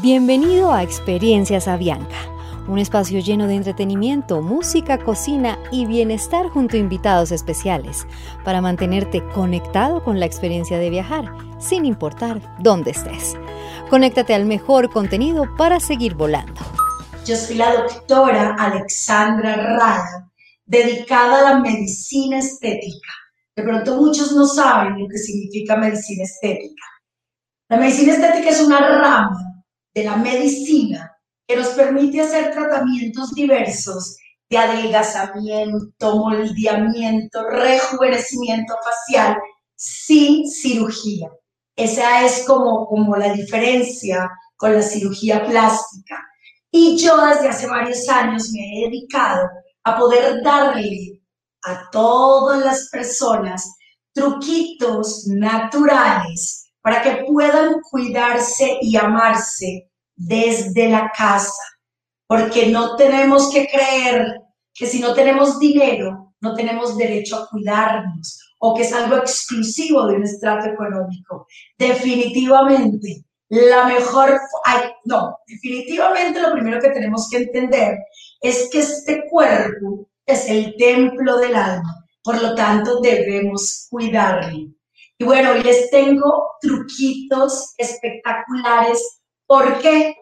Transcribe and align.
Bienvenido 0.00 0.72
a 0.72 0.84
Experiencias 0.84 1.66
Avianca, 1.66 2.14
un 2.68 2.78
espacio 2.78 3.18
lleno 3.18 3.48
de 3.48 3.56
entretenimiento, 3.56 4.42
música, 4.42 4.96
cocina 4.96 5.58
y 5.72 5.86
bienestar 5.86 6.50
junto 6.50 6.76
a 6.76 6.78
invitados 6.78 7.32
especiales 7.32 8.06
para 8.44 8.60
mantenerte 8.60 9.24
conectado 9.34 10.04
con 10.04 10.20
la 10.20 10.26
experiencia 10.26 10.78
de 10.78 10.90
viajar, 10.90 11.32
sin 11.58 11.84
importar 11.84 12.40
dónde 12.60 12.92
estés. 12.92 13.34
Conéctate 13.90 14.34
al 14.34 14.44
mejor 14.44 14.88
contenido 14.88 15.46
para 15.56 15.80
seguir 15.80 16.14
volando. 16.14 16.60
Yo 17.26 17.34
soy 17.34 17.56
la 17.56 17.74
doctora 17.74 18.54
Alexandra 18.56 19.56
Rada, 19.56 20.30
dedicada 20.64 21.40
a 21.40 21.54
la 21.54 21.58
medicina 21.58 22.38
estética. 22.38 23.10
De 23.56 23.64
pronto 23.64 23.96
muchos 23.96 24.30
no 24.30 24.46
saben 24.46 25.00
lo 25.00 25.08
que 25.08 25.18
significa 25.18 25.74
medicina 25.74 26.22
estética. 26.22 26.84
La 27.68 27.78
medicina 27.78 28.12
estética 28.12 28.50
es 28.50 28.60
una 28.60 28.78
rama 28.78 29.47
de 29.98 30.04
la 30.04 30.16
medicina 30.16 31.12
que 31.46 31.56
nos 31.56 31.68
permite 31.68 32.20
hacer 32.20 32.52
tratamientos 32.52 33.32
diversos 33.34 34.16
de 34.48 34.56
adelgazamiento, 34.56 36.16
moldeamiento, 36.16 37.48
rejuvenecimiento 37.48 38.74
facial 38.84 39.36
sin 39.74 40.48
cirugía. 40.48 41.28
Esa 41.74 42.24
es 42.24 42.44
como, 42.46 42.86
como 42.86 43.16
la 43.16 43.32
diferencia 43.32 44.30
con 44.56 44.72
la 44.72 44.82
cirugía 44.82 45.44
plástica. 45.44 46.24
Y 46.70 46.96
yo 46.96 47.16
desde 47.26 47.48
hace 47.48 47.66
varios 47.66 48.08
años 48.08 48.50
me 48.52 48.60
he 48.60 48.84
dedicado 48.86 49.48
a 49.82 49.96
poder 49.98 50.42
darle 50.44 51.22
a 51.64 51.90
todas 51.90 52.64
las 52.64 52.88
personas 52.90 53.74
truquitos 54.12 55.26
naturales 55.26 56.67
para 56.82 57.02
que 57.02 57.24
puedan 57.24 57.80
cuidarse 57.82 58.78
y 58.80 58.96
amarse 58.96 59.90
desde 60.16 60.88
la 60.88 61.10
casa, 61.16 61.62
porque 62.26 62.66
no 62.66 62.96
tenemos 62.96 63.50
que 63.52 63.66
creer 63.66 64.40
que 64.74 64.86
si 64.86 65.00
no 65.00 65.14
tenemos 65.14 65.58
dinero, 65.58 66.34
no 66.40 66.54
tenemos 66.54 66.96
derecho 66.96 67.36
a 67.36 67.48
cuidarnos 67.48 68.40
o 68.60 68.74
que 68.74 68.82
es 68.82 68.92
algo 68.92 69.16
exclusivo 69.16 70.06
de 70.06 70.16
un 70.16 70.24
estrato 70.24 70.68
económico. 70.68 71.46
Definitivamente, 71.76 73.24
la 73.48 73.86
mejor, 73.86 74.38
no, 75.04 75.38
definitivamente 75.46 76.40
lo 76.40 76.52
primero 76.52 76.80
que 76.80 76.90
tenemos 76.90 77.28
que 77.30 77.38
entender 77.38 77.98
es 78.40 78.68
que 78.70 78.80
este 78.80 79.24
cuerpo 79.28 80.08
es 80.26 80.48
el 80.48 80.76
templo 80.76 81.38
del 81.38 81.56
alma, 81.56 82.04
por 82.22 82.42
lo 82.42 82.54
tanto 82.54 83.00
debemos 83.00 83.86
cuidarlo. 83.90 84.68
Y 85.18 85.24
bueno, 85.24 85.54
les 85.54 85.90
tengo 85.90 86.52
truquitos 86.60 87.74
espectaculares. 87.76 89.20
¿Por 89.46 89.80
qué? 89.80 90.16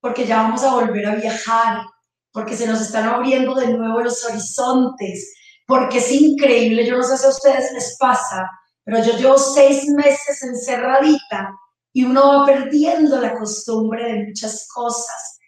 Porque 0.00 0.24
ya 0.24 0.42
vamos 0.42 0.62
a 0.64 0.72
volver 0.72 1.06
a 1.06 1.14
viajar, 1.16 1.84
porque 2.32 2.56
se 2.56 2.66
nos 2.66 2.80
están 2.80 3.08
abriendo 3.08 3.54
de 3.54 3.68
nuevo 3.68 4.00
los 4.00 4.24
horizontes, 4.24 5.34
porque 5.66 5.98
es 5.98 6.10
increíble, 6.12 6.86
yo 6.86 6.96
no 6.96 7.02
sé 7.02 7.18
si 7.18 7.26
a 7.26 7.30
ustedes 7.30 7.72
les 7.72 7.96
pasa, 7.98 8.50
pero 8.84 9.02
yo 9.04 9.16
llevo 9.18 9.36
seis 9.36 9.86
meses 9.88 10.42
encerradita 10.42 11.54
y 11.92 12.04
uno 12.04 12.40
va 12.40 12.46
perdiendo 12.46 13.20
la 13.20 13.36
costumbre 13.36 14.04
de 14.04 14.26
muchas 14.26 14.68
cosas. 14.72 15.38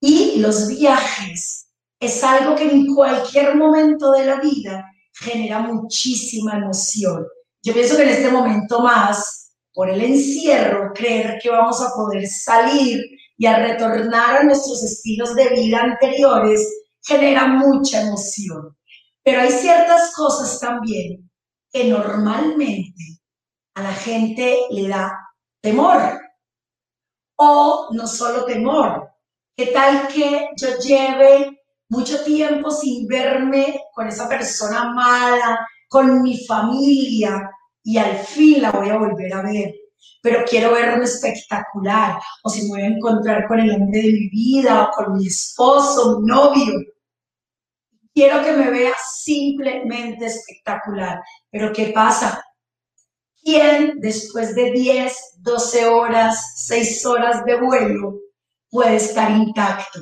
Y 0.00 0.40
los 0.40 0.68
viajes 0.68 1.68
es 2.00 2.22
algo 2.24 2.56
que 2.56 2.70
en 2.70 2.94
cualquier 2.94 3.56
momento 3.56 4.12
de 4.12 4.24
la 4.26 4.40
vida 4.40 4.84
genera 5.12 5.60
muchísima 5.60 6.56
emoción. 6.56 7.26
Yo 7.62 7.72
pienso 7.74 7.96
que 7.96 8.02
en 8.02 8.08
este 8.10 8.30
momento 8.30 8.80
más, 8.80 9.52
por 9.72 9.90
el 9.90 10.00
encierro, 10.00 10.92
creer 10.94 11.38
que 11.42 11.50
vamos 11.50 11.80
a 11.82 11.92
poder 11.94 12.26
salir 12.26 13.02
y 13.36 13.46
a 13.46 13.58
retornar 13.58 14.38
a 14.38 14.42
nuestros 14.42 14.82
estilos 14.82 15.34
de 15.34 15.48
vida 15.50 15.80
anteriores 15.80 16.60
genera 17.02 17.46
mucha 17.46 18.02
emoción. 18.02 18.76
Pero 19.22 19.40
hay 19.40 19.50
ciertas 19.50 20.12
cosas 20.14 20.58
también 20.60 21.30
que 21.70 21.84
normalmente 21.84 23.20
a 23.74 23.82
la 23.82 23.92
gente 23.92 24.58
le 24.70 24.88
da 24.88 25.12
temor. 25.60 26.20
O 27.36 27.88
no 27.92 28.06
solo 28.06 28.44
temor, 28.44 29.10
¿qué 29.56 29.66
tal 29.66 30.08
que 30.08 30.48
yo 30.56 30.78
lleve 30.78 31.60
mucho 31.88 32.24
tiempo 32.24 32.70
sin 32.70 33.06
verme 33.06 33.80
con 33.94 34.08
esa 34.08 34.28
persona 34.28 34.92
mala, 34.92 35.66
con 35.88 36.22
mi 36.22 36.38
familia 36.46 37.50
y 37.82 37.96
al 37.96 38.18
fin 38.18 38.62
la 38.62 38.70
voy 38.70 38.90
a 38.90 38.98
volver 38.98 39.32
a 39.32 39.42
ver. 39.42 39.74
Pero 40.22 40.44
quiero 40.48 40.72
verme 40.72 41.04
espectacular, 41.04 42.18
o 42.42 42.50
si 42.50 42.62
me 42.62 42.68
voy 42.68 42.80
a 42.82 42.86
encontrar 42.86 43.46
con 43.46 43.60
el 43.60 43.70
hombre 43.70 44.02
de 44.02 44.12
mi 44.12 44.28
vida, 44.28 44.84
o 44.84 44.90
con 44.90 45.16
mi 45.16 45.26
esposo, 45.26 46.20
mi 46.20 46.26
novio. 46.26 46.74
Quiero 48.14 48.42
que 48.42 48.52
me 48.52 48.70
vea 48.70 48.92
simplemente 49.24 50.26
espectacular. 50.26 51.20
Pero 51.50 51.72
¿qué 51.72 51.92
pasa? 51.94 52.44
¿Quién 53.42 54.00
después 54.00 54.54
de 54.54 54.72
10, 54.72 55.16
12 55.38 55.86
horas, 55.86 56.64
6 56.66 57.06
horas 57.06 57.44
de 57.44 57.60
vuelo 57.60 58.18
puede 58.68 58.96
estar 58.96 59.30
intacto? 59.30 60.00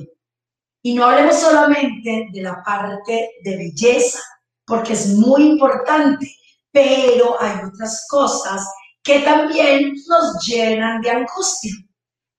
Y 0.82 0.94
no 0.94 1.04
hablemos 1.04 1.36
solamente 1.36 2.28
de 2.32 2.42
la 2.42 2.62
parte 2.64 3.30
de 3.44 3.56
belleza, 3.56 4.20
porque 4.66 4.94
es 4.94 5.14
muy 5.14 5.44
importante, 5.44 6.30
pero 6.72 7.40
hay 7.40 7.56
otras 7.64 8.06
cosas 8.08 8.66
que 9.02 9.20
también 9.20 9.94
nos 10.08 10.44
llenan 10.44 11.00
de 11.00 11.10
angustia. 11.10 11.72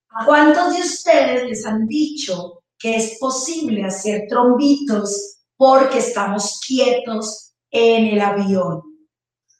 ¿A 0.09 0.25
cuántos 0.25 0.75
de 0.75 0.81
ustedes 0.81 1.43
les 1.49 1.65
han 1.65 1.87
dicho 1.87 2.63
que 2.77 2.97
es 2.97 3.17
posible 3.19 3.83
hacer 3.85 4.25
trombitos 4.27 5.37
porque 5.55 5.99
estamos 5.99 6.59
quietos 6.67 7.53
en 7.71 8.07
el 8.07 8.21
avión? 8.21 8.81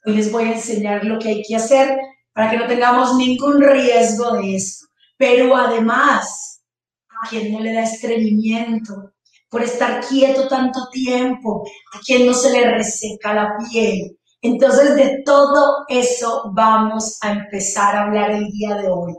Hoy 0.04 0.16
les 0.16 0.30
voy 0.30 0.44
a 0.44 0.52
enseñar 0.52 1.04
lo 1.04 1.18
que 1.18 1.28
hay 1.28 1.42
que 1.42 1.56
hacer 1.56 1.98
para 2.32 2.50
que 2.50 2.58
no 2.58 2.66
tengamos 2.66 3.16
ningún 3.16 3.60
riesgo 3.60 4.32
de 4.32 4.56
esto. 4.56 4.86
Pero 5.16 5.56
además, 5.56 6.62
a 7.08 7.28
quien 7.28 7.52
no 7.52 7.60
le 7.60 7.72
da 7.72 7.82
estreñimiento, 7.82 9.12
por 9.48 9.62
estar 9.62 10.06
quieto 10.06 10.48
tanto 10.48 10.88
tiempo, 10.90 11.64
a 11.94 12.00
quien 12.00 12.26
no 12.26 12.34
se 12.34 12.50
le 12.50 12.70
reseca 12.70 13.32
la 13.32 13.56
piel. 13.70 14.18
Entonces, 14.42 14.94
de 14.94 15.22
todo 15.24 15.84
eso 15.88 16.50
vamos 16.54 17.18
a 17.22 17.32
empezar 17.32 17.96
a 17.96 18.04
hablar 18.04 18.30
el 18.30 18.46
día 18.48 18.76
de 18.76 18.88
hoy. 18.88 19.14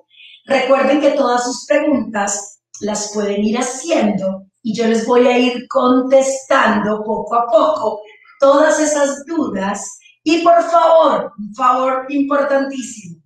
Recuerden 0.45 1.01
que 1.01 1.11
todas 1.11 1.43
sus 1.43 1.65
preguntas 1.65 2.61
las 2.81 3.11
pueden 3.13 3.43
ir 3.43 3.57
haciendo 3.57 4.45
y 4.61 4.73
yo 4.73 4.87
les 4.87 5.05
voy 5.05 5.27
a 5.27 5.37
ir 5.37 5.67
contestando 5.67 7.03
poco 7.03 7.35
a 7.35 7.47
poco 7.47 8.01
todas 8.39 8.79
esas 8.79 9.25
dudas. 9.25 9.99
Y 10.23 10.41
por 10.41 10.61
favor, 10.63 11.33
un 11.37 11.53
favor 11.55 12.05
importantísimo, 12.09 13.21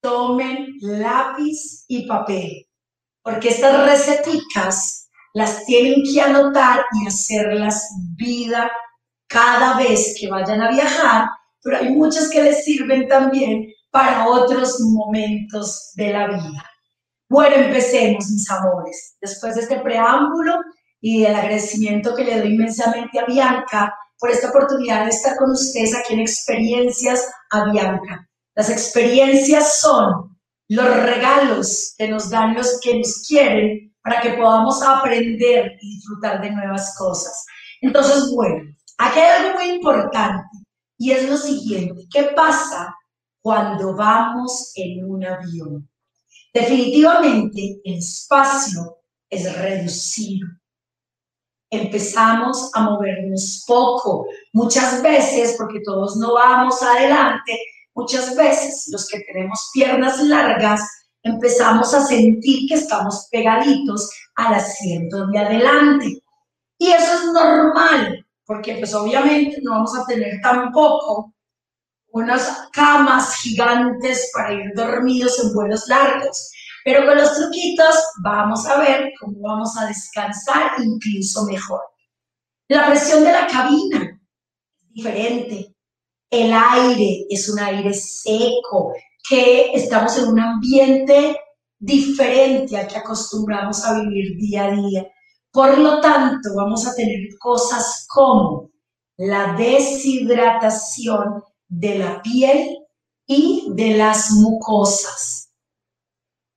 tomen 0.00 0.66
lápiz 0.80 1.84
y 1.86 2.06
papel, 2.06 2.66
porque 3.22 3.48
estas 3.48 3.84
receticas 3.86 4.97
las 5.34 5.64
tienen 5.66 6.02
que 6.02 6.20
anotar 6.20 6.84
y 7.00 7.06
hacerlas 7.06 7.88
vida 8.16 8.70
cada 9.28 9.76
vez 9.76 10.16
que 10.18 10.28
vayan 10.28 10.62
a 10.62 10.70
viajar, 10.70 11.28
pero 11.62 11.78
hay 11.78 11.90
muchas 11.90 12.28
que 12.30 12.42
les 12.42 12.64
sirven 12.64 13.06
también 13.08 13.66
para 13.90 14.26
otros 14.28 14.80
momentos 14.80 15.92
de 15.94 16.12
la 16.12 16.26
vida. 16.28 16.64
Bueno, 17.28 17.56
empecemos, 17.56 18.30
mis 18.30 18.50
amores. 18.50 19.16
Después 19.20 19.54
de 19.54 19.62
este 19.62 19.80
preámbulo 19.80 20.60
y 21.00 21.22
del 21.22 21.34
agradecimiento 21.34 22.14
que 22.14 22.24
le 22.24 22.38
doy 22.38 22.54
inmensamente 22.54 23.20
a 23.20 23.26
Bianca 23.26 23.94
por 24.18 24.30
esta 24.30 24.48
oportunidad 24.48 25.04
de 25.04 25.10
estar 25.10 25.36
con 25.36 25.50
ustedes 25.50 25.94
aquí 25.94 26.14
en 26.14 26.20
Experiencias 26.20 27.30
a 27.50 27.70
Bianca. 27.70 28.28
Las 28.54 28.70
experiencias 28.70 29.80
son 29.80 30.36
los 30.68 30.96
regalos 31.02 31.94
que 31.96 32.08
nos 32.08 32.30
dan 32.30 32.54
los 32.54 32.80
que 32.80 32.98
nos 32.98 33.24
quieren 33.26 33.87
para 34.02 34.20
que 34.20 34.30
podamos 34.30 34.82
aprender 34.82 35.76
y 35.80 35.96
disfrutar 35.96 36.40
de 36.40 36.50
nuevas 36.50 36.96
cosas. 36.96 37.44
Entonces, 37.80 38.32
bueno, 38.34 38.74
aquí 38.98 39.18
hay 39.18 39.44
algo 39.44 39.58
muy 39.58 39.70
importante 39.70 40.48
y 40.96 41.12
es 41.12 41.28
lo 41.28 41.36
siguiente, 41.36 42.06
¿qué 42.12 42.30
pasa 42.34 42.94
cuando 43.40 43.94
vamos 43.94 44.72
en 44.74 45.04
un 45.08 45.24
avión? 45.24 45.88
Definitivamente 46.52 47.80
el 47.84 47.98
espacio 47.98 48.98
es 49.30 49.56
reducido. 49.56 50.48
Empezamos 51.70 52.70
a 52.74 52.80
movernos 52.82 53.64
poco, 53.66 54.26
muchas 54.52 55.02
veces, 55.02 55.54
porque 55.58 55.80
todos 55.84 56.16
no 56.16 56.34
vamos 56.34 56.82
adelante, 56.82 57.60
muchas 57.94 58.34
veces 58.34 58.88
los 58.90 59.06
que 59.06 59.20
tenemos 59.20 59.70
piernas 59.72 60.20
largas 60.22 60.80
empezamos 61.22 61.92
a 61.94 62.04
sentir 62.04 62.68
que 62.68 62.74
estamos 62.74 63.28
pegaditos 63.30 64.10
al 64.36 64.54
asiento 64.54 65.26
de 65.28 65.38
adelante. 65.38 66.22
Y 66.78 66.88
eso 66.88 67.12
es 67.14 67.24
normal, 67.32 68.26
porque 68.46 68.76
pues 68.76 68.94
obviamente 68.94 69.58
no 69.62 69.72
vamos 69.72 69.96
a 69.96 70.06
tener 70.06 70.40
tampoco 70.42 71.34
unas 72.10 72.68
camas 72.72 73.36
gigantes 73.36 74.30
para 74.34 74.54
ir 74.54 74.72
dormidos 74.74 75.38
en 75.42 75.52
vuelos 75.52 75.86
largos. 75.88 76.50
Pero 76.84 77.04
con 77.04 77.16
los 77.16 77.34
truquitos 77.34 77.96
vamos 78.22 78.66
a 78.66 78.78
ver 78.78 79.12
cómo 79.20 79.40
vamos 79.40 79.76
a 79.76 79.86
descansar 79.86 80.72
incluso 80.82 81.44
mejor. 81.44 81.82
La 82.68 82.86
presión 82.86 83.24
de 83.24 83.32
la 83.32 83.46
cabina 83.46 84.20
es 84.80 84.92
diferente. 84.92 85.74
El 86.30 86.52
aire 86.52 87.26
es 87.28 87.48
un 87.48 87.58
aire 87.58 87.92
seco, 87.94 88.94
que 89.28 89.72
estamos 89.72 90.16
en 90.18 90.28
un 90.28 90.40
ambiente 90.40 91.38
diferente 91.78 92.76
al 92.76 92.88
que 92.88 92.96
acostumbramos 92.96 93.84
a 93.84 94.00
vivir 94.00 94.36
día 94.36 94.64
a 94.64 94.70
día. 94.70 95.06
Por 95.52 95.78
lo 95.78 96.00
tanto, 96.00 96.54
vamos 96.54 96.86
a 96.86 96.94
tener 96.94 97.28
cosas 97.38 98.06
como 98.08 98.70
la 99.16 99.54
deshidratación 99.54 101.42
de 101.68 101.98
la 101.98 102.22
piel 102.22 102.78
y 103.26 103.68
de 103.72 103.96
las 103.96 104.30
mucosas. 104.30 105.50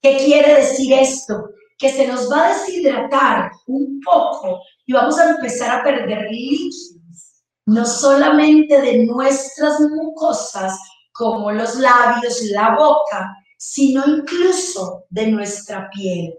¿Qué 0.02 0.18
quiere 0.18 0.56
decir 0.56 0.94
esto? 0.94 1.50
Que 1.78 1.90
se 1.90 2.08
nos 2.08 2.32
va 2.32 2.48
a 2.48 2.54
deshidratar 2.54 3.52
un 3.68 4.00
poco 4.04 4.62
y 4.86 4.94
vamos 4.94 5.20
a 5.20 5.32
empezar 5.32 5.80
a 5.80 5.84
perder 5.84 6.30
líquidos, 6.32 7.44
no 7.66 7.86
solamente 7.86 8.82
de 8.82 9.06
nuestras 9.06 9.80
mucosas, 9.80 10.80
como 11.22 11.52
los 11.52 11.76
labios, 11.76 12.42
la 12.50 12.76
boca, 12.76 13.38
sino 13.56 14.04
incluso 14.08 15.06
de 15.08 15.28
nuestra 15.28 15.88
piel. 15.92 16.34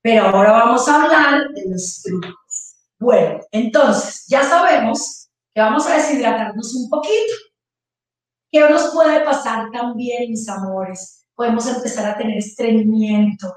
Pero 0.00 0.24
ahora 0.24 0.52
vamos 0.52 0.88
a 0.88 1.02
hablar 1.02 1.48
de 1.50 1.68
los 1.68 2.00
trucos. 2.02 2.76
Bueno, 2.98 3.40
entonces 3.52 4.24
ya 4.26 4.42
sabemos 4.42 5.28
que 5.54 5.60
vamos 5.60 5.86
a 5.86 5.96
deshidratarnos 5.96 6.74
un 6.74 6.88
poquito. 6.88 7.34
¿Qué 8.50 8.60
nos 8.60 8.94
puede 8.94 9.20
pasar 9.26 9.70
también, 9.70 10.30
mis 10.30 10.48
amores? 10.48 11.26
Podemos 11.34 11.66
empezar 11.66 12.08
a 12.08 12.16
tener 12.16 12.38
estreñimiento. 12.38 13.54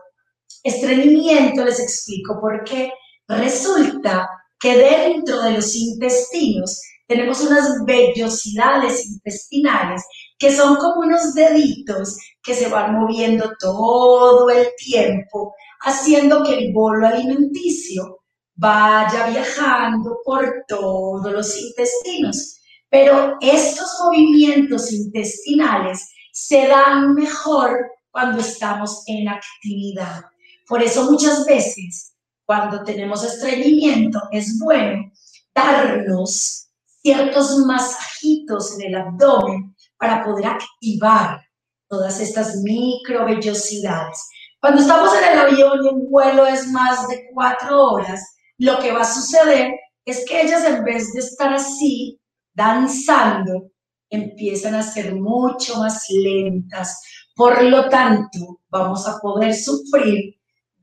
Estreñimiento, 0.64 1.64
les 1.64 1.80
explico 1.80 2.42
por 2.42 2.66
qué. 2.66 2.92
Resulta 3.26 4.30
que 4.60 4.78
dentro 4.78 5.42
de 5.44 5.52
los 5.52 5.74
intestinos 5.78 6.82
tenemos 7.08 7.42
unas 7.42 7.86
vellosidades 7.86 9.06
intestinales 9.06 10.04
que 10.38 10.54
son 10.54 10.76
como 10.76 11.02
unos 11.02 11.34
deditos 11.34 12.18
que 12.44 12.54
se 12.54 12.68
van 12.68 12.94
moviendo 12.94 13.54
todo 13.60 14.50
el 14.50 14.68
tiempo, 14.78 15.56
haciendo 15.82 16.44
que 16.44 16.58
el 16.58 16.74
bolo 16.74 17.08
alimenticio 17.08 18.20
vaya 18.56 19.28
viajando 19.28 20.18
por 20.24 20.66
todos 20.68 21.32
los 21.32 21.58
intestinos. 21.58 22.60
Pero 22.90 23.38
estos 23.42 24.00
movimientos 24.04 24.92
intestinales 24.92 26.10
se 26.32 26.68
dan 26.68 27.14
mejor 27.14 27.92
cuando 28.12 28.40
estamos 28.42 29.04
en 29.08 29.30
actividad. 29.30 30.22
Por 30.68 30.84
eso 30.84 31.10
muchas 31.10 31.46
veces 31.46 32.14
cuando 32.46 32.84
tenemos 32.84 33.24
estreñimiento 33.24 34.22
es 34.32 34.60
bueno 34.60 35.12
darnos 35.54 36.67
ciertos 37.08 37.58
masajitos 37.60 38.78
en 38.78 38.90
el 38.90 38.96
abdomen 38.96 39.74
para 39.98 40.26
poder 40.26 40.46
activar 40.48 41.40
todas 41.88 42.20
estas 42.20 42.58
microvellosidades. 42.58 44.28
Cuando 44.60 44.82
estamos 44.82 45.12
en 45.16 45.32
el 45.32 45.40
avión 45.40 45.86
y 45.86 45.88
un 45.88 46.10
vuelo 46.12 46.46
es 46.46 46.68
más 46.68 47.08
de 47.08 47.30
cuatro 47.34 47.92
horas, 47.92 48.22
lo 48.58 48.78
que 48.80 48.92
va 48.92 49.04
a 49.04 49.14
suceder 49.14 49.72
es 50.04 50.26
que 50.28 50.42
ellas 50.42 50.66
en 50.66 50.84
vez 50.84 51.14
de 51.14 51.22
estar 51.22 51.54
así, 51.54 52.20
danzando, 52.54 53.72
empiezan 54.10 54.76
a 54.76 54.84
ser 54.84 55.16
mucho 55.16 55.78
más 55.78 56.08
lentas. 56.10 57.02
Por 57.38 57.64
lo 57.64 57.88
tanto, 57.88 58.60
vamos 58.68 59.08
a 59.08 59.18
poder 59.20 59.56
sufrir 59.56 60.36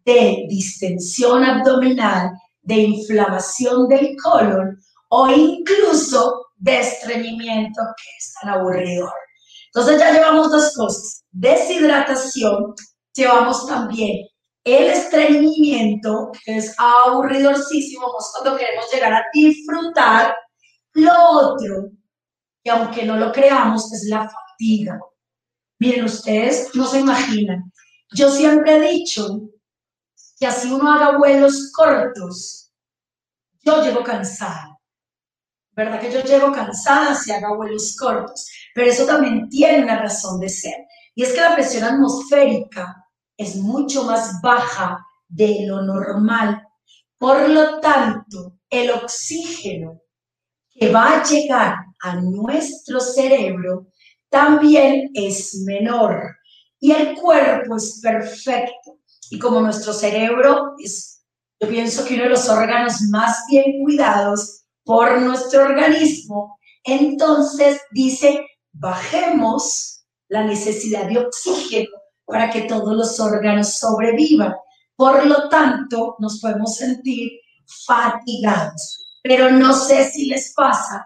de 0.06 0.46
distensión 0.48 1.44
abdominal, 1.44 2.30
de 2.62 2.76
inflamación 2.76 3.88
del 3.88 4.16
colon 4.22 4.78
o 5.16 5.28
incluso 5.28 6.46
de 6.56 6.80
estreñimiento, 6.80 7.80
que 7.96 8.10
es 8.18 8.34
tan 8.34 8.50
aburrido. 8.50 9.08
Entonces 9.66 10.00
ya 10.00 10.12
llevamos 10.12 10.50
dos 10.50 10.74
cosas, 10.74 11.24
deshidratación, 11.30 12.74
llevamos 13.14 13.64
también 13.68 14.26
el 14.64 14.84
estreñimiento, 14.90 16.32
que 16.44 16.56
es 16.56 16.74
aburridorcísimo, 16.78 18.08
cuando 18.32 18.58
queremos 18.58 18.86
llegar 18.92 19.12
a 19.12 19.24
disfrutar. 19.32 20.34
Lo 20.94 21.12
otro, 21.30 21.90
que 22.64 22.70
aunque 22.72 23.04
no 23.04 23.16
lo 23.16 23.30
creamos, 23.30 23.92
es 23.92 24.08
la 24.08 24.28
fatiga. 24.28 24.98
Miren, 25.78 26.06
ustedes 26.06 26.74
no 26.74 26.88
se 26.88 27.00
imaginan. 27.00 27.70
Yo 28.12 28.30
siempre 28.30 28.76
he 28.76 28.92
dicho 28.92 29.42
que 30.40 30.46
así 30.48 30.72
uno 30.72 30.92
haga 30.92 31.18
vuelos 31.18 31.70
cortos, 31.72 32.72
yo 33.60 33.80
llego 33.80 34.02
cansada. 34.02 34.73
¿Verdad? 35.74 36.00
Que 36.00 36.12
yo 36.12 36.22
llego 36.22 36.52
cansada 36.52 37.14
si 37.14 37.32
haga 37.32 37.54
vuelos 37.54 37.96
cortos, 37.96 38.48
pero 38.74 38.90
eso 38.90 39.06
también 39.06 39.48
tiene 39.48 39.82
una 39.82 40.00
razón 40.00 40.40
de 40.40 40.48
ser. 40.48 40.86
Y 41.14 41.22
es 41.22 41.32
que 41.32 41.40
la 41.40 41.54
presión 41.54 41.84
atmosférica 41.84 43.04
es 43.36 43.56
mucho 43.56 44.04
más 44.04 44.40
baja 44.42 45.04
de 45.28 45.64
lo 45.66 45.82
normal. 45.82 46.66
Por 47.18 47.48
lo 47.48 47.80
tanto, 47.80 48.58
el 48.68 48.90
oxígeno 48.90 50.00
que 50.70 50.90
va 50.90 51.20
a 51.20 51.24
llegar 51.24 51.76
a 52.02 52.16
nuestro 52.16 53.00
cerebro 53.00 53.86
también 54.28 55.10
es 55.14 55.62
menor. 55.64 56.36
Y 56.80 56.92
el 56.92 57.14
cuerpo 57.14 57.76
es 57.76 58.00
perfecto. 58.02 58.98
Y 59.30 59.38
como 59.38 59.60
nuestro 59.60 59.92
cerebro 59.92 60.74
es, 60.78 61.24
yo 61.60 61.68
pienso 61.68 62.04
que 62.04 62.14
uno 62.14 62.24
de 62.24 62.30
los 62.30 62.48
órganos 62.48 63.00
más 63.10 63.44
bien 63.48 63.82
cuidados, 63.82 64.63
por 64.84 65.20
nuestro 65.20 65.64
organismo, 65.64 66.58
entonces 66.84 67.80
dice, 67.92 68.46
bajemos 68.72 70.04
la 70.28 70.44
necesidad 70.44 71.06
de 71.06 71.18
oxígeno 71.18 71.90
para 72.26 72.50
que 72.50 72.62
todos 72.62 72.94
los 72.94 73.18
órganos 73.20 73.78
sobrevivan. 73.78 74.54
Por 74.96 75.26
lo 75.26 75.48
tanto, 75.48 76.16
nos 76.18 76.40
podemos 76.40 76.76
sentir 76.76 77.32
fatigados. 77.86 78.98
Pero 79.22 79.50
no 79.50 79.72
sé 79.74 80.10
si 80.10 80.26
les 80.26 80.52
pasa 80.54 81.04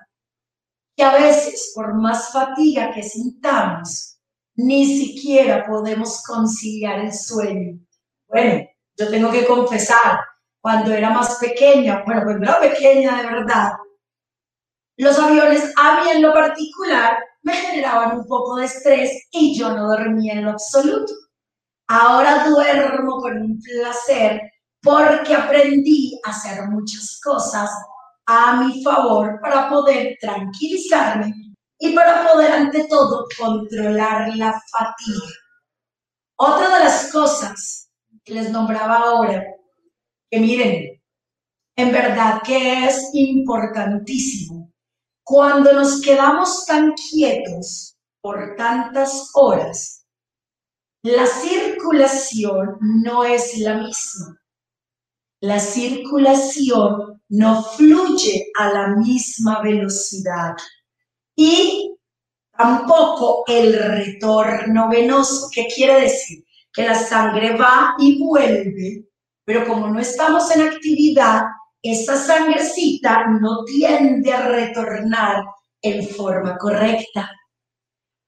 que 0.97 1.05
a 1.05 1.15
veces, 1.15 1.73
por 1.75 1.95
más 1.95 2.33
fatiga 2.33 2.93
que 2.93 3.03
sintamos, 3.03 4.19
ni 4.57 4.85
siquiera 4.85 5.65
podemos 5.65 6.23
conciliar 6.25 6.99
el 6.99 7.15
sueño. 7.15 7.79
Bueno, 8.27 8.67
yo 8.97 9.09
tengo 9.09 9.31
que 9.31 9.47
confesar, 9.47 10.19
cuando 10.69 10.93
era 10.93 11.09
más 11.09 11.37
pequeña, 11.37 12.03
bueno, 12.05 12.25
cuando 12.25 12.45
era 12.45 12.61
pequeña 12.61 13.23
de 13.23 13.27
verdad, 13.27 13.73
los 14.99 15.19
aviones 15.19 15.73
a 15.79 16.05
mí 16.05 16.11
en 16.11 16.21
lo 16.21 16.35
particular 16.35 17.17
me 17.41 17.55
generaban 17.55 18.19
un 18.19 18.27
poco 18.27 18.57
de 18.57 18.67
estrés 18.67 19.29
y 19.31 19.59
yo 19.59 19.71
no 19.71 19.89
dormía 19.89 20.35
en 20.35 20.45
lo 20.45 20.51
absoluto. 20.51 21.11
Ahora 21.89 22.47
duermo 22.47 23.19
con 23.19 23.41
un 23.41 23.59
placer 23.63 24.43
porque 24.83 25.35
aprendí 25.35 26.21
a 26.27 26.33
hacer 26.33 26.63
muchas 26.69 27.19
cosas 27.25 27.71
a 28.27 28.61
mi 28.61 28.85
favor 28.85 29.41
para 29.41 29.71
poder 29.71 30.19
tranquilizarme 30.21 31.33
y 31.79 31.95
para 31.95 32.31
poder 32.31 32.53
ante 32.53 32.87
todo 32.89 33.25
controlar 33.39 34.37
la 34.37 34.53
fatiga. 34.71 35.33
Otra 36.37 36.77
de 36.77 36.85
las 36.85 37.11
cosas 37.11 37.91
que 38.23 38.35
les 38.35 38.51
nombraba 38.51 38.99
ahora 38.99 39.43
que 40.31 40.41
miren, 40.41 41.03
en 41.77 41.93
verdad 41.93 42.43
que 42.45 42.87
es 42.87 43.11
importantísimo. 43.13 44.73
Cuando 45.25 45.73
nos 45.73 46.01
quedamos 46.01 46.67
tan 46.67 46.93
quietos 46.95 47.97
por 48.21 48.57
tantas 48.57 49.31
horas, 49.35 50.07
la 51.03 51.27
circulación 51.27 52.79
no 52.81 53.25
es 53.25 53.59
la 53.59 53.75
misma. 53.75 54.41
La 55.41 55.61
circulación 55.61 57.23
no 57.29 57.63
fluye 57.63 58.51
a 58.59 58.73
la 58.73 58.89
misma 58.97 59.63
velocidad 59.63 60.57
y 61.37 61.97
tampoco 62.57 63.45
el 63.47 63.73
retorno 63.79 64.89
venoso. 64.89 65.49
¿Qué 65.55 65.69
quiere 65.73 66.01
decir? 66.01 66.45
Que 66.73 66.83
la 66.83 66.97
sangre 66.97 67.57
va 67.57 67.95
y 68.01 68.19
vuelve 68.19 69.09
pero 69.49 69.67
como 69.67 69.89
no 69.89 69.99
estamos 69.99 70.55
en 70.55 70.61
actividad, 70.61 71.45
esa 71.83 72.19
sangrecita 72.19 73.29
no 73.41 73.65
tiende 73.65 74.31
a 74.31 74.47
retornar 74.47 75.43
en 75.81 76.07
forma 76.07 76.59
correcta. 76.59 77.31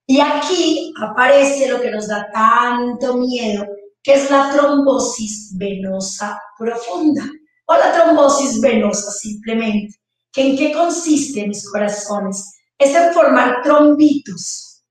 Y 0.07 0.19
aquí 0.19 0.95
aparece 0.99 1.69
lo 1.69 1.79
que 1.79 1.91
nos 1.91 2.09
da 2.09 2.27
tanto 2.33 3.19
miedo, 3.19 3.67
que 4.03 4.15
es 4.15 4.31
la 4.31 4.51
trombosis 4.51 5.53
venosa 5.59 6.41
profunda 6.57 7.31
o 7.67 7.75
la 7.75 7.93
trombosis 7.93 8.59
venosa 8.59 9.11
simplemente. 9.11 9.97
¿En 10.35 10.57
qué 10.57 10.73
consiste, 10.73 11.47
mis 11.47 11.71
corazones? 11.71 12.63
Es 12.79 12.97
en 12.97 13.13
formar 13.13 13.61
trombitos. 13.63 14.87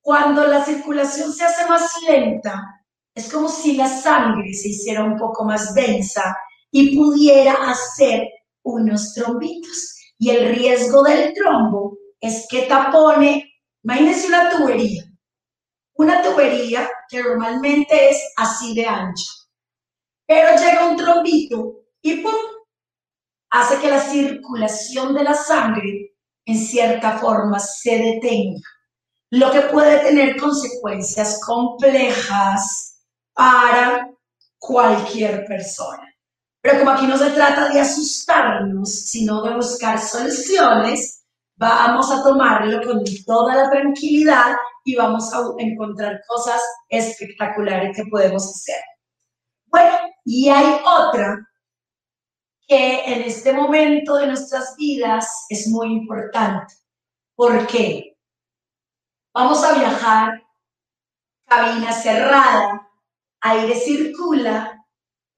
Cuando 0.00 0.44
la 0.44 0.64
circulación 0.64 1.32
se 1.32 1.44
hace 1.44 1.68
más 1.68 1.88
lenta, 2.08 2.77
es 3.18 3.32
como 3.32 3.48
si 3.48 3.74
la 3.74 3.88
sangre 3.88 4.54
se 4.54 4.68
hiciera 4.68 5.02
un 5.02 5.16
poco 5.16 5.44
más 5.44 5.74
densa 5.74 6.36
y 6.70 6.96
pudiera 6.96 7.54
hacer 7.68 8.28
unos 8.62 9.12
trombitos. 9.12 9.96
Y 10.18 10.30
el 10.30 10.54
riesgo 10.54 11.02
del 11.02 11.32
trombo 11.34 11.98
es 12.20 12.46
que 12.48 12.62
tapone, 12.62 13.52
imagínense 13.82 14.28
una 14.28 14.50
tubería, 14.50 15.04
una 15.94 16.22
tubería 16.22 16.88
que 17.08 17.20
normalmente 17.20 18.10
es 18.10 18.22
así 18.36 18.74
de 18.74 18.86
ancho, 18.86 19.32
pero 20.26 20.56
llega 20.56 20.88
un 20.88 20.96
trombito 20.96 21.86
y 22.00 22.22
¡pum! 22.22 22.32
hace 23.50 23.80
que 23.80 23.90
la 23.90 24.00
circulación 24.00 25.14
de 25.14 25.24
la 25.24 25.34
sangre 25.34 26.14
en 26.46 26.56
cierta 26.56 27.18
forma 27.18 27.58
se 27.58 27.98
detenga, 27.98 28.60
lo 29.30 29.50
que 29.50 29.62
puede 29.62 29.98
tener 30.04 30.36
consecuencias 30.36 31.40
complejas 31.44 32.87
para 33.38 34.10
cualquier 34.58 35.46
persona. 35.46 36.12
Pero 36.60 36.80
como 36.80 36.90
aquí 36.90 37.06
no 37.06 37.16
se 37.16 37.30
trata 37.30 37.68
de 37.68 37.80
asustarnos, 37.80 38.92
sino 38.92 39.42
de 39.42 39.54
buscar 39.54 40.00
soluciones, 40.00 41.24
vamos 41.54 42.10
a 42.10 42.24
tomarlo 42.24 42.84
con 42.84 43.04
toda 43.24 43.54
la 43.54 43.70
tranquilidad 43.70 44.56
y 44.84 44.96
vamos 44.96 45.32
a 45.32 45.38
encontrar 45.58 46.20
cosas 46.26 46.60
espectaculares 46.88 47.96
que 47.96 48.06
podemos 48.10 48.44
hacer. 48.44 48.82
Bueno, 49.66 49.96
y 50.24 50.48
hay 50.48 50.80
otra 50.84 51.38
que 52.66 53.04
en 53.04 53.22
este 53.22 53.52
momento 53.52 54.16
de 54.16 54.26
nuestras 54.26 54.74
vidas 54.76 55.46
es 55.48 55.68
muy 55.68 55.92
importante. 55.92 56.74
¿Por 57.36 57.68
qué? 57.68 58.16
Vamos 59.32 59.62
a 59.62 59.78
viajar, 59.78 60.42
cabina 61.46 61.92
cerrada, 61.92 62.87
aire 63.40 63.74
circula, 63.74 64.84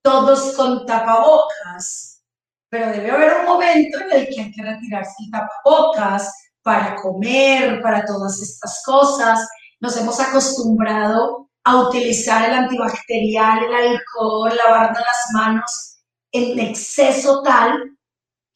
todos 0.02 0.54
con 0.56 0.86
tapabocas, 0.86 2.22
pero 2.70 2.92
debe 2.92 3.10
haber 3.10 3.40
un 3.40 3.46
momento 3.46 3.98
en 4.00 4.12
el 4.12 4.28
que 4.28 4.40
hay 4.40 4.52
que 4.52 4.62
retirarse 4.62 5.14
el 5.24 5.30
tapabocas 5.30 6.32
para 6.62 6.96
comer, 6.96 7.82
para 7.82 8.04
todas 8.04 8.40
estas 8.40 8.82
cosas. 8.84 9.48
Nos 9.80 9.96
hemos 9.96 10.20
acostumbrado 10.20 11.48
a 11.64 11.76
utilizar 11.76 12.48
el 12.48 12.54
antibacterial, 12.56 13.64
el 13.64 13.74
alcohol, 13.74 14.52
lavarnos 14.56 14.98
las 14.98 15.32
manos 15.32 15.98
en 16.32 16.58
exceso 16.60 17.42
tal 17.42 17.96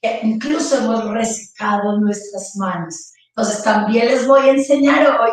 que 0.01 0.21
incluso 0.23 0.79
hemos 0.79 1.05
resecado 1.11 1.99
nuestras 1.99 2.55
manos. 2.57 3.13
Entonces 3.29 3.65
también 3.65 4.07
les 4.07 4.27
voy 4.27 4.49
a 4.49 4.53
enseñar 4.53 5.21
hoy 5.21 5.31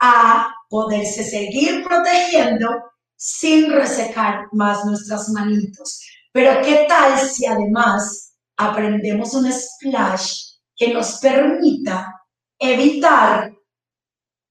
a 0.00 0.52
poderse 0.68 1.22
seguir 1.22 1.84
protegiendo 1.84 2.68
sin 3.18 3.72
resecar 3.72 4.46
más 4.52 4.84
nuestras 4.84 5.28
manitos. 5.30 6.00
Pero 6.32 6.62
¿qué 6.62 6.86
tal 6.88 7.18
si 7.18 7.46
además 7.46 8.34
aprendemos 8.56 9.34
un 9.34 9.52
splash 9.52 10.54
que 10.76 10.94
nos 10.94 11.18
permita 11.18 12.14
evitar 12.58 13.52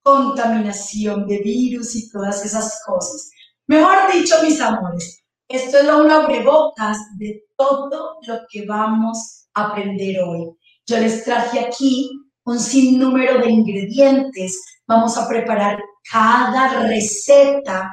contaminación 0.04 1.26
de 1.28 1.40
virus 1.40 1.96
y 1.96 2.10
todas 2.10 2.46
esas 2.46 2.82
cosas? 2.86 3.32
Mejor 3.68 4.12
dicho, 4.12 4.36
mis 4.44 4.60
amores, 4.60 5.24
esto 5.48 5.78
es 5.78 5.90
un 5.90 6.12
abrebocas 6.12 6.98
de 7.18 7.46
todo 7.56 8.18
lo 8.28 8.40
que 8.50 8.66
vamos 8.66 9.48
a 9.54 9.68
aprender 9.68 10.22
hoy. 10.22 10.52
Yo 10.86 10.98
les 11.00 11.24
traje 11.24 11.60
aquí 11.62 12.10
un 12.44 12.60
sinnúmero 12.60 13.40
de 13.40 13.50
ingredientes. 13.50 14.62
Vamos 14.86 15.18
a 15.18 15.28
preparar 15.28 15.80
cada 16.10 16.84
receta 16.84 17.92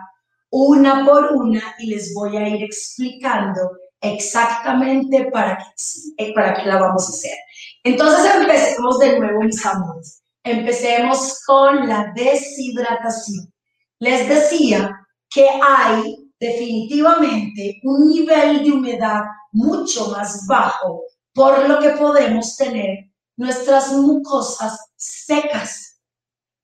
una 0.56 1.04
por 1.04 1.32
una 1.32 1.74
y 1.80 1.88
les 1.88 2.14
voy 2.14 2.36
a 2.36 2.48
ir 2.48 2.62
explicando 2.62 3.60
exactamente 4.00 5.28
para 5.32 5.58
qué, 5.58 5.64
eh, 6.16 6.32
para 6.32 6.54
qué 6.54 6.68
la 6.68 6.78
vamos 6.78 7.06
a 7.06 7.08
hacer. 7.08 7.36
Entonces 7.82 8.32
empecemos 8.36 9.00
de 9.00 9.18
nuevo, 9.18 9.42
mis 9.42 9.66
amores. 9.66 10.22
Empecemos 10.44 11.40
con 11.44 11.88
la 11.88 12.12
deshidratación. 12.14 13.52
Les 13.98 14.28
decía 14.28 14.94
que 15.28 15.48
hay 15.48 16.30
definitivamente 16.38 17.80
un 17.82 18.06
nivel 18.06 18.62
de 18.62 18.70
humedad 18.70 19.22
mucho 19.50 20.10
más 20.10 20.46
bajo, 20.46 21.02
por 21.32 21.68
lo 21.68 21.80
que 21.80 21.90
podemos 21.90 22.56
tener 22.56 23.10
nuestras 23.36 23.92
mucosas 23.92 24.78
secas. 24.94 26.00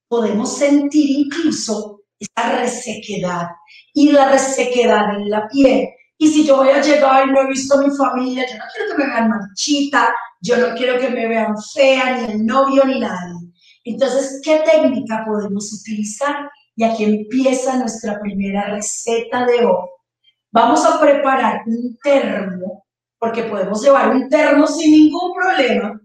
Podemos 0.07 0.55
sentir 0.57 1.09
incluso 1.09 2.00
esa 2.21 2.59
resequedad 2.59 3.47
y 3.93 4.11
la 4.11 4.29
resequedad 4.29 5.15
en 5.15 5.29
la 5.29 5.47
piel. 5.47 5.89
Y 6.17 6.27
si 6.27 6.45
yo 6.45 6.57
voy 6.57 6.69
a 6.69 6.81
llegar 6.81 7.27
y 7.27 7.31
no 7.31 7.41
he 7.41 7.47
visto 7.47 7.77
a 7.77 7.81
mi 7.81 7.89
familia, 7.95 8.45
yo 8.47 8.57
no 8.57 8.63
quiero 8.71 8.91
que 8.91 8.97
me 8.97 9.09
vean 9.09 9.29
manchita, 9.29 10.13
yo 10.39 10.57
no 10.57 10.75
quiero 10.75 10.99
que 10.99 11.09
me 11.09 11.27
vean 11.27 11.55
fea, 11.73 12.17
ni 12.17 12.33
el 12.33 12.45
novio, 12.45 12.83
ni 12.85 12.99
nadie. 12.99 13.51
Entonces, 13.83 14.39
¿qué 14.43 14.59
técnica 14.59 15.23
podemos 15.25 15.73
utilizar? 15.73 16.49
Y 16.75 16.83
aquí 16.83 17.03
empieza 17.05 17.77
nuestra 17.77 18.19
primera 18.19 18.67
receta 18.67 19.45
de 19.45 19.65
hoy. 19.65 19.89
Vamos 20.51 20.85
a 20.85 20.99
preparar 20.99 21.63
un 21.65 21.97
termo, 22.03 22.85
porque 23.17 23.43
podemos 23.43 23.81
llevar 23.81 24.09
un 24.09 24.29
termo 24.29 24.67
sin 24.67 24.91
ningún 24.91 25.33
problema. 25.33 25.99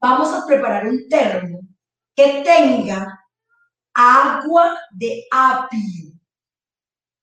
Vamos 0.00 0.32
a 0.32 0.46
preparar 0.46 0.86
un 0.86 1.08
termo 1.08 1.60
que 2.14 2.42
tenga 2.44 3.05
agua 3.96 4.78
de 4.92 5.24
apio. 5.32 6.12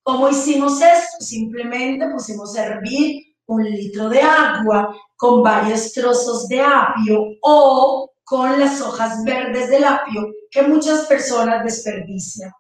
¿Cómo 0.04 0.28
hicimos 0.30 0.82
esto? 0.82 1.24
Simplemente 1.24 2.10
pusimos 2.10 2.58
a 2.58 2.66
hervir 2.66 3.22
un 3.46 3.64
litro 3.64 4.10
de 4.10 4.22
agua 4.22 4.96
con 5.16 5.44
varios 5.44 5.94
trozos 5.94 6.48
de 6.48 6.62
apio 6.62 7.22
o 7.42 8.10
con 8.24 8.60
las 8.60 8.82
hojas 8.82 9.24
verdes 9.24 9.70
del 9.70 9.84
apio 9.84 10.28
que 10.50 10.64
muchas 10.64 11.06
personas 11.06 11.64
desperdician. 11.64 12.52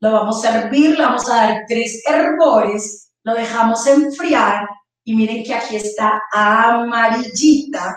Lo 0.00 0.12
vamos 0.12 0.44
a 0.44 0.58
hervir, 0.58 0.98
le 0.98 1.04
vamos 1.04 1.28
a 1.28 1.36
dar 1.36 1.64
tres 1.68 2.02
hervores, 2.06 3.12
lo 3.22 3.34
dejamos 3.34 3.86
enfriar 3.86 4.66
y 5.04 5.14
miren 5.14 5.44
que 5.44 5.54
aquí 5.54 5.76
está 5.76 6.22
amarillita 6.32 7.96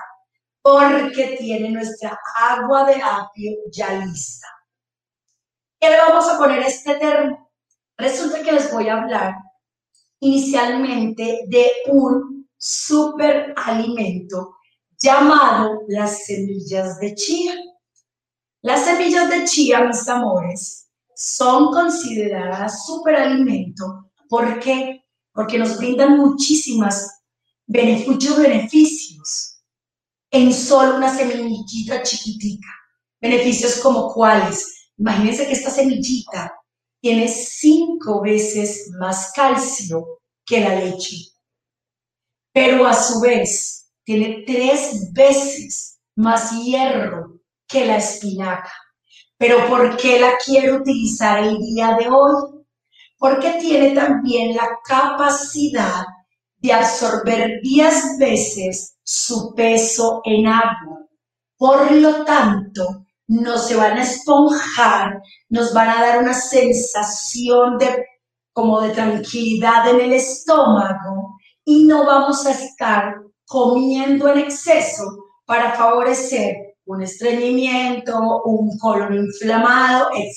porque 0.62 1.38
tiene 1.39 1.70
nuestra 1.70 2.20
agua 2.36 2.86
de 2.86 2.96
apio 2.96 3.51
ya 3.72 3.93
lista. 3.93 4.53
¿Qué 5.84 5.90
le 5.90 5.98
vamos 5.98 6.30
a 6.30 6.38
poner 6.38 6.62
este 6.62 6.96
termo? 6.96 7.52
Resulta 7.98 8.42
que 8.42 8.54
les 8.54 8.72
voy 8.72 8.88
a 8.88 9.02
hablar 9.02 9.36
inicialmente 10.22 11.42
de 11.50 11.72
un 11.92 12.48
superalimento 12.58 14.56
llamado 14.98 15.82
las 15.90 16.24
semillas 16.24 17.02
de 17.02 17.13
chía. 17.16 17.56
Las 18.62 18.86
semillas 18.86 19.30
de 19.30 19.44
chía, 19.44 19.84
mis 19.84 20.08
amores, 20.08 20.90
son 21.18 21.74
consideradas 21.74 22.86
superalimento. 22.86 24.10
¿Por 24.30 24.62
qué? 24.62 25.04
Porque 25.34 25.58
nos 25.58 25.78
brindan 25.78 26.16
muchísimas 26.16 27.25
muchos 28.08 28.38
beneficios 28.38 29.62
en 30.32 30.54
solo 30.54 30.96
una 30.96 31.13
semillita 31.13 32.02
chiquitica. 32.04 32.70
Beneficios 33.20 33.82
como 33.82 34.13
cuáles? 34.13 34.83
Imagínense 34.98 35.48
que 35.48 35.54
esta 35.54 35.70
semillita 35.70 36.54
tiene 37.02 37.28
cinco 37.28 38.22
veces 38.22 38.92
más 38.98 39.32
calcio 39.34 40.20
que 40.46 40.62
la 40.62 40.76
leche, 40.76 41.18
pero 42.54 42.86
a 42.86 42.94
su 42.94 43.20
vez 43.20 43.92
tiene 44.04 44.44
tres 44.46 45.12
veces 45.14 46.00
más 46.16 46.52
hierro 46.52 47.40
que 47.68 47.86
la 47.86 47.98
espinaca. 47.98 48.72
Pero 49.38 49.68
¿por 49.68 49.98
qué 49.98 50.20
la 50.20 50.38
quiero 50.38 50.78
utilizar 50.78 51.44
el 51.44 51.58
día 51.58 51.98
de 52.00 52.08
hoy? 52.08 52.66
Porque 53.18 53.54
tiene 53.60 53.92
también 53.92 54.56
la 54.56 54.80
capacidad 54.86 56.06
de 56.58 56.72
absorber 56.72 57.60
diez 57.62 58.18
veces 58.20 58.98
su 59.04 59.54
peso 59.54 60.22
en 60.24 60.48
agua. 60.48 61.08
Por 61.58 61.92
lo 61.92 62.24
tanto, 62.24 63.03
no 63.27 63.58
se 63.58 63.75
van 63.75 63.98
a 63.98 64.03
esponjar, 64.03 65.22
nos 65.50 65.74
van 65.74 65.89
a 65.89 66.01
dar 66.01 66.20
una 66.20 66.34
sensación 66.34 67.77
de 67.77 68.06
como 68.51 68.82
de 68.82 68.92
tranquilidad 68.92 69.89
en 69.89 70.01
el 70.01 70.13
estómago 70.13 71.38
y 71.65 71.86
no 71.86 72.06
vamos 72.06 72.46
a 72.46 72.51
estar 72.51 73.15
comiendo 73.46 74.32
en 74.32 74.39
exceso 74.39 75.03
para 75.46 75.74
favorecer 75.74 76.56
un 76.86 77.01
estreñimiento, 77.01 78.20
un 78.44 78.77
colon 78.77 79.15
inflamado, 79.15 80.10
etc. 80.13 80.36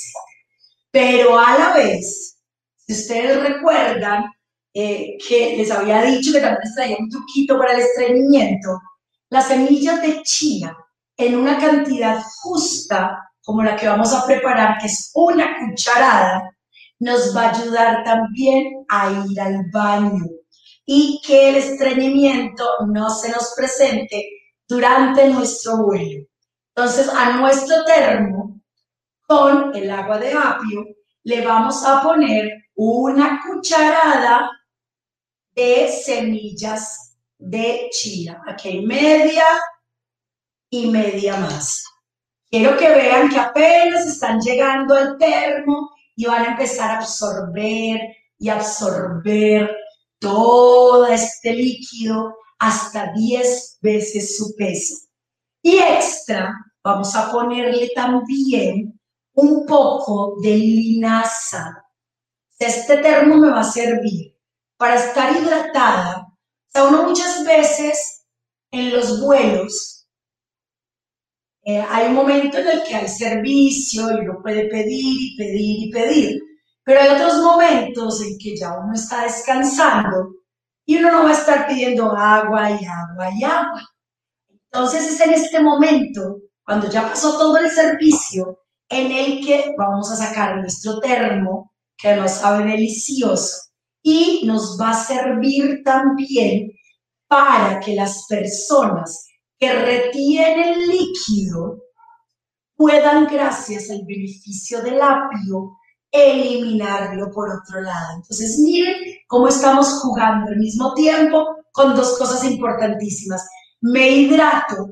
Pero 0.91 1.39
a 1.39 1.59
la 1.59 1.75
vez, 1.75 2.39
si 2.77 2.93
ustedes 2.93 3.43
recuerdan 3.43 4.25
eh, 4.73 5.19
que 5.27 5.57
les 5.57 5.71
había 5.71 6.03
dicho 6.03 6.33
que 6.33 6.41
también 6.41 6.75
traía 6.75 6.97
un 6.99 7.11
truquito 7.11 7.59
para 7.59 7.73
el 7.73 7.81
estreñimiento, 7.81 8.81
las 9.29 9.49
semillas 9.49 10.01
de 10.01 10.23
chía 10.23 10.77
en 11.17 11.37
una 11.37 11.59
cantidad 11.59 12.23
justa 12.43 13.27
como 13.43 13.63
la 13.63 13.77
que 13.77 13.89
vamos 13.89 14.13
a 14.13 14.27
preparar, 14.27 14.79
que 14.79 14.87
es 14.87 15.13
una 15.15 15.57
cucharada, 15.59 16.51
nos 16.99 17.37
va 17.37 17.43
a 17.47 17.51
ayudar 17.51 18.03
también 18.03 18.85
a 18.89 19.11
ir 19.29 19.41
al 19.41 19.71
baño 19.73 20.25
y 20.85 21.21
que 21.25 21.51
el 21.51 21.57
estreñimiento 21.57 22.65
no 22.89 23.09
se 23.11 23.31
nos 23.31 23.55
presente 23.57 24.29
durante 24.69 25.29
nuestro 25.29 25.85
vuelo. 25.85 26.27
Entonces, 26.75 27.09
a 27.09 27.37
nuestro 27.37 27.85
termo, 27.85 28.61
con 29.27 29.75
el 29.75 29.91
agua 29.91 30.19
de 30.19 30.33
apio, 30.33 30.85
le 31.25 31.45
vamos 31.45 31.85
a 31.85 32.03
poner 32.03 32.51
una 32.75 33.41
cucharada 33.47 34.51
de 35.55 35.89
semillas 35.89 37.17
de 37.39 37.89
chía. 37.91 38.43
Aquí 38.47 38.69
hay 38.69 38.87
media 38.87 39.45
y 40.83 40.91
media 40.91 41.37
más. 41.37 41.85
Quiero 42.51 42.77
que 42.77 42.89
vean 42.89 43.29
que 43.29 43.39
apenas 43.39 44.07
están 44.07 44.41
llegando 44.41 44.95
al 44.95 45.19
termo 45.19 45.91
y 46.15 46.27
van 46.27 46.43
a 46.45 46.51
empezar 46.53 46.91
a 46.91 46.99
absorber 46.99 48.01
y 48.39 48.49
absorber 48.49 49.75
todo 50.19 51.07
este 51.07 51.53
líquido 51.53 52.37
hasta 52.59 53.13
10 53.13 53.79
veces 53.81 54.37
su 54.37 54.55
peso. 54.57 54.95
Y 55.63 55.79
extra, 55.79 56.55
vamos 56.83 57.15
a 57.15 57.31
ponerle 57.31 57.91
también 57.95 58.99
un 59.35 59.67
poco 59.67 60.37
de 60.41 60.57
linaza. 60.57 61.85
Este 62.59 62.99
termo 62.99 63.37
me 63.37 63.51
va 63.51 63.61
a 63.61 63.65
servir 63.65 64.35
para 64.77 64.95
estar 64.95 65.37
hidratada. 65.37 66.27
O 66.29 66.71
sea, 66.71 66.85
uno 66.85 67.03
muchas 67.03 67.45
veces 67.45 68.25
en 68.71 68.93
los 68.93 69.21
vuelos 69.21 69.96
eh, 71.69 71.85
hay 71.91 72.07
un 72.07 72.15
momento 72.15 72.59
en 72.59 72.69
el 72.69 72.85
que 72.85 72.95
hay 72.95 73.09
servicio 73.09 74.09
y 74.13 74.21
uno 74.21 74.41
puede 74.41 74.69
pedir 74.69 75.21
y 75.21 75.37
pedir 75.37 75.89
y 75.89 75.91
pedir. 75.91 76.41
Pero 76.85 77.01
hay 77.01 77.09
otros 77.09 77.43
momentos 77.43 78.23
en 78.23 78.39
que 78.39 78.57
ya 78.57 78.79
uno 78.79 78.95
está 78.95 79.25
descansando 79.25 80.29
y 80.85 80.97
uno 80.99 81.11
no 81.11 81.25
va 81.25 81.31
a 81.31 81.33
estar 81.33 81.67
pidiendo 81.67 82.13
agua 82.13 82.71
y 82.71 82.85
agua 82.85 83.31
y 83.37 83.43
agua. 83.43 83.83
Entonces 84.49 85.13
es 85.13 85.21
en 85.21 85.35
este 85.35 85.61
momento, 85.61 86.37
cuando 86.65 86.89
ya 86.89 87.03
pasó 87.03 87.37
todo 87.37 87.57
el 87.57 87.69
servicio, 87.69 88.61
en 88.89 89.11
el 89.11 89.45
que 89.45 89.75
vamos 89.77 90.09
a 90.13 90.17
sacar 90.17 90.59
nuestro 90.59 91.01
termo, 91.01 91.73
que 91.99 92.15
nos 92.15 92.31
sabe 92.31 92.63
delicioso, 92.63 93.73
y 94.05 94.43
nos 94.47 94.79
va 94.81 94.91
a 94.91 95.05
servir 95.05 95.83
también 95.85 96.71
para 97.27 97.81
que 97.81 97.97
las 97.97 98.25
personas 98.29 99.26
que 99.59 99.73
retienen 99.73 100.89
líquido 100.89 101.83
puedan, 102.77 103.27
gracias 103.27 103.91
al 103.91 104.05
beneficio 104.07 104.83
del 104.83 105.01
apio, 105.01 105.77
eliminarlo 106.11 107.31
por 107.33 107.49
otro 107.49 107.81
lado. 107.81 108.17
Entonces, 108.17 108.59
miren 108.63 108.97
cómo 109.27 109.49
estamos 109.49 110.01
jugando 110.01 110.51
al 110.51 110.59
mismo 110.59 110.95
tiempo 110.95 111.57
con 111.73 111.95
dos 111.95 112.19
cosas 112.19 112.45
importantísimas. 112.45 113.47
Me 113.81 114.09
hidrato, 114.09 114.89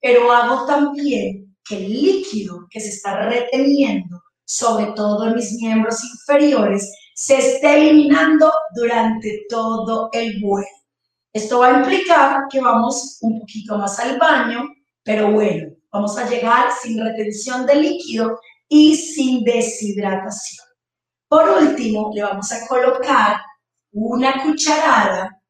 pero 0.00 0.32
hago 0.32 0.66
también 0.66 1.56
que 1.64 1.76
el 1.76 1.90
líquido 1.90 2.66
que 2.70 2.80
se 2.80 2.88
está 2.88 3.28
reteniendo, 3.28 4.20
sobre 4.44 4.86
todo 4.92 5.28
en 5.28 5.36
mis 5.36 5.52
miembros 5.60 6.02
inferiores, 6.04 6.90
se 7.14 7.36
esté 7.36 7.74
eliminando 7.74 8.50
durante 8.74 9.44
todo 9.48 10.08
el 10.12 10.40
vuelo. 10.40 10.79
Esto 11.32 11.60
va 11.60 11.68
a 11.68 11.78
implicar 11.78 12.48
que 12.50 12.60
vamos 12.60 13.18
un 13.20 13.40
poquito 13.40 13.78
más 13.78 13.98
al 14.00 14.18
baño, 14.18 14.64
pero 15.04 15.30
bueno, 15.30 15.72
vamos 15.92 16.18
a 16.18 16.28
llegar 16.28 16.72
sin 16.72 17.00
retención 17.00 17.66
de 17.66 17.76
líquido 17.76 18.40
y 18.68 18.96
sin 18.96 19.44
deshidratación. 19.44 20.66
Por 21.28 21.48
último, 21.48 22.10
le 22.12 22.22
vamos 22.22 22.50
a 22.50 22.66
colocar 22.66 23.40
una 23.92 24.42
cucharada 24.42 25.40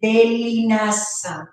de 0.00 0.24
linaza. 0.24 1.48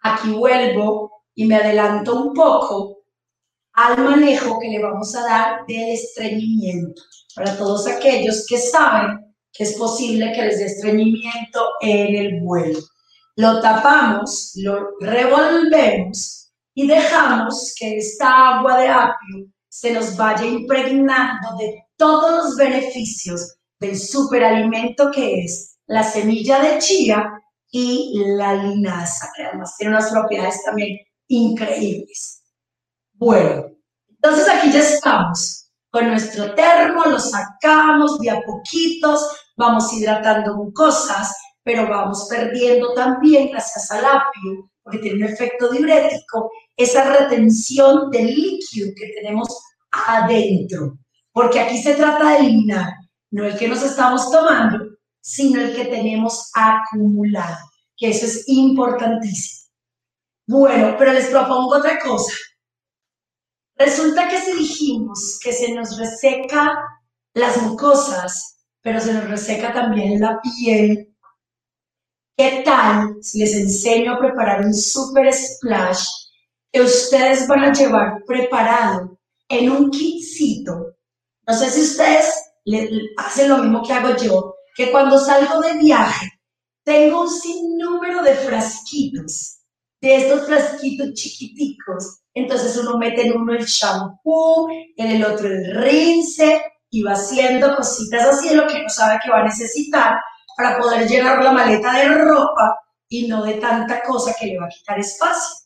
Aquí 0.00 0.30
vuelvo 0.30 1.24
y 1.34 1.46
me 1.46 1.56
adelanto 1.56 2.20
un 2.20 2.34
poco 2.34 3.04
al 3.74 3.98
manejo 3.98 4.58
que 4.58 4.68
le 4.68 4.82
vamos 4.82 5.14
a 5.14 5.22
dar 5.22 5.66
del 5.66 5.90
estreñimiento. 5.90 7.00
Para 7.34 7.56
todos 7.56 7.86
aquellos 7.86 8.44
que 8.48 8.58
saben 8.58 9.31
que 9.52 9.64
es 9.64 9.74
posible 9.74 10.32
que 10.32 10.42
les 10.42 10.58
dé 10.58 10.66
estreñimiento 10.66 11.68
en 11.80 12.14
el 12.14 12.40
vuelo. 12.40 12.78
Lo 13.36 13.60
tapamos, 13.60 14.52
lo 14.56 14.98
revolvemos 15.00 16.52
y 16.74 16.86
dejamos 16.86 17.74
que 17.78 17.98
esta 17.98 18.58
agua 18.58 18.78
de 18.78 18.88
apio 18.88 19.46
se 19.68 19.92
nos 19.92 20.16
vaya 20.16 20.44
impregnando 20.44 21.56
de 21.58 21.84
todos 21.96 22.44
los 22.44 22.56
beneficios 22.56 23.56
del 23.78 23.98
superalimento 23.98 25.10
que 25.10 25.44
es 25.44 25.76
la 25.86 26.02
semilla 26.02 26.60
de 26.60 26.78
chía 26.78 27.30
y 27.70 28.22
la 28.36 28.54
linaza, 28.54 29.30
que 29.34 29.44
además 29.44 29.74
tiene 29.78 29.96
unas 29.96 30.10
propiedades 30.10 30.62
también 30.62 30.98
increíbles. 31.28 32.42
Bueno, 33.14 33.66
entonces 34.08 34.48
aquí 34.48 34.70
ya 34.70 34.80
estamos 34.80 35.70
con 35.90 36.08
nuestro 36.08 36.54
termo, 36.54 37.04
lo 37.04 37.18
sacamos 37.18 38.18
de 38.18 38.30
a 38.30 38.40
poquitos, 38.42 39.26
vamos 39.56 39.92
hidratando 39.92 40.56
mucosas, 40.56 41.36
pero 41.62 41.88
vamos 41.88 42.26
perdiendo 42.28 42.92
también, 42.94 43.50
gracias 43.50 43.90
al 43.90 44.04
apio, 44.04 44.70
porque 44.82 44.98
tiene 44.98 45.24
un 45.24 45.32
efecto 45.32 45.70
diurético, 45.70 46.50
esa 46.76 47.04
retención 47.04 48.10
del 48.10 48.26
líquido 48.26 48.92
que 48.96 49.12
tenemos 49.20 49.48
adentro. 49.90 50.98
Porque 51.32 51.60
aquí 51.60 51.80
se 51.80 51.94
trata 51.94 52.30
de 52.30 52.36
eliminar, 52.38 52.92
no 53.30 53.46
el 53.46 53.56
que 53.56 53.68
nos 53.68 53.82
estamos 53.82 54.30
tomando, 54.30 54.78
sino 55.20 55.60
el 55.60 55.74
que 55.74 55.86
tenemos 55.86 56.50
acumulado, 56.54 57.58
que 57.96 58.10
eso 58.10 58.26
es 58.26 58.44
importantísimo. 58.48 59.62
Bueno, 60.46 60.96
pero 60.98 61.12
les 61.12 61.26
propongo 61.28 61.76
otra 61.76 61.98
cosa. 62.00 62.32
Resulta 63.76 64.28
que 64.28 64.40
si 64.40 64.58
dijimos 64.58 65.38
que 65.42 65.52
se 65.52 65.72
nos 65.72 65.96
reseca 65.96 66.76
las 67.34 67.62
mucosas, 67.62 68.61
pero 68.82 69.00
se 69.00 69.14
nos 69.14 69.28
reseca 69.28 69.72
también 69.72 70.20
la 70.20 70.40
piel, 70.40 71.14
¿qué 72.36 72.62
tal 72.64 73.16
si 73.22 73.38
les 73.38 73.54
enseño 73.54 74.14
a 74.14 74.18
preparar 74.18 74.64
un 74.64 74.74
super 74.74 75.32
splash 75.32 76.04
que 76.72 76.80
ustedes 76.80 77.46
van 77.46 77.64
a 77.64 77.72
llevar 77.72 78.24
preparado 78.26 79.18
en 79.48 79.70
un 79.70 79.90
kitcito. 79.90 80.96
No 81.46 81.54
sé 81.54 81.70
si 81.70 81.82
ustedes 81.82 82.54
hacen 83.18 83.50
lo 83.50 83.58
mismo 83.58 83.82
que 83.82 83.92
hago 83.92 84.16
yo, 84.16 84.54
que 84.74 84.90
cuando 84.90 85.18
salgo 85.18 85.60
de 85.60 85.74
viaje 85.74 86.30
tengo 86.84 87.22
un 87.22 87.30
sinnúmero 87.30 88.22
de 88.22 88.34
frasquitos, 88.34 89.58
de 90.00 90.16
estos 90.16 90.46
frasquitos 90.46 91.12
chiquiticos. 91.12 92.22
Entonces 92.34 92.76
uno 92.78 92.96
mete 92.96 93.26
en 93.26 93.36
uno 93.36 93.52
el 93.52 93.64
shampoo, 93.66 94.68
en 94.96 95.10
el 95.10 95.24
otro 95.24 95.48
el 95.48 95.82
rinse 95.82 96.62
y 96.92 97.02
va 97.02 97.12
haciendo 97.12 97.74
cositas 97.74 98.26
así 98.26 98.50
de 98.50 98.56
lo 98.56 98.66
que 98.66 98.76
uno 98.76 98.88
sabe 98.88 99.18
que 99.24 99.30
va 99.30 99.40
a 99.40 99.44
necesitar 99.44 100.20
para 100.56 100.78
poder 100.78 101.08
llenar 101.08 101.42
la 101.42 101.50
maleta 101.50 101.90
de 101.94 102.08
ropa 102.08 102.78
y 103.08 103.28
no 103.28 103.42
de 103.44 103.54
tanta 103.54 104.02
cosa 104.02 104.34
que 104.38 104.46
le 104.46 104.58
va 104.58 104.66
a 104.66 104.68
quitar 104.68 105.00
espacio. 105.00 105.56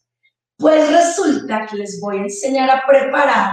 Pues 0.56 0.88
resulta 0.88 1.66
que 1.66 1.76
les 1.76 2.00
voy 2.00 2.18
a 2.18 2.22
enseñar 2.22 2.70
a 2.70 2.86
preparar 2.86 3.50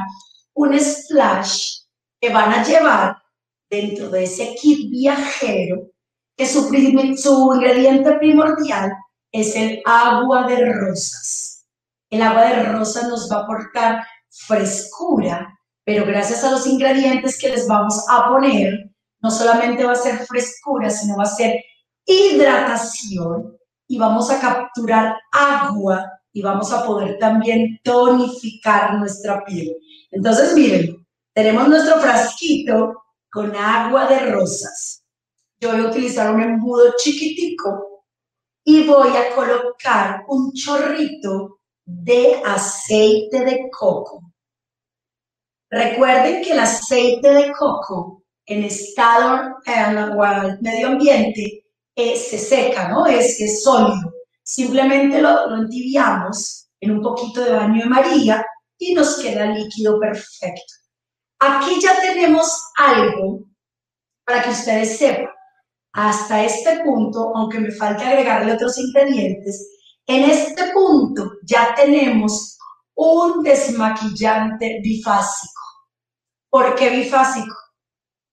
un 0.54 0.80
splash 0.80 1.80
que 2.22 2.30
van 2.30 2.54
a 2.54 2.64
llevar 2.64 3.18
dentro 3.70 4.10
de 4.10 4.24
ese 4.24 4.54
kit 4.54 4.92
viajero, 4.92 5.90
que 6.38 6.46
su, 6.46 6.70
su 7.18 7.54
ingrediente 7.56 8.14
primordial 8.20 8.94
es 9.32 9.56
el 9.56 9.82
agua 9.84 10.46
de 10.46 10.74
rosas. 10.74 11.66
El 12.12 12.22
agua 12.22 12.44
de 12.44 12.64
rosas 12.66 13.08
nos 13.10 13.32
va 13.32 13.38
a 13.38 13.44
aportar 13.44 14.06
frescura, 14.30 15.53
pero 15.86 16.06
gracias 16.06 16.44
a 16.44 16.52
los 16.52 16.66
ingredientes 16.66 17.38
que 17.38 17.50
les 17.50 17.68
vamos 17.68 18.06
a 18.10 18.30
poner, 18.30 18.90
no 19.22 19.32
solamente 19.32 19.84
va 19.84 19.94
a 19.94 19.96
ser 19.96 20.26
frescura, 20.26 20.90
sino 20.90 21.18
va 21.18 21.24
a 21.24 21.28
ser 21.28 21.56
hidratación 22.06 23.58
y 23.88 23.98
vamos 23.98 24.30
a 24.30 24.40
capturar 24.40 25.16
agua 25.32 26.12
y 26.32 26.42
vamos 26.42 26.72
a 26.72 26.86
poder 26.86 27.18
también 27.20 27.80
tonificar 27.84 28.96
nuestra 28.96 29.44
piel. 29.46 29.76
Entonces, 30.12 30.54
miren, 30.56 31.06
tenemos 31.34 31.68
nuestro 31.68 32.00
frasquito 32.00 33.04
con 33.32 33.56
agua 33.56 34.08
de 34.08 34.32
rosas. 34.32 35.04
Yo 35.60 35.72
voy 35.72 35.82
a 35.82 35.90
utilizar 35.90 36.34
un 36.34 36.42
embudo 36.42 36.94
chiquitico 36.98 38.04
y 38.66 38.86
voy 38.86 39.10
a 39.16 39.36
colocar 39.36 40.24
un 40.28 40.52
chorrito 40.54 41.60
de 41.86 42.42
aceite 42.46 43.44
de 43.46 43.70
coco. 43.72 44.33
Recuerden 45.74 46.44
que 46.44 46.52
el 46.52 46.60
aceite 46.60 47.34
de 47.34 47.52
coco 47.52 48.24
en 48.46 48.64
estado 48.64 49.56
en 49.66 50.62
medio 50.62 50.88
ambiente 50.90 51.66
eh, 51.96 52.16
se 52.16 52.38
seca, 52.38 52.90
¿no? 52.90 53.08
Es, 53.08 53.42
es 53.42 53.64
sólido. 53.64 54.14
Simplemente 54.44 55.20
lo, 55.20 55.50
lo 55.50 55.64
entibiamos 55.64 56.70
en 56.80 56.92
un 56.92 57.02
poquito 57.02 57.44
de 57.44 57.54
baño 57.54 57.86
de 57.86 57.90
María 57.90 58.46
y 58.78 58.94
nos 58.94 59.18
queda 59.18 59.48
líquido 59.48 60.00
perfecto. 60.00 60.74
Aquí 61.40 61.82
ya 61.82 62.00
tenemos 62.00 62.56
algo 62.78 63.40
para 64.26 64.44
que 64.44 64.52
ustedes 64.52 64.96
sepan. 65.00 65.30
Hasta 65.94 66.44
este 66.44 66.82
punto, 66.84 67.36
aunque 67.36 67.60
me 67.60 67.72
falta 67.72 68.08
agregarle 68.08 68.54
otros 68.54 68.78
ingredientes, 68.78 69.70
en 70.06 70.30
este 70.30 70.72
punto 70.72 71.32
ya 71.44 71.74
tenemos 71.76 72.60
un 72.94 73.42
desmaquillante 73.42 74.80
bifásico. 74.84 75.63
¿Por 76.54 76.76
qué 76.76 76.92
bifásico? 76.92 77.56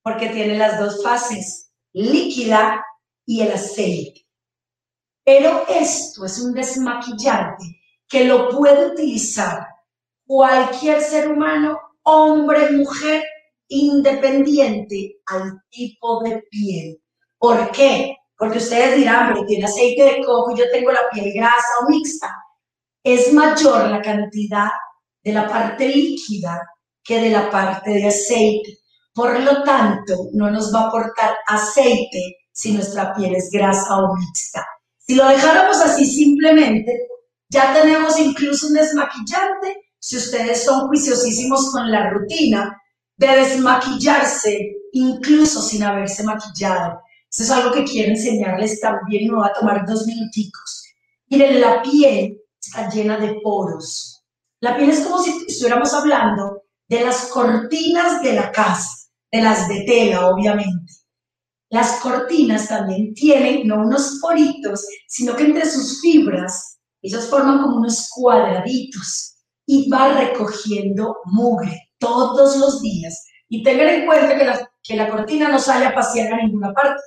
Porque 0.02 0.28
tiene 0.28 0.58
las 0.58 0.78
dos 0.78 1.02
fases, 1.02 1.72
líquida 1.94 2.84
y 3.24 3.40
el 3.40 3.52
aceite. 3.52 4.26
Pero 5.24 5.64
esto 5.66 6.26
es 6.26 6.38
un 6.38 6.52
desmaquillante 6.52 7.64
que 8.06 8.24
lo 8.24 8.50
puede 8.50 8.92
utilizar 8.92 9.66
cualquier 10.26 11.00
ser 11.00 11.32
humano, 11.32 11.80
hombre, 12.02 12.70
mujer, 12.72 13.24
independiente 13.68 15.22
al 15.24 15.62
tipo 15.70 16.22
de 16.22 16.42
piel. 16.50 17.02
¿Por 17.38 17.70
qué? 17.70 18.18
Porque 18.36 18.58
ustedes 18.58 18.96
dirán, 18.96 19.32
pero 19.32 19.46
tiene 19.46 19.64
aceite 19.64 20.02
de 20.02 20.24
coco 20.26 20.50
y 20.50 20.58
yo 20.58 20.70
tengo 20.70 20.92
la 20.92 21.08
piel 21.10 21.32
grasa 21.32 21.72
o 21.80 21.88
mixta. 21.88 22.36
Es 23.02 23.32
mayor 23.32 23.88
la 23.88 24.02
cantidad 24.02 24.68
de 25.24 25.32
la 25.32 25.48
parte 25.48 25.88
líquida 25.88 26.60
que 27.02 27.20
de 27.20 27.30
la 27.30 27.50
parte 27.50 27.90
de 27.90 28.06
aceite. 28.06 28.78
Por 29.12 29.40
lo 29.40 29.62
tanto, 29.64 30.28
no 30.32 30.50
nos 30.50 30.74
va 30.74 30.82
a 30.82 30.88
aportar 30.88 31.36
aceite 31.46 32.36
si 32.52 32.72
nuestra 32.72 33.14
piel 33.14 33.34
es 33.34 33.50
grasa 33.50 33.98
o 33.98 34.14
mixta. 34.16 34.64
Si 34.98 35.14
lo 35.14 35.26
dejáramos 35.26 35.76
así 35.78 36.04
simplemente, 36.04 37.08
ya 37.48 37.72
tenemos 37.74 38.18
incluso 38.18 38.68
un 38.68 38.74
desmaquillante. 38.74 39.76
Si 39.98 40.16
ustedes 40.16 40.64
son 40.64 40.86
juiciosísimos 40.88 41.72
con 41.72 41.90
la 41.90 42.10
rutina 42.10 42.76
de 43.16 43.26
desmaquillarse, 43.26 44.72
incluso 44.92 45.60
sin 45.60 45.82
haberse 45.82 46.22
maquillado. 46.22 47.00
Eso 47.30 47.42
es 47.42 47.50
algo 47.50 47.72
que 47.72 47.84
quiero 47.84 48.10
enseñarles 48.10 48.80
también 48.80 49.24
y 49.24 49.30
me 49.30 49.38
va 49.38 49.46
a 49.46 49.52
tomar 49.52 49.86
dos 49.86 50.06
minuticos. 50.06 50.84
Miren, 51.28 51.60
la 51.60 51.82
piel 51.82 52.40
está 52.60 52.88
llena 52.88 53.18
de 53.18 53.40
poros. 53.42 54.24
La 54.60 54.76
piel 54.76 54.90
es 54.90 55.00
como 55.00 55.22
si 55.22 55.30
estuviéramos 55.46 55.92
hablando 55.94 56.59
de 56.90 57.04
las 57.04 57.26
cortinas 57.28 58.20
de 58.20 58.32
la 58.32 58.50
casa, 58.50 59.08
de 59.30 59.40
las 59.40 59.68
de 59.68 59.84
tela, 59.84 60.26
obviamente. 60.26 60.92
Las 61.70 62.00
cortinas 62.00 62.66
también 62.66 63.14
tienen 63.14 63.68
no 63.68 63.76
unos 63.76 64.18
poritos, 64.20 64.84
sino 65.06 65.36
que 65.36 65.44
entre 65.44 65.70
sus 65.70 66.00
fibras, 66.00 66.80
ellos 67.00 67.30
forman 67.30 67.62
como 67.62 67.76
unos 67.76 68.08
cuadraditos 68.12 69.36
y 69.66 69.88
va 69.88 70.14
recogiendo 70.14 71.18
mugre 71.26 71.90
todos 71.98 72.56
los 72.56 72.82
días. 72.82 73.24
Y 73.48 73.62
tengan 73.62 73.88
en 73.88 74.06
cuenta 74.06 74.36
que 74.36 74.44
la, 74.44 74.70
que 74.82 74.96
la 74.96 75.08
cortina 75.08 75.48
no 75.48 75.60
sale 75.60 75.86
a 75.86 75.94
pasear 75.94 76.32
a 76.32 76.42
ninguna 76.42 76.72
parte. 76.74 77.02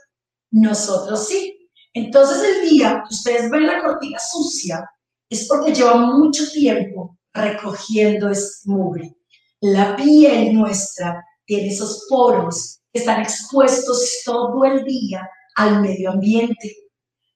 Nosotros 0.52 1.28
sí. 1.28 1.70
Entonces 1.94 2.42
el 2.42 2.70
día 2.70 3.04
que 3.06 3.14
ustedes 3.14 3.52
ven 3.52 3.68
la 3.68 3.84
cortina 3.84 4.18
sucia 4.18 4.90
es 5.30 5.46
porque 5.46 5.74
lleva 5.74 5.98
mucho 5.98 6.50
tiempo 6.50 7.18
recogiendo 7.34 8.30
este 8.30 8.70
mugre. 8.70 9.14
La 9.66 9.96
piel 9.96 10.54
nuestra 10.54 11.26
tiene 11.46 11.70
esos 11.70 12.06
poros 12.10 12.82
están 12.92 13.22
expuestos 13.22 14.22
todo 14.26 14.66
el 14.66 14.84
día 14.84 15.30
al 15.56 15.82
medio 15.82 16.12
ambiente. 16.12 16.76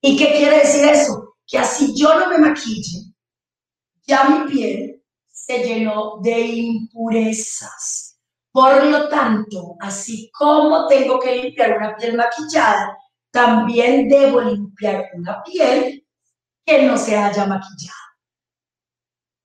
¿Y 0.01 0.17
qué 0.17 0.33
quiere 0.33 0.57
decir 0.57 0.89
eso? 0.89 1.37
Que 1.47 1.57
así 1.57 1.93
yo 1.95 2.19
no 2.19 2.29
me 2.29 2.37
maquille, 2.37 3.13
ya 4.05 4.25
mi 4.25 4.51
piel 4.51 5.01
se 5.29 5.63
llenó 5.63 6.17
de 6.21 6.41
impurezas. 6.41 8.19
Por 8.51 8.83
lo 8.83 9.07
tanto, 9.07 9.77
así 9.79 10.29
como 10.37 10.85
tengo 10.87 11.21
que 11.21 11.33
limpiar 11.33 11.77
una 11.77 11.95
piel 11.95 12.17
maquillada, 12.17 12.97
también 13.31 14.09
debo 14.09 14.41
limpiar 14.41 15.05
una 15.13 15.41
piel 15.43 16.05
que 16.65 16.83
no 16.83 16.97
se 16.97 17.15
haya 17.15 17.45
maquillado. 17.45 17.95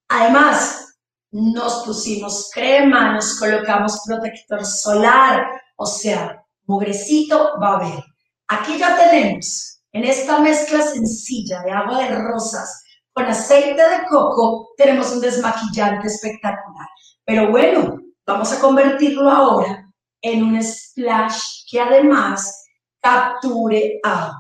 Además, 0.09 0.92
nos 1.33 1.85
pusimos 1.85 2.51
crema, 2.53 3.15
nos 3.15 3.39
colocamos 3.39 4.03
protector 4.07 4.65
solar, 4.65 5.47
o 5.77 5.87
sea, 5.87 6.45
mugrecito 6.67 7.59
va 7.61 7.69
a 7.69 7.77
haber. 7.77 8.05
Aquí 8.49 8.79
ya 8.79 8.97
tenemos, 8.97 9.81
en 9.93 10.05
esta 10.05 10.39
mezcla 10.41 10.83
sencilla 10.83 11.63
de 11.63 11.71
agua 11.71 11.99
de 12.01 12.15
rosas 12.17 12.85
con 13.13 13.25
aceite 13.25 13.83
de 13.83 14.07
coco, 14.09 14.71
tenemos 14.77 15.11
un 15.13 15.21
desmaquillante 15.21 16.07
espectacular. 16.07 16.87
Pero 17.25 17.51
bueno, 17.51 17.99
vamos 18.27 18.53
a 18.53 18.61
convertirlo 18.61 19.31
ahora 19.31 19.87
en 20.21 20.45
un 20.45 20.63
splash 20.63 21.65
que 21.71 21.81
además 21.81 22.67
capture 23.01 24.01
agua. 24.03 24.39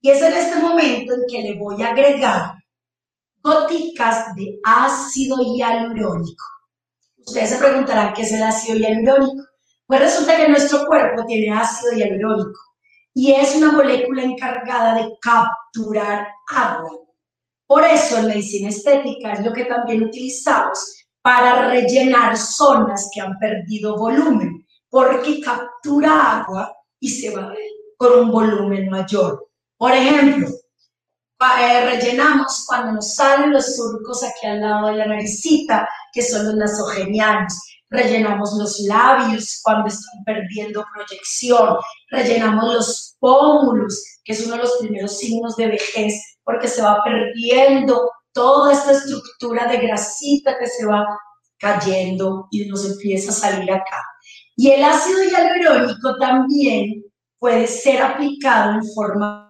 Y 0.00 0.10
es 0.10 0.22
en 0.22 0.32
este 0.32 0.56
momento 0.56 1.14
en 1.14 1.20
que 1.28 1.42
le 1.42 1.58
voy 1.58 1.82
a 1.82 1.90
agregar 1.90 2.59
goticas 3.42 4.34
de 4.34 4.58
ácido 4.64 5.36
hialurónico. 5.42 6.44
Ustedes 7.18 7.50
se 7.50 7.58
preguntarán 7.58 8.12
qué 8.14 8.22
es 8.22 8.32
el 8.32 8.42
ácido 8.42 8.78
hialurónico. 8.78 9.44
Pues 9.86 10.00
resulta 10.00 10.36
que 10.36 10.48
nuestro 10.48 10.86
cuerpo 10.86 11.24
tiene 11.26 11.52
ácido 11.52 11.92
hialurónico 11.92 12.60
y 13.14 13.32
es 13.32 13.56
una 13.56 13.72
molécula 13.72 14.22
encargada 14.22 14.94
de 14.94 15.12
capturar 15.20 16.28
agua. 16.48 16.90
Por 17.66 17.84
eso 17.84 18.18
en 18.18 18.26
medicina 18.26 18.68
estética 18.68 19.32
es 19.32 19.44
lo 19.44 19.52
que 19.52 19.64
también 19.64 20.02
utilizamos 20.04 21.06
para 21.22 21.68
rellenar 21.68 22.36
zonas 22.36 23.10
que 23.12 23.20
han 23.20 23.38
perdido 23.38 23.96
volumen, 23.96 24.66
porque 24.88 25.40
captura 25.40 26.40
agua 26.40 26.72
y 26.98 27.08
se 27.08 27.34
va 27.34 27.52
con 27.96 28.20
un 28.20 28.30
volumen 28.30 28.88
mayor. 28.88 29.48
Por 29.76 29.92
ejemplo, 29.92 30.48
eh, 31.60 31.84
rellenamos 31.86 32.64
cuando 32.66 32.92
nos 32.92 33.14
salen 33.14 33.52
los 33.52 33.76
surcos 33.76 34.22
aquí 34.22 34.46
al 34.46 34.60
lado 34.60 34.88
de 34.88 34.96
la 34.96 35.06
naricita, 35.06 35.88
que 36.12 36.22
son 36.22 36.46
los 36.46 36.54
nasogenianos 36.54 37.54
rellenamos 37.90 38.52
los 38.56 38.80
labios 38.80 39.60
cuando 39.62 39.88
están 39.88 40.22
perdiendo 40.24 40.84
proyección, 40.94 41.76
rellenamos 42.10 42.74
los 42.74 43.16
pómulos, 43.18 44.02
que 44.24 44.32
es 44.32 44.46
uno 44.46 44.56
de 44.56 44.62
los 44.62 44.78
primeros 44.78 45.18
signos 45.18 45.56
de 45.56 45.66
vejez, 45.68 46.38
porque 46.44 46.68
se 46.68 46.82
va 46.82 47.02
perdiendo 47.04 48.10
toda 48.32 48.72
esta 48.72 48.92
estructura 48.92 49.66
de 49.66 49.78
grasita 49.78 50.56
que 50.58 50.68
se 50.68 50.86
va 50.86 51.04
cayendo 51.58 52.46
y 52.50 52.66
nos 52.66 52.86
empieza 52.86 53.30
a 53.30 53.34
salir 53.34 53.70
acá. 53.70 54.02
Y 54.56 54.70
el 54.70 54.84
ácido 54.84 55.24
hialurónico 55.24 56.16
también 56.18 57.04
puede 57.38 57.66
ser 57.66 58.02
aplicado 58.02 58.74
en 58.74 58.84
forma 58.94 59.49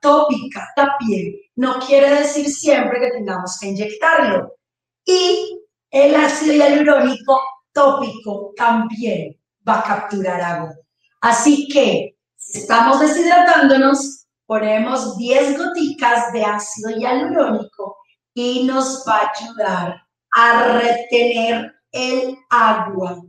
tópica 0.00 0.74
piel. 0.98 1.40
No 1.56 1.78
quiere 1.80 2.10
decir 2.10 2.48
siempre 2.48 3.00
que 3.00 3.10
tengamos 3.10 3.58
que 3.60 3.68
inyectarlo. 3.68 4.56
Y 5.04 5.60
el 5.90 6.14
ácido 6.14 6.54
hialurónico 6.54 7.40
tópico 7.72 8.52
también 8.56 9.36
va 9.66 9.80
a 9.80 9.84
capturar 9.84 10.40
agua. 10.40 10.74
Así 11.20 11.68
que 11.68 12.16
si 12.36 12.60
estamos 12.60 13.00
deshidratándonos, 13.00 14.26
ponemos 14.46 15.16
10 15.16 15.58
goticas 15.58 16.32
de 16.32 16.44
ácido 16.44 16.90
hialurónico 16.90 17.96
y 18.34 18.64
nos 18.64 19.04
va 19.06 19.16
a 19.18 19.32
ayudar 19.32 20.02
a 20.34 20.78
retener 20.78 21.74
el 21.92 22.38
agua. 22.48 23.22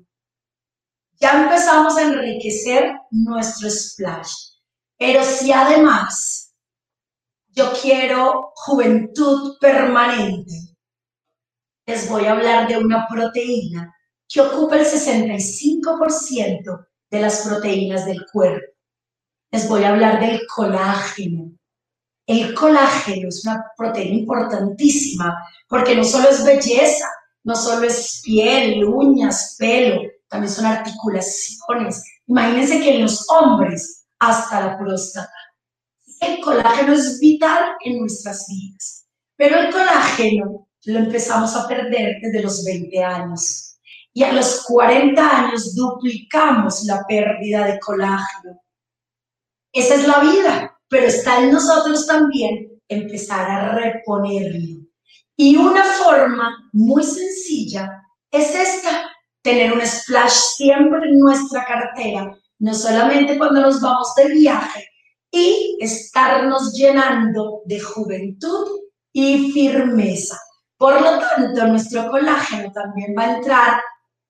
Ya 1.20 1.44
empezamos 1.44 1.98
a 1.98 2.04
enriquecer 2.04 2.96
nuestro 3.12 3.70
splash. 3.70 4.49
Pero 5.00 5.24
si 5.24 5.52
además 5.54 6.54
yo 7.48 7.72
quiero 7.82 8.52
juventud 8.54 9.58
permanente, 9.60 10.76
les 11.88 12.08
voy 12.10 12.26
a 12.26 12.34
hablar 12.34 12.68
de 12.68 12.78
una 12.78 13.08
proteína 13.08 13.96
que 14.28 14.42
ocupa 14.42 14.76
el 14.76 14.86
65% 14.86 16.88
de 17.10 17.22
las 17.22 17.48
proteínas 17.48 18.06
del 18.06 18.26
cuerpo. 18.32 18.68
Les 19.52 19.68
voy 19.70 19.84
a 19.84 19.90
hablar 19.90 20.20
del 20.20 20.42
colágeno. 20.54 21.54
El 22.28 22.54
colágeno 22.54 23.30
es 23.30 23.46
una 23.46 23.64
proteína 23.78 24.18
importantísima 24.18 25.42
porque 25.68 25.96
no 25.96 26.04
solo 26.04 26.30
es 26.30 26.44
belleza, 26.44 27.08
no 27.46 27.56
solo 27.56 27.88
es 27.88 28.22
piel, 28.24 28.84
uñas, 28.84 29.56
pelo, 29.58 30.02
también 30.28 30.54
son 30.54 30.66
articulaciones. 30.66 32.04
Imagínense 32.28 32.82
que 32.82 32.96
en 32.96 33.04
los 33.04 33.26
hombres 33.30 33.99
hasta 34.20 34.62
la 34.62 34.78
próstata. 34.78 35.34
El 36.22 36.42
colágeno 36.42 36.94
es 36.94 37.20
vital 37.20 37.76
en 37.84 38.00
nuestras 38.00 38.46
vidas, 38.48 39.08
pero 39.36 39.60
el 39.60 39.72
colágeno 39.72 40.68
lo 40.86 41.00
empezamos 41.00 41.56
a 41.56 41.68
perder 41.68 42.18
desde 42.22 42.44
los 42.44 42.64
20 42.66 43.04
años. 43.04 43.78
Y 44.14 44.24
a 44.24 44.34
los 44.34 44.64
40 44.66 45.22
años 45.22 45.76
duplicamos 45.76 46.84
la 46.84 47.06
pérdida 47.08 47.66
de 47.66 47.80
colágeno. 47.80 48.62
Esa 49.72 49.96
es 49.96 50.08
la 50.08 50.20
vida, 50.20 50.80
pero 50.90 51.06
está 51.06 51.42
en 51.42 51.52
nosotros 51.52 52.08
también 52.08 52.82
empezar 52.88 53.50
a 53.50 53.76
reponerlo. 53.76 54.82
Y 55.38 55.56
una 55.56 55.84
forma 55.84 56.70
muy 56.74 57.04
sencilla 57.04 58.04
es 58.32 58.54
esta, 58.54 59.10
tener 59.42 59.72
un 59.72 59.86
splash 59.86 60.34
siempre 60.58 61.00
en 61.08 61.20
nuestra 61.20 61.64
cartera, 61.66 62.36
no 62.60 62.74
solamente 62.74 63.38
cuando 63.38 63.62
nos 63.62 63.82
vamos 63.82 64.14
de 64.16 64.30
viaje, 64.30 64.86
y 65.32 65.78
estarnos 65.80 66.74
llenando 66.74 67.62
de 67.66 67.80
juventud 67.80 68.80
y 69.14 69.52
firmeza. 69.52 70.40
Por 70.78 71.02
lo 71.02 71.20
tanto, 71.20 71.68
nuestro 71.68 72.10
colágeno 72.10 72.72
también 72.72 73.14
va 73.18 73.24
a 73.24 73.36
entrar 73.38 73.82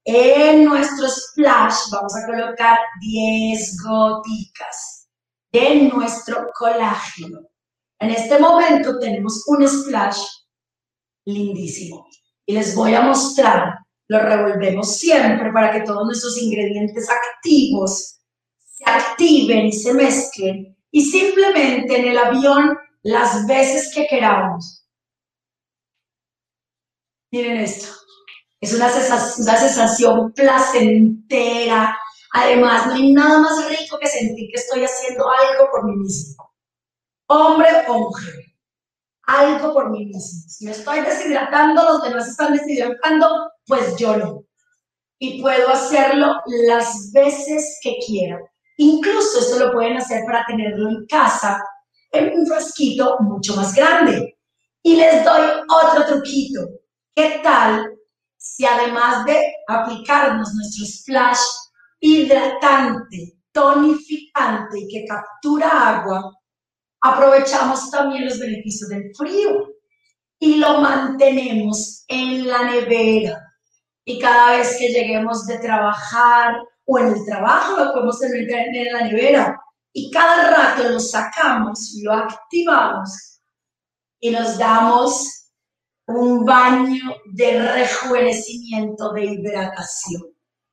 en 0.04 0.65
nuestro 0.65 1.08
splash. 1.08 1.76
Vamos 1.92 2.15
a 2.15 2.26
colocar 2.26 2.80
10 3.02 3.78
goticas 3.84 5.08
de 5.52 5.89
nuestro 5.94 6.48
colágeno. 6.58 7.39
En 8.00 8.10
este 8.12 8.39
momento 8.39 8.98
tenemos 9.00 9.44
un 9.48 9.68
splash 9.68 10.22
lindísimo 11.26 12.08
y 12.46 12.54
les 12.54 12.76
voy 12.76 12.96
a 12.96 13.02
mostrar. 13.02 13.78
Lo 14.08 14.20
revolvemos 14.20 14.98
siempre 14.98 15.52
para 15.52 15.72
que 15.72 15.82
todos 15.82 16.06
nuestros 16.06 16.42
ingredientes 16.42 17.08
activos 17.10 18.18
se 18.80 18.89
activen 18.89 19.65
y 19.68 19.74
se 19.74 19.94
mezclen 19.94 20.78
y 20.92 21.04
simplemente 21.04 22.00
en 22.00 22.08
el 22.08 22.18
avión 22.18 22.78
las 23.04 23.46
veces 23.46 23.92
que 23.94 24.08
queramos. 24.08 24.86
Miren 27.32 27.58
esto, 27.58 27.94
es 28.60 28.74
una 28.74 28.89
sensación, 28.89 30.34
placentera. 30.34 31.98
Además, 32.34 32.88
no 32.88 32.94
hay 32.94 33.12
nada 33.12 33.39
más 33.39 33.68
rico 33.68 34.00
que 34.00 34.08
sentir 34.08 34.50
que 34.52 34.60
estoy 34.60 34.84
haciendo 34.84 35.30
algo 35.30 35.70
por 35.72 35.86
mí 35.86 35.96
mismo. 35.98 36.52
Hombre 37.28 37.70
o 37.88 38.00
mujer, 38.00 38.46
algo 39.24 39.74
por 39.74 39.92
mí 39.92 40.06
mismo. 40.06 40.50
Si 40.50 40.65
me 40.65 40.72
estoy 40.72 41.02
deshidratando, 41.02 41.84
los 41.84 42.02
demás 42.02 42.30
están 42.30 42.54
deshidratando, 42.54 43.52
pues 43.68 43.96
yo 43.98 44.18
no. 44.18 44.44
Y 45.20 45.42
puedo 45.42 45.70
hacerlo 45.70 46.42
las 46.68 47.12
veces 47.12 47.78
que 47.84 47.98
quiera. 48.06 48.39
Incluso 48.82 49.39
esto 49.39 49.60
lo 49.60 49.74
pueden 49.74 49.98
hacer 49.98 50.24
para 50.26 50.46
tenerlo 50.46 50.89
en 50.89 51.06
casa 51.06 51.62
en 52.12 52.39
un 52.39 52.48
frasquito 52.48 53.18
mucho 53.20 53.54
más 53.58 53.76
grande. 53.76 54.38
Y 54.82 54.96
les 54.96 55.26
doy 55.26 55.42
otro 55.68 56.06
truquito. 56.06 56.62
¿Qué 57.13 57.42
tal 57.44 57.92
si 58.38 58.65
además 58.65 59.26
de 59.26 59.38
aplicarnos 59.68 60.54
nuestro 60.54 60.86
splash 60.86 61.42
hidratante, 62.00 63.34
tonificante 63.52 64.80
y 64.80 64.88
que 64.88 65.06
captura 65.06 66.00
agua, 66.00 66.34
aprovechamos 67.02 67.92
también 67.92 68.28
los 68.28 68.39
beneficios 68.39 68.89
del 68.89 69.12
frío 69.13 69.74
y 70.39 70.56
lo 70.56 70.80
mantenemos 70.80 72.06
en 72.08 72.48
la 72.48 72.63
nevera? 72.63 73.46
Y 74.06 74.20
cada 74.20 74.56
vez 74.56 74.78
que 74.80 74.88
lleguemos 74.88 75.46
de 75.48 75.60
trabajar 75.60 76.56
o 76.91 76.97
en 76.97 77.08
el 77.10 77.25
trabajo 77.25 77.78
lo 77.78 77.93
podemos 77.93 78.19
tener 78.19 78.49
en 78.49 78.93
la 78.93 79.04
nevera 79.04 79.62
y 79.93 80.10
cada 80.10 80.49
rato 80.49 80.89
lo 80.89 80.99
sacamos, 80.99 81.93
lo 82.02 82.13
activamos 82.13 83.41
y 84.19 84.32
nos 84.32 84.58
damos 84.58 85.52
un 86.08 86.43
baño 86.43 87.15
de 87.34 87.62
rejuvenecimiento, 87.73 89.13
de 89.13 89.25
hidratación. 89.25 90.23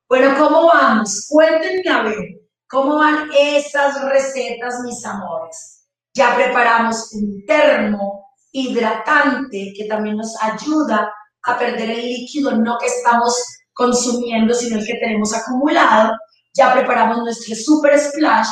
Bueno, 0.09 0.35
¿cómo 0.38 0.68
vamos? 0.68 1.26
Cuéntenme 1.29 1.90
a 1.90 2.02
ver, 2.02 2.40
¿cómo 2.66 2.96
van 2.96 3.29
esas 3.38 4.02
recetas, 4.02 4.81
mis 4.85 5.05
amores? 5.05 5.87
Ya 6.14 6.35
preparamos 6.35 7.12
un 7.12 7.44
termo 7.44 8.24
hidratante 8.52 9.74
que 9.76 9.85
también 9.85 10.16
nos 10.16 10.35
ayuda 10.40 11.12
a 11.42 11.59
perder 11.59 11.90
el 11.90 12.07
líquido, 12.07 12.52
no 12.57 12.79
que 12.79 12.87
estamos 12.87 13.56
consumiendo, 13.77 14.55
sino 14.55 14.79
el 14.79 14.87
que 14.87 14.95
tenemos 14.95 15.33
acumulado. 15.35 16.17
Ya 16.55 16.73
preparamos 16.73 17.19
nuestro 17.19 17.55
super 17.55 17.99
splash. 17.99 18.49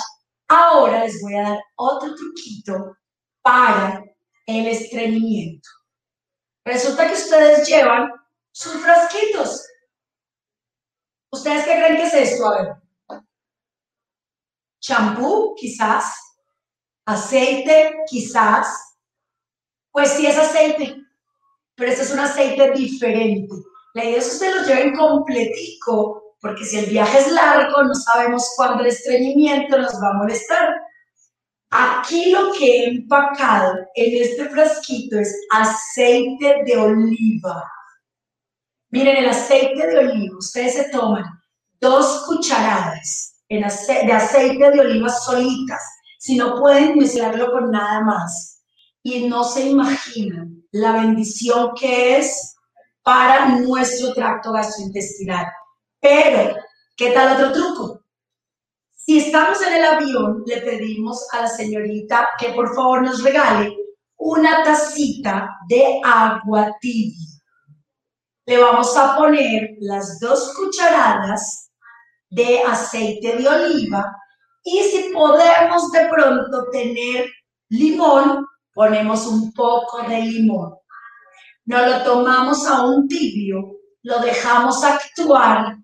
Ahora 0.48 1.04
les 1.04 1.20
voy 1.22 1.34
a 1.36 1.42
dar 1.42 1.58
otro 1.76 2.14
truquito 2.14 2.96
para 3.42 4.04
el 4.46 4.66
estreñimiento. 4.68 5.68
Resulta 6.64 7.08
que 7.08 7.14
ustedes 7.14 7.66
llevan 7.66 8.10
sus 8.52 8.74
frasquitos. 8.74 9.66
¿Ustedes 11.32 11.64
qué 11.64 11.72
creen 11.72 11.96
que 11.96 12.02
es 12.04 12.14
esto? 12.14 12.46
A 12.46 12.62
ver. 12.62 13.22
Champú, 14.80 15.54
quizás. 15.58 16.14
Aceite, 17.06 17.94
quizás. 18.06 18.98
Pues 19.90 20.10
sí 20.10 20.26
es 20.26 20.36
aceite, 20.36 20.96
pero 21.74 21.90
este 21.90 22.02
es 22.02 22.10
un 22.10 22.20
aceite 22.20 22.72
diferente. 22.72 23.54
La 23.94 24.04
idea 24.04 24.18
es 24.18 24.26
que 24.26 24.32
ustedes 24.32 24.56
lo 24.56 24.66
lleven 24.66 24.96
completico, 24.96 26.36
porque 26.40 26.64
si 26.64 26.78
el 26.78 26.86
viaje 26.86 27.18
es 27.18 27.30
largo, 27.30 27.84
no 27.84 27.94
sabemos 27.94 28.52
cuándo 28.56 28.82
el 28.82 28.88
estreñimiento 28.88 29.78
nos 29.78 29.94
va 30.02 30.10
a 30.10 30.14
molestar. 30.14 30.74
Aquí 31.70 32.30
lo 32.30 32.52
que 32.52 32.66
he 32.66 32.88
empacado 32.88 33.76
en 33.94 34.22
este 34.22 34.48
frasquito 34.48 35.18
es 35.18 35.34
aceite 35.50 36.62
de 36.66 36.76
oliva. 36.76 37.70
Miren, 38.90 39.16
el 39.16 39.28
aceite 39.28 39.86
de 39.86 39.98
oliva, 39.98 40.38
ustedes 40.38 40.74
se 40.74 40.88
toman 40.90 41.24
dos 41.80 42.24
cucharadas 42.26 43.34
de 43.48 44.12
aceite 44.12 44.70
de 44.70 44.80
oliva 44.80 45.08
solitas, 45.08 45.82
si 46.18 46.36
no 46.36 46.58
pueden 46.58 46.98
mezclarlo 46.98 47.52
con 47.52 47.70
nada 47.70 48.00
más. 48.00 48.62
Y 49.02 49.28
no 49.28 49.44
se 49.44 49.68
imaginan 49.68 50.64
la 50.72 50.92
bendición 50.92 51.72
que 51.78 52.16
es 52.16 52.53
para 53.04 53.46
nuestro 53.46 54.14
tracto 54.14 54.52
gastrointestinal. 54.52 55.46
Pero, 56.00 56.56
¿qué 56.96 57.10
tal 57.12 57.34
otro 57.34 57.52
truco? 57.52 58.00
Si 58.94 59.18
estamos 59.18 59.60
en 59.62 59.74
el 59.74 59.84
avión, 59.84 60.42
le 60.46 60.62
pedimos 60.62 61.28
a 61.32 61.42
la 61.42 61.48
señorita 61.48 62.30
que 62.38 62.48
por 62.52 62.74
favor 62.74 63.02
nos 63.02 63.22
regale 63.22 63.76
una 64.16 64.64
tacita 64.64 65.50
de 65.68 66.00
agua 66.02 66.74
tibia. 66.80 67.28
Le 68.46 68.58
vamos 68.58 68.96
a 68.96 69.16
poner 69.16 69.76
las 69.80 70.18
dos 70.20 70.54
cucharadas 70.56 71.70
de 72.30 72.62
aceite 72.62 73.36
de 73.36 73.46
oliva 73.46 74.16
y 74.62 74.82
si 74.84 75.12
podemos 75.12 75.92
de 75.92 76.08
pronto 76.08 76.70
tener 76.72 77.26
limón, 77.68 78.46
ponemos 78.72 79.26
un 79.26 79.52
poco 79.52 80.02
de 80.08 80.20
limón 80.22 80.74
no 81.66 81.86
lo 81.86 82.02
tomamos 82.02 82.66
a 82.66 82.84
un 82.84 83.08
tibio, 83.08 83.78
lo 84.02 84.18
dejamos 84.20 84.82
actuar 84.84 85.76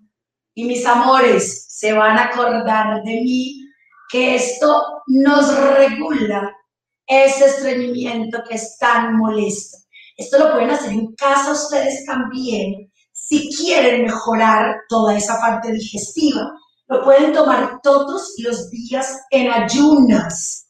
y 0.53 0.65
mis 0.65 0.85
amores 0.85 1.65
se 1.69 1.93
van 1.93 2.17
a 2.17 2.25
acordar 2.25 3.01
de 3.03 3.21
mí 3.21 3.65
que 4.09 4.35
esto 4.35 5.01
nos 5.07 5.57
regula 5.57 6.55
ese 7.07 7.45
estreñimiento 7.45 8.43
que 8.47 8.55
es 8.55 8.77
tan 8.77 9.17
molesto. 9.17 9.77
Esto 10.17 10.37
lo 10.37 10.51
pueden 10.51 10.69
hacer 10.69 10.91
en 10.91 11.13
casa 11.15 11.51
ustedes 11.51 12.05
también 12.05 12.91
si 13.11 13.49
quieren 13.55 14.03
mejorar 14.03 14.75
toda 14.89 15.17
esa 15.17 15.39
parte 15.39 15.71
digestiva. 15.71 16.51
Lo 16.87 17.03
pueden 17.03 17.33
tomar 17.33 17.79
todos 17.81 18.35
los 18.39 18.69
días 18.69 19.21
en 19.31 19.49
ayunas. 19.49 20.69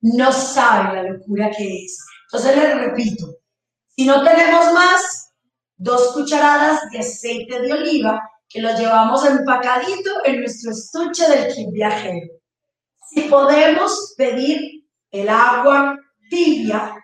No 0.00 0.32
saben 0.32 0.94
la 0.94 1.10
locura 1.10 1.50
que 1.50 1.84
es. 1.84 1.98
Entonces 2.30 2.56
les 2.56 2.74
repito, 2.78 3.35
si 3.96 4.04
no 4.04 4.22
tenemos 4.22 4.74
más, 4.74 5.32
dos 5.78 6.12
cucharadas 6.12 6.82
de 6.90 6.98
aceite 6.98 7.60
de 7.60 7.72
oliva 7.72 8.30
que 8.48 8.60
lo 8.60 8.76
llevamos 8.76 9.24
empacadito 9.24 10.24
en 10.24 10.40
nuestro 10.40 10.72
estuche 10.72 11.28
del 11.28 11.54
kit 11.54 11.70
viajero. 11.72 12.26
Si 13.10 13.22
podemos 13.22 14.14
pedir 14.16 14.84
el 15.10 15.28
agua 15.28 15.96
tibia, 16.28 16.94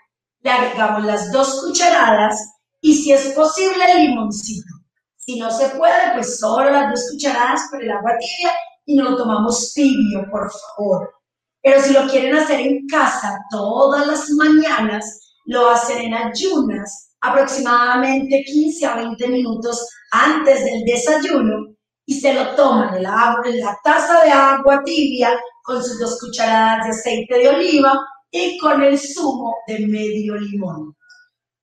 le 0.41 0.51
agregamos 0.51 1.05
las 1.05 1.33
dos 1.33 1.63
cucharadas 1.63 2.39
y 2.81 2.95
si 2.95 3.13
es 3.13 3.33
posible 3.33 3.85
el 3.91 4.09
limoncito. 4.09 4.75
Si 5.17 5.39
no 5.39 5.51
se 5.51 5.71
puede, 5.71 6.13
pues 6.15 6.39
solo 6.39 6.71
las 6.71 6.91
dos 6.91 7.09
cucharadas 7.11 7.69
por 7.71 7.83
el 7.83 7.91
agua 7.91 8.19
tibia 8.19 8.53
y 8.85 8.97
no 8.97 9.11
lo 9.11 9.17
tomamos 9.17 9.73
tibio, 9.73 10.29
por 10.31 10.51
favor. 10.51 11.15
Pero 11.63 11.81
si 11.81 11.93
lo 11.95 12.07
quieren 12.09 12.37
hacer 12.37 12.61
en 12.61 12.87
casa 12.87 13.39
todas 13.51 14.07
las 14.07 14.29
mañanas, 14.31 15.22
lo 15.45 15.71
hacen 15.71 15.99
en 15.99 16.15
ayunas 16.15 17.13
aproximadamente 17.21 18.43
15 18.45 18.87
a 18.87 18.97
20 18.97 19.29
minutos 19.29 19.89
antes 20.11 20.65
del 20.65 20.85
desayuno 20.85 21.75
y 22.05 22.21
se 22.21 22.35
lo 22.35 22.55
toman 22.55 22.97
en 22.97 23.03
la, 23.05 23.79
taza 23.83 24.25
de 24.25 24.31
agua 24.31 24.83
tibia 24.85 25.31
con 25.63 25.83
sus 25.83 25.99
dos 26.01 26.19
cucharadas 26.21 26.85
de 26.85 26.91
aceite 26.91 27.39
de 27.39 27.49
oliva 27.49 28.07
y 28.31 28.59
con 28.59 28.83
el 28.83 28.99
zumo 28.99 29.57
de 29.67 29.87
medio 29.87 30.35
limón. 30.37 30.97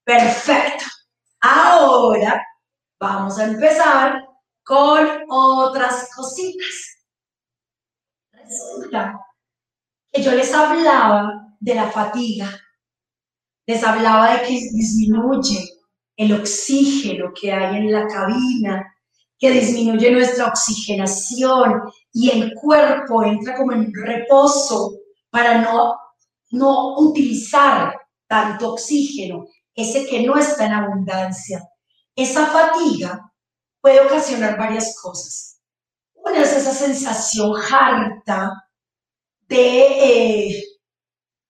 Perfecto. 0.03 0.85
Ahora 1.41 2.41
vamos 2.99 3.37
a 3.37 3.45
empezar 3.45 4.25
con 4.63 5.07
otras 5.29 6.09
cositas. 6.15 7.03
Resulta 8.31 9.19
que 10.11 10.23
yo 10.23 10.31
les 10.31 10.53
hablaba 10.53 11.55
de 11.59 11.75
la 11.75 11.87
fatiga 11.91 12.49
les 13.69 13.83
hablaba 13.83 14.33
de 14.33 14.47
que 14.47 14.53
disminuye 14.71 15.69
el 16.17 16.33
oxígeno 16.33 17.31
que 17.39 17.53
hay 17.53 17.77
en 17.77 17.91
la 17.91 18.07
cabina, 18.07 18.95
que 19.37 19.51
disminuye 19.51 20.09
nuestra 20.09 20.47
oxigenación 20.47 21.83
y 22.11 22.31
el 22.31 22.55
cuerpo 22.55 23.23
entra 23.23 23.55
como 23.55 23.73
en 23.73 23.93
reposo 23.93 24.93
para 25.29 25.61
no, 25.61 25.93
no 26.49 26.97
utilizar 26.97 27.95
tanto 28.25 28.73
oxígeno, 28.73 29.45
ese 29.75 30.07
que 30.07 30.23
no 30.23 30.35
está 30.35 30.65
en 30.65 30.73
abundancia. 30.73 31.63
Esa 32.15 32.47
fatiga 32.47 33.31
puede 33.79 34.01
ocasionar 34.01 34.57
varias 34.57 34.99
cosas. 34.99 35.61
Una 36.15 36.41
es 36.41 36.53
esa 36.53 36.73
sensación 36.73 37.53
harta 37.71 38.51
de, 39.47 40.57
eh, 40.57 40.63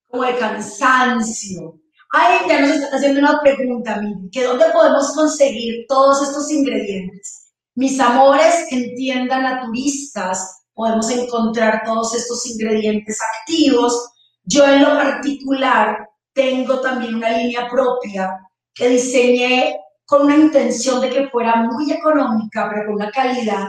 como 0.09 0.23
de 0.23 0.37
cansancio. 0.37 1.78
Ay, 2.11 2.39
ya 2.47 2.61
nos 2.61 2.71
están 2.71 2.93
haciendo 2.95 3.19
una 3.19 3.39
pregunta, 3.41 3.97
miren, 3.97 4.29
que 4.31 4.43
dónde 4.43 4.65
podemos 4.73 5.13
conseguir 5.13 5.85
todos 5.87 6.23
estos 6.23 6.49
ingredientes. 6.51 7.51
Mis 7.75 7.99
amores, 7.99 8.65
en 8.71 8.95
tienda 8.95 9.39
naturistas 9.39 10.63
podemos 10.73 11.09
encontrar 11.11 11.83
todos 11.85 12.15
estos 12.15 12.45
ingredientes 12.47 13.19
activos. 13.21 14.11
Yo 14.43 14.65
en 14.67 14.81
lo 14.81 14.95
particular 14.95 16.09
tengo 16.33 16.79
también 16.81 17.15
una 17.15 17.37
línea 17.37 17.69
propia 17.69 18.39
que 18.73 18.89
diseñé 18.89 19.79
con 20.05 20.23
una 20.23 20.35
intención 20.35 21.01
de 21.01 21.11
que 21.11 21.29
fuera 21.29 21.57
muy 21.57 21.91
económica, 21.91 22.67
pero 22.71 22.87
con 22.87 22.95
una 22.95 23.11
calidad 23.11 23.67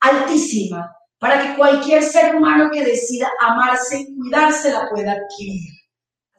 altísima, 0.00 0.90
para 1.18 1.42
que 1.42 1.56
cualquier 1.56 2.02
ser 2.02 2.34
humano 2.34 2.70
que 2.72 2.82
decida 2.82 3.30
amarse 3.40 4.00
y 4.00 4.16
cuidarse 4.16 4.72
la 4.72 4.88
pueda 4.88 5.12
adquirir. 5.12 5.81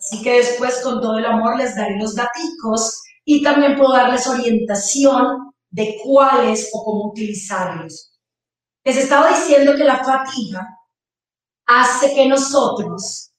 Así 0.04 0.22
que 0.22 0.34
después, 0.34 0.82
con 0.82 1.00
todo 1.00 1.18
el 1.18 1.26
amor, 1.26 1.58
les 1.58 1.76
daré 1.76 1.98
los 1.98 2.16
daticos 2.16 3.02
y 3.24 3.42
también 3.42 3.78
puedo 3.78 3.94
darles 3.94 4.28
orientación 4.28 5.54
de 5.70 5.98
cuáles 6.04 6.70
o 6.74 6.84
cómo 6.84 7.08
utilizarlos. 7.10 8.12
Les 8.84 8.98
estaba 8.98 9.30
diciendo 9.30 9.76
que 9.76 9.86
la 9.86 10.04
fatiga 10.04 10.68
hace 11.66 12.14
que 12.14 12.28
nosotros 12.28 13.32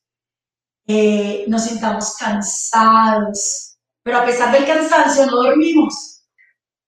eh, 0.87 1.45
nos 1.49 1.65
sintamos 1.65 2.17
cansados, 2.17 3.77
pero 4.03 4.19
a 4.19 4.25
pesar 4.25 4.51
del 4.53 4.67
cansancio 4.67 5.27
no 5.27 5.37
dormimos. 5.37 6.25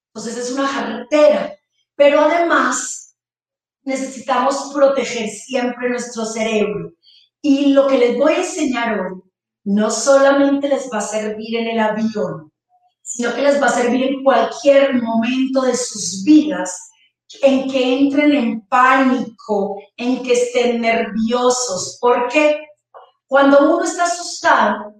Entonces 0.08 0.38
es 0.38 0.52
una 0.52 0.66
jarretera. 0.66 1.54
Pero 1.94 2.20
además 2.20 3.14
necesitamos 3.84 4.72
proteger 4.72 5.28
siempre 5.28 5.90
nuestro 5.90 6.24
cerebro. 6.24 6.92
Y 7.42 7.74
lo 7.74 7.86
que 7.86 7.98
les 7.98 8.18
voy 8.18 8.32
a 8.32 8.38
enseñar 8.38 8.98
hoy 8.98 9.25
no 9.66 9.90
solamente 9.90 10.68
les 10.68 10.88
va 10.92 10.98
a 10.98 11.00
servir 11.00 11.56
en 11.56 11.66
el 11.66 11.80
avión, 11.80 12.52
sino 13.02 13.34
que 13.34 13.42
les 13.42 13.60
va 13.60 13.66
a 13.66 13.72
servir 13.72 14.04
en 14.04 14.22
cualquier 14.22 15.02
momento 15.02 15.62
de 15.62 15.76
sus 15.76 16.22
vidas, 16.22 16.88
en 17.42 17.68
que 17.68 17.98
entren 17.98 18.32
en 18.32 18.64
pánico, 18.68 19.76
en 19.96 20.22
que 20.22 20.34
estén 20.34 20.80
nerviosos. 20.80 21.98
¿Por 22.00 22.28
qué? 22.28 22.64
Cuando 23.26 23.74
uno 23.74 23.84
está 23.84 24.04
asustado, 24.04 24.94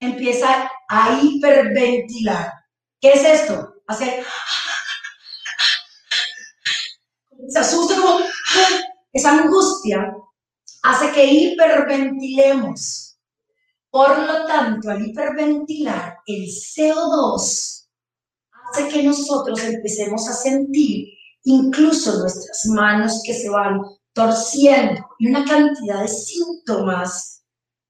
empieza 0.00 0.68
a 0.88 1.20
hiperventilar. 1.22 2.52
¿Qué 3.00 3.12
es 3.12 3.24
esto? 3.24 3.74
Hacer... 3.86 4.24
Se 7.48 7.60
asusta 7.60 7.94
como... 7.94 8.18
Esa 9.12 9.30
angustia 9.30 10.12
hace 10.82 11.12
que 11.12 11.24
hiperventilemos. 11.24 13.07
Por 13.90 14.18
lo 14.18 14.46
tanto, 14.46 14.90
al 14.90 15.06
hiperventilar, 15.06 16.18
el 16.26 16.46
CO2 16.46 17.86
hace 18.70 18.88
que 18.88 19.02
nosotros 19.02 19.62
empecemos 19.64 20.28
a 20.28 20.34
sentir 20.34 21.08
incluso 21.44 22.18
nuestras 22.18 22.66
manos 22.66 23.22
que 23.24 23.32
se 23.32 23.48
van 23.48 23.80
torciendo 24.12 25.00
y 25.18 25.28
una 25.28 25.44
cantidad 25.44 26.02
de 26.02 26.08
síntomas 26.08 27.42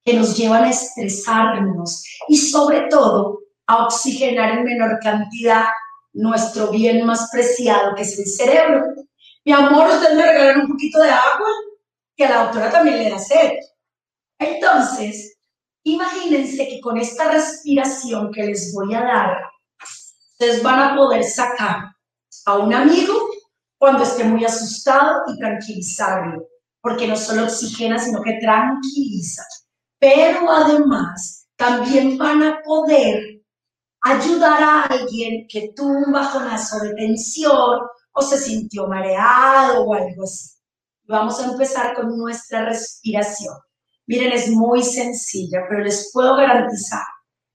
que 0.04 0.14
nos 0.14 0.37
llevan 0.37 0.64
a 0.64 0.70
estresarnos 0.70 2.04
y 2.28 2.37
sobre 2.37 2.82
todo 2.88 3.40
a 3.66 3.84
oxigenar 3.87 4.58
en 4.58 4.64
menor 4.64 4.98
cantidad 5.02 5.64
nuestro 6.12 6.70
bien 6.70 7.04
más 7.04 7.28
preciado, 7.32 7.94
que 7.94 8.02
es 8.02 8.18
el 8.18 8.26
cerebro. 8.26 8.82
Mi 9.44 9.52
amor, 9.52 9.88
ustedes 9.88 10.16
me 10.16 10.22
regalan 10.22 10.61
un 10.62 10.68
poquito 10.68 11.00
de 11.00 11.11
agua, 11.11 11.48
que 12.16 12.24
a 12.24 12.30
la 12.30 12.42
doctora 12.44 12.70
también 12.70 12.98
le 12.98 13.11
da 13.11 13.18
sed. 13.18 13.52
Entonces, 14.38 15.38
imagínense 15.84 16.68
que 16.68 16.80
con 16.80 16.98
esta 16.98 17.30
respiración 17.30 18.32
que 18.32 18.44
les 18.44 18.72
voy 18.74 18.94
a 18.94 19.02
dar, 19.02 19.38
ustedes 20.32 20.62
van 20.62 20.80
a 20.80 20.96
poder 20.96 21.24
sacar 21.24 21.92
a 22.46 22.54
un 22.56 22.72
amigo 22.74 23.14
cuando 23.78 24.02
esté 24.02 24.24
muy 24.24 24.44
asustado 24.44 25.22
y 25.28 25.38
tranquilizarlo, 25.38 26.48
porque 26.80 27.06
no 27.06 27.16
solo 27.16 27.44
oxigena, 27.44 27.98
sino 27.98 28.22
que 28.22 28.38
tranquiliza 28.40 29.44
pero 29.98 30.50
además 30.50 31.48
también 31.56 32.16
van 32.16 32.42
a 32.42 32.62
poder 32.62 33.42
ayudar 34.02 34.62
a 34.62 34.82
alguien 34.82 35.46
que 35.48 35.72
tuvo 35.74 36.06
un 36.06 36.12
bajonazo 36.12 36.78
de 36.80 36.94
tensión 36.94 37.80
o 38.12 38.22
se 38.22 38.38
sintió 38.38 38.86
mareado 38.86 39.84
o 39.84 39.94
algo 39.94 40.24
así. 40.24 40.50
Vamos 41.04 41.40
a 41.40 41.50
empezar 41.50 41.94
con 41.94 42.16
nuestra 42.16 42.66
respiración. 42.66 43.54
Miren, 44.08 44.32
es 44.32 44.50
muy 44.50 44.82
sencilla, 44.82 45.66
pero 45.68 45.84
les 45.84 46.10
puedo 46.12 46.34
garantizar 46.34 47.04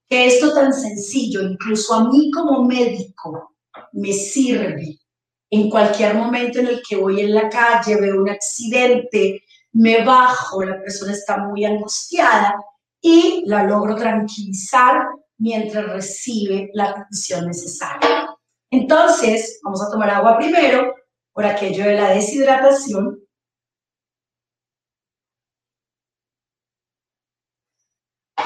que 0.07 0.27
esto 0.27 0.53
tan 0.53 0.71
sencillo, 0.71 1.41
incluso 1.41 1.95
a 1.95 2.09
mí 2.09 2.29
como 2.29 2.63
médico, 2.63 3.55
me 3.93 4.13
sirve 4.13 4.99
en 5.49 5.69
cualquier 5.69 6.13
momento 6.13 6.59
en 6.59 6.67
el 6.67 6.81
que 6.87 6.95
voy 6.95 7.21
en 7.21 7.33
la 7.33 7.49
calle, 7.49 7.99
veo 7.99 8.21
un 8.21 8.29
accidente, 8.29 9.43
me 9.71 10.03
bajo, 10.03 10.63
la 10.63 10.79
persona 10.79 11.13
está 11.13 11.37
muy 11.37 11.65
angustiada 11.65 12.55
y 13.01 13.43
la 13.47 13.63
logro 13.63 13.95
tranquilizar 13.95 15.07
mientras 15.39 15.89
recibe 15.89 16.69
la 16.73 16.91
atención 16.91 17.47
necesaria. 17.47 18.29
Entonces, 18.69 19.59
vamos 19.63 19.81
a 19.81 19.89
tomar 19.89 20.11
agua 20.11 20.37
primero 20.37 20.93
por 21.31 21.45
aquello 21.45 21.83
de 21.85 21.95
la 21.95 22.09
deshidratación. 22.11 23.22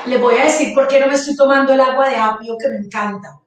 Le 0.07 0.17
voy 0.19 0.35
a 0.35 0.45
decir 0.45 0.73
por 0.73 0.87
qué 0.87 1.01
no 1.01 1.07
me 1.07 1.15
estoy 1.15 1.35
tomando 1.35 1.73
el 1.73 1.81
agua 1.81 2.07
de 2.07 2.15
apio 2.15 2.57
que 2.57 2.69
me 2.69 2.77
encanta. 2.77 3.41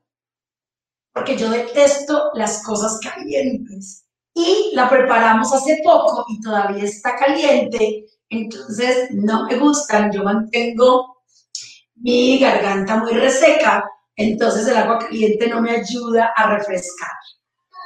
Porque 1.10 1.34
yo 1.34 1.48
detesto 1.48 2.32
las 2.34 2.62
cosas 2.62 2.98
calientes 3.02 4.04
y 4.34 4.70
la 4.74 4.86
preparamos 4.88 5.52
hace 5.54 5.80
poco 5.82 6.26
y 6.28 6.38
todavía 6.40 6.84
está 6.84 7.16
caliente, 7.16 8.04
entonces 8.28 9.08
no 9.10 9.46
me 9.46 9.56
gustan, 9.56 10.12
yo 10.12 10.22
mantengo 10.22 11.22
mi 11.96 12.38
garganta 12.38 12.96
muy 12.96 13.12
reseca, 13.12 13.82
entonces 14.14 14.68
el 14.68 14.76
agua 14.76 14.98
caliente 14.98 15.48
no 15.48 15.62
me 15.62 15.70
ayuda 15.70 16.32
a 16.36 16.56
refrescar. 16.56 17.10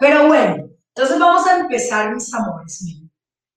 Pero 0.01 0.27
bueno, 0.27 0.69
entonces 0.89 1.19
vamos 1.19 1.47
a 1.47 1.61
empezar, 1.61 2.13
mis 2.13 2.35
amores. 2.35 2.85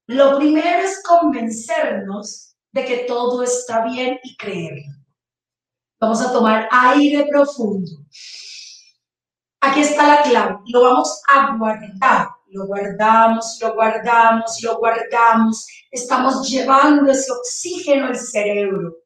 Lo 0.06 0.38
primero 0.38 0.80
es 0.80 1.02
convencernos 1.02 2.56
de 2.72 2.86
que 2.86 2.98
todo 3.00 3.42
está 3.42 3.84
bien 3.84 4.20
y 4.24 4.38
creerlo. 4.38 4.97
Vamos 6.00 6.22
a 6.22 6.32
tomar 6.32 6.68
aire 6.72 7.26
profundo. 7.30 7.92
Aquí 9.62 9.82
está 9.82 10.08
la 10.08 10.22
clave. 10.22 10.58
Lo 10.68 10.84
vamos 10.84 11.22
a 11.28 11.56
guardar 11.58 12.28
lo 12.50 12.66
guardamos, 12.66 13.58
lo 13.62 13.74
guardamos, 13.74 14.62
lo 14.64 14.78
guardamos, 14.78 15.68
estamos 15.92 16.50
llevando 16.50 17.12
ese 17.12 17.32
oxígeno 17.32 18.08
al 18.08 18.18
cerebro. 18.18 18.98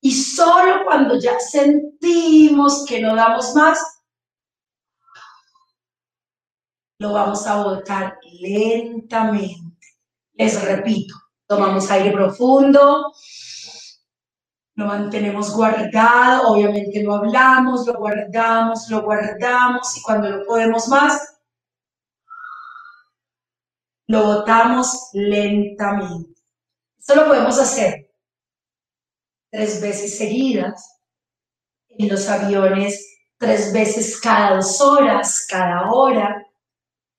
Y 0.00 0.12
solo 0.12 0.84
cuando 0.84 1.18
ya 1.18 1.38
sentimos 1.38 2.84
que 2.86 3.00
no 3.00 3.14
damos 3.14 3.54
más, 3.54 3.78
lo 6.98 7.12
vamos 7.12 7.46
a 7.46 7.62
botar 7.62 8.18
lentamente. 8.40 9.86
Les 10.34 10.60
repito, 10.62 11.14
tomamos 11.46 11.90
aire 11.90 12.10
profundo, 12.10 13.12
lo 14.82 14.88
mantenemos 14.88 15.54
guardado, 15.54 16.48
obviamente 16.48 17.02
lo 17.02 17.14
hablamos, 17.14 17.86
lo 17.86 17.94
guardamos, 17.94 18.88
lo 18.90 19.02
guardamos 19.02 19.96
y 19.96 20.02
cuando 20.02 20.28
lo 20.28 20.44
podemos 20.44 20.88
más, 20.88 21.38
lo 24.08 24.24
botamos 24.24 25.10
lentamente. 25.12 26.40
Esto 26.98 27.14
lo 27.14 27.26
podemos 27.26 27.58
hacer 27.58 28.10
tres 29.50 29.80
veces 29.80 30.18
seguidas, 30.18 30.98
en 31.88 32.08
los 32.08 32.28
aviones 32.28 33.08
tres 33.38 33.72
veces 33.72 34.20
cada 34.20 34.56
dos 34.56 34.80
horas, 34.80 35.46
cada 35.48 35.90
hora, 35.90 36.44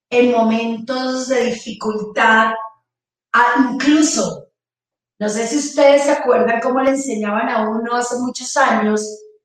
en 0.10 0.32
momentos 0.32 1.28
de 1.28 1.46
dificultad, 1.46 2.54
incluso, 3.60 4.43
no 5.20 5.30
sé 5.30 5.48
si 5.48 5.58
ustedes 5.58 6.04
se 6.04 6.12
acuerdan 6.12 6.60
cómo 6.62 6.82
le 6.82 6.92
enseñaban 6.92 7.50
a 7.50 7.70
uno 7.70 7.96
hace 7.96 8.18
muchos 8.18 8.56
años, 8.58 9.02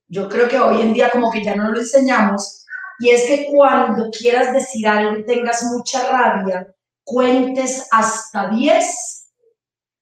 yo 0.08 0.28
creo 0.28 0.48
que 0.48 0.58
hoy 0.58 0.80
en 0.80 0.92
día 0.92 1.10
como 1.10 1.30
que 1.30 1.44
ya 1.44 1.54
no 1.54 1.70
lo 1.70 1.78
enseñamos, 1.78 2.64
y 3.00 3.10
es 3.10 3.24
que 3.24 3.46
cuando 3.52 4.10
quieras 4.10 4.52
decir 4.52 4.88
algo 4.88 5.18
y 5.18 5.24
tengas 5.24 5.62
mucha 5.64 6.08
rabia, 6.10 6.66
cuentes 7.04 7.86
hasta 7.92 8.48
10, 8.48 9.28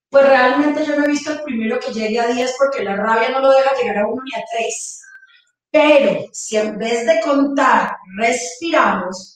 pues 0.09 0.27
realmente 0.27 0.85
yo 0.85 0.97
no 0.97 1.05
he 1.05 1.09
visto 1.09 1.33
el 1.33 1.43
primero 1.43 1.79
que 1.79 1.93
llegue 1.93 2.19
a 2.19 2.29
10 2.29 2.55
porque 2.59 2.83
la 2.83 2.97
rabia 2.97 3.29
no 3.29 3.41
lo 3.41 3.51
deja 3.51 3.75
llegar 3.75 3.99
a 3.99 4.09
1 4.09 4.23
ni 4.25 4.41
a 4.41 4.45
3. 4.51 5.03
Pero 5.71 6.25
si 6.33 6.57
en 6.57 6.79
vez 6.79 7.07
de 7.07 7.21
contar 7.21 7.97
respiramos, 8.17 9.36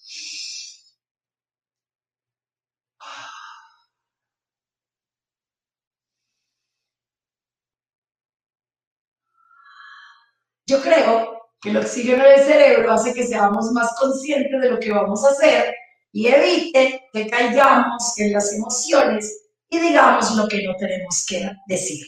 yo 10.70 10.80
creo 10.80 11.48
que 11.60 11.70
el 11.70 11.78
oxígeno 11.78 12.24
del 12.24 12.44
cerebro 12.44 12.92
hace 12.92 13.12
que 13.12 13.26
seamos 13.26 13.72
más 13.72 13.92
conscientes 13.98 14.60
de 14.60 14.70
lo 14.70 14.78
que 14.78 14.92
vamos 14.92 15.24
a 15.24 15.30
hacer 15.30 15.74
y 16.12 16.28
evite 16.28 17.08
que 17.12 17.26
caigamos 17.26 18.18
en 18.18 18.32
las 18.32 18.52
emociones 18.52 19.48
y 19.68 19.78
digamos 19.78 20.34
lo 20.36 20.46
que 20.46 20.62
no 20.62 20.74
tenemos 20.76 21.24
que 21.28 21.50
decir. 21.66 22.06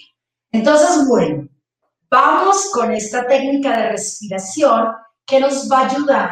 Entonces, 0.53 1.07
bueno, 1.09 1.49
vamos 2.09 2.71
con 2.73 2.93
esta 2.93 3.27
técnica 3.27 3.77
de 3.77 3.89
respiración 3.91 4.89
que 5.27 5.41
nos 5.41 5.69
va 5.71 5.81
a 5.81 5.91
ayudar 5.91 6.31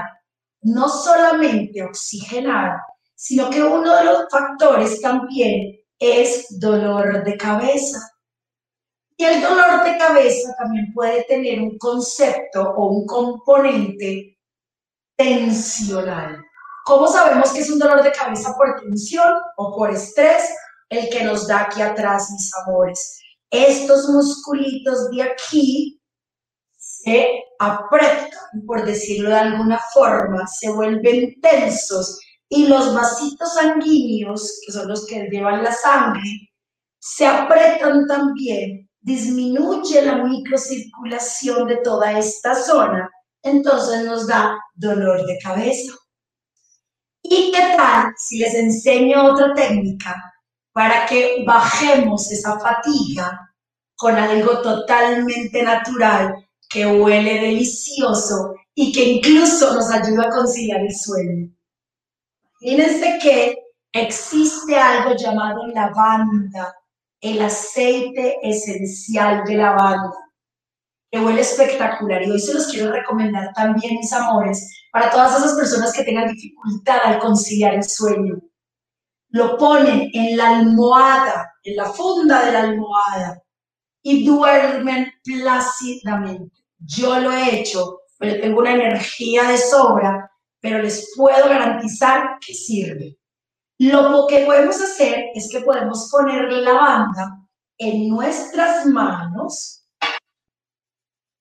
no 0.62 0.89
solamente 0.89 1.81
a 1.81 1.87
oxigenar, 1.87 2.76
sino 3.14 3.51
que 3.51 3.62
uno 3.62 3.97
de 3.97 4.05
los 4.05 4.24
factores 4.31 5.01
también 5.01 5.81
es 5.99 6.47
dolor 6.61 7.24
de 7.24 7.37
cabeza. 7.37 7.99
Y 9.21 9.25
el 9.27 9.43
dolor 9.43 9.85
de 9.85 9.99
cabeza 9.99 10.57
también 10.57 10.95
puede 10.95 11.25
tener 11.25 11.61
un 11.61 11.77
concepto 11.77 12.71
o 12.71 12.87
un 12.87 13.07
componente 13.07 14.39
tensional. 15.14 16.43
¿Cómo 16.87 17.07
sabemos 17.07 17.53
que 17.53 17.61
es 17.61 17.68
un 17.68 17.79
dolor 17.79 18.03
de 18.03 18.12
cabeza 18.12 18.57
por 18.57 18.81
tensión 18.81 19.31
o 19.59 19.77
por 19.77 19.91
estrés? 19.91 20.49
El 20.89 21.11
que 21.11 21.23
nos 21.23 21.47
da 21.47 21.64
aquí 21.64 21.83
atrás, 21.83 22.31
mis 22.31 22.51
amores. 22.64 23.21
Estos 23.51 24.09
musculitos 24.09 25.11
de 25.11 25.23
aquí 25.25 26.01
se 26.79 27.43
apretan, 27.59 28.64
por 28.66 28.87
decirlo 28.87 29.29
de 29.29 29.37
alguna 29.37 29.83
forma, 29.93 30.47
se 30.47 30.71
vuelven 30.71 31.39
tensos 31.43 32.18
y 32.49 32.68
los 32.68 32.95
vasitos 32.95 33.53
sanguíneos, 33.53 34.62
que 34.64 34.73
son 34.73 34.89
los 34.89 35.07
que 35.07 35.29
llevan 35.31 35.62
la 35.62 35.73
sangre, 35.73 36.49
se 36.99 37.27
apretan 37.27 38.07
también 38.07 38.89
disminuye 39.01 40.03
la 40.03 40.16
microcirculación 40.16 41.66
de 41.66 41.76
toda 41.78 42.18
esta 42.18 42.55
zona, 42.55 43.11
entonces 43.42 44.05
nos 44.05 44.26
da 44.26 44.59
dolor 44.74 45.26
de 45.26 45.38
cabeza. 45.38 45.92
¿Y 47.22 47.53
qué 47.53 47.76
tal 47.76 48.12
si 48.16 48.38
les 48.38 48.55
enseño 48.55 49.24
otra 49.24 49.55
técnica 49.55 50.14
para 50.72 51.07
que 51.07 51.44
bajemos 51.46 52.30
esa 52.30 52.59
fatiga 52.59 53.38
con 53.96 54.16
algo 54.16 54.61
totalmente 54.62 55.62
natural 55.62 56.34
que 56.68 56.86
huele 56.86 57.40
delicioso 57.40 58.55
y 58.74 58.92
que 58.92 59.05
incluso 59.05 59.74
nos 59.74 59.90
ayuda 59.90 60.24
a 60.24 60.30
conciliar 60.30 60.80
el 60.80 60.94
sueño? 60.94 61.51
Imagínense 62.61 63.18
que 63.22 63.59
existe 63.92 64.76
algo 64.76 65.14
llamado 65.16 65.66
lavanda 65.68 66.74
el 67.21 67.43
aceite 67.43 68.37
esencial 68.43 69.45
de 69.45 69.55
lavanda, 69.55 70.12
que 71.11 71.18
huele 71.18 71.41
espectacular. 71.41 72.23
Y 72.23 72.31
hoy 72.31 72.41
se 72.41 72.55
los 72.55 72.68
quiero 72.68 72.93
recomendar 72.93 73.53
también, 73.55 73.97
mis 73.97 74.12
amores, 74.12 74.87
para 74.93 75.11
todas 75.11 75.39
esas 75.39 75.55
personas 75.55 75.93
que 75.93 76.05
tengan 76.05 76.33
dificultad 76.33 77.01
al 77.05 77.18
conciliar 77.18 77.75
el 77.75 77.85
sueño. 77.85 78.41
Lo 79.29 79.57
ponen 79.57 80.11
en 80.12 80.37
la 80.37 80.59
almohada, 80.59 81.53
en 81.62 81.77
la 81.77 81.87
funda 81.87 82.45
de 82.45 82.53
la 82.53 82.61
almohada, 82.61 83.43
y 84.03 84.25
duermen 84.25 85.12
plácidamente. 85.23 86.57
Yo 86.79 87.21
lo 87.21 87.31
he 87.33 87.61
hecho, 87.61 88.01
pero 88.18 88.41
tengo 88.41 88.61
una 88.61 88.73
energía 88.73 89.45
de 89.45 89.59
sobra, 89.59 90.31
pero 90.61 90.83
les 90.83 91.12
puedo 91.16 91.49
garantizar 91.49 92.39
que 92.45 92.55
sirve. 92.55 93.20
Lo 93.81 94.26
que 94.26 94.45
podemos 94.45 94.78
hacer 94.78 95.31
es 95.35 95.49
que 95.51 95.61
podemos 95.61 96.11
poner 96.11 96.53
la 96.53 96.74
banda 96.74 97.49
en 97.78 98.11
nuestras 98.11 98.85
manos 98.85 99.87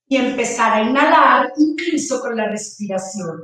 y 0.07 0.15
empezar 0.15 0.71
a 0.71 0.81
inhalar 0.83 1.51
incluso 1.57 2.21
con 2.21 2.37
la 2.37 2.47
respiración. 2.47 3.41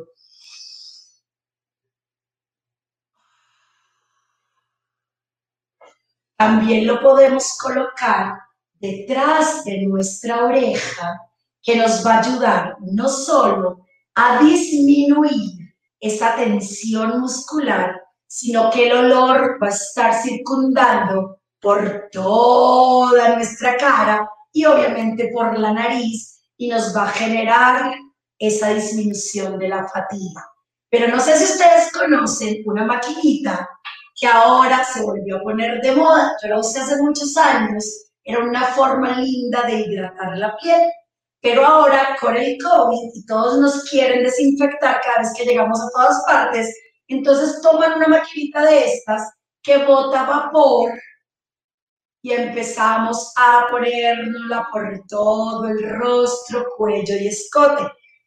También 6.38 6.88
lo 6.88 7.02
podemos 7.02 7.58
colocar 7.58 8.40
detrás 8.76 9.66
de 9.66 9.88
nuestra 9.88 10.46
oreja, 10.46 11.20
que 11.62 11.76
nos 11.76 12.06
va 12.06 12.14
a 12.14 12.20
ayudar 12.22 12.78
no 12.80 13.10
solo 13.10 13.86
a 14.14 14.42
disminuir 14.42 15.76
esa 16.00 16.38
tensión 16.38 17.20
muscular, 17.20 18.05
sino 18.28 18.70
que 18.70 18.88
el 18.88 18.98
olor 18.98 19.58
va 19.62 19.68
a 19.68 19.72
estar 19.72 20.14
circundando 20.22 21.40
por 21.60 22.10
toda 22.12 23.36
nuestra 23.36 23.78
cara 23.78 24.30
y 24.52 24.66
obviamente 24.66 25.30
por 25.34 25.58
la 25.58 25.74
nariz 25.74 26.42
y 26.58 26.70
nos 26.70 26.96
va 26.96 27.04
a 27.04 27.12
generar 27.12 27.94
esa 28.38 28.70
disminución 28.70 29.58
de 29.58 29.70
la 29.70 29.88
fatiga. 29.88 30.46
Pero 30.90 31.08
no 31.08 31.20
sé 31.20 31.38
si 31.38 31.46
ustedes 31.46 31.92
conocen 31.92 32.62
una 32.66 32.86
maquinita 32.86 33.68
que 34.18 34.28
ahora 34.28 34.84
se 34.86 35.02
volvió 35.02 35.38
a 35.38 35.42
poner 35.42 35.82
de 35.82 35.92
moda, 35.94 36.38
yo 36.42 36.50
la 36.50 36.60
hace 36.60 37.02
muchos 37.02 37.36
años, 37.36 37.84
era 38.24 38.40
una 38.40 38.64
forma 38.68 39.20
linda 39.20 39.64
de 39.64 39.82
hidratar 39.82 40.38
la 40.38 40.56
piel, 40.58 40.82
pero 41.42 41.66
ahora 41.66 42.18
con 42.20 42.36
el 42.36 42.58
COVID 42.58 43.10
y 43.14 43.26
todos 43.26 43.60
nos 43.60 43.84
quieren 43.90 44.24
desinfectar 44.24 45.02
cada 45.02 45.20
vez 45.20 45.34
que 45.38 45.46
llegamos 45.46 45.80
a 45.82 45.90
todas 45.94 46.24
partes, 46.26 46.74
entonces 47.08 47.62
toman 47.62 47.94
una 47.94 48.08
maquinita 48.08 48.66
de 48.66 48.86
estas 48.86 49.32
que 49.62 49.86
bota 49.86 50.24
vapor 50.24 50.92
y 52.26 52.32
empezamos 52.32 53.34
a 53.38 53.68
ponerla 53.70 54.68
por 54.72 55.04
todo 55.08 55.68
el 55.68 55.88
rostro, 56.00 56.66
cuello 56.76 57.16
y 57.18 57.28
escote. 57.28 57.84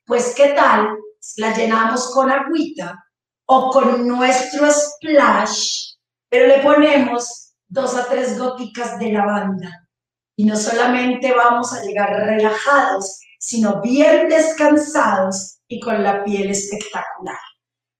Pues, 0.06 0.34
¿qué 0.36 0.50
tal 0.50 0.96
la 1.36 1.52
llenamos 1.52 2.12
con 2.14 2.30
agüita 2.30 2.94
o 3.46 3.70
con 3.70 4.06
nuestro 4.06 4.70
splash, 4.70 5.94
pero 6.28 6.46
le 6.46 6.62
ponemos 6.62 7.54
dos 7.66 7.96
a 7.96 8.06
tres 8.06 8.38
goticas 8.38 9.00
de 9.00 9.10
lavanda? 9.10 9.88
Y 10.36 10.44
no 10.44 10.56
solamente 10.56 11.34
vamos 11.34 11.72
a 11.72 11.82
llegar 11.82 12.10
relajados, 12.10 13.18
sino 13.40 13.80
bien 13.80 14.28
descansados 14.28 15.58
y 15.66 15.80
con 15.80 16.04
la 16.04 16.22
piel 16.22 16.50
espectacular. 16.50 17.47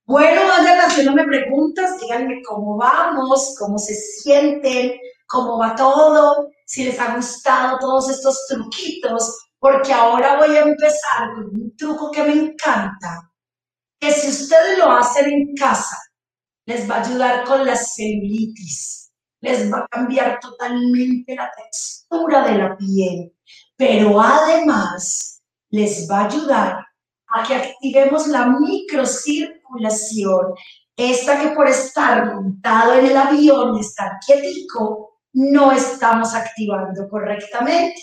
Bueno, 0.09 0.41
vayan 0.49 0.79
haciéndome 0.79 1.25
preguntas, 1.25 2.01
díganme 2.01 2.41
cómo 2.43 2.79
vamos, 2.79 3.55
cómo 3.59 3.77
se 3.77 3.95
sienten, 3.95 4.99
cómo 5.27 5.59
va 5.59 5.77
todo, 5.77 6.49
si 6.65 6.85
les 6.85 6.99
ha 6.99 7.15
gustado 7.15 7.79
todos 7.79 8.09
estos 8.09 8.47
truquitos, 8.49 9.51
porque 9.59 9.93
ahora 9.93 10.39
voy 10.39 10.57
a 10.57 10.63
empezar 10.63 11.35
con 11.35 11.45
un 11.61 11.77
truco 11.77 12.11
que 12.11 12.23
me 12.23 12.33
encanta, 12.33 13.31
que 14.01 14.11
si 14.11 14.29
ustedes 14.29 14.79
lo 14.79 14.91
hacen 14.93 15.31
en 15.31 15.55
casa, 15.55 15.99
les 16.65 16.91
va 16.91 16.97
a 16.97 17.05
ayudar 17.05 17.45
con 17.45 17.67
la 17.67 17.77
celulitis, 17.77 19.13
les 19.43 19.71
va 19.71 19.81
a 19.81 19.89
cambiar 19.89 20.41
totalmente 20.41 21.37
la 21.37 21.51
textura 21.55 22.49
de 22.49 22.55
la 22.57 22.75
piel, 22.79 23.37
pero 23.77 24.19
además 24.19 25.43
les 25.69 26.09
va 26.11 26.21
a 26.21 26.27
ayudar 26.29 26.87
a 27.27 27.43
que 27.47 27.55
activemos 27.57 28.27
la 28.29 28.47
microcirculación, 28.47 29.58
esta 30.97 31.41
que 31.41 31.49
por 31.51 31.69
estar 31.69 32.35
montado 32.35 32.95
en 32.95 33.07
el 33.07 33.17
avión 33.17 33.79
estar 33.79 34.19
quietico, 34.25 35.21
no 35.33 35.73
estamos 35.73 36.35
activando 36.35 37.09
correctamente. 37.09 38.01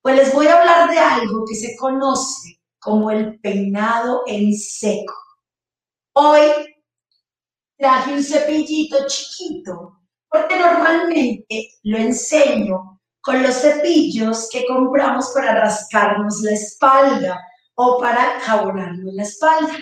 Pues 0.00 0.16
les 0.16 0.34
voy 0.34 0.48
a 0.48 0.58
hablar 0.58 0.90
de 0.90 0.98
algo 0.98 1.44
que 1.46 1.54
se 1.54 1.76
conoce 1.76 2.60
como 2.80 3.10
el 3.10 3.38
peinado 3.38 4.22
en 4.26 4.52
seco. 4.54 5.14
Hoy 6.14 6.50
traje 7.78 8.12
un 8.12 8.22
cepillito 8.22 9.06
chiquito, 9.06 9.98
porque 10.28 10.58
normalmente 10.58 11.68
lo 11.84 11.98
enseño 11.98 13.00
con 13.20 13.42
los 13.42 13.54
cepillos 13.54 14.48
que 14.50 14.66
compramos 14.66 15.30
para 15.32 15.60
rascarnos 15.60 16.40
la 16.42 16.52
espalda 16.52 17.40
o 17.74 17.98
para 18.00 18.40
jabonarnos 18.40 19.14
la 19.14 19.22
espalda. 19.22 19.72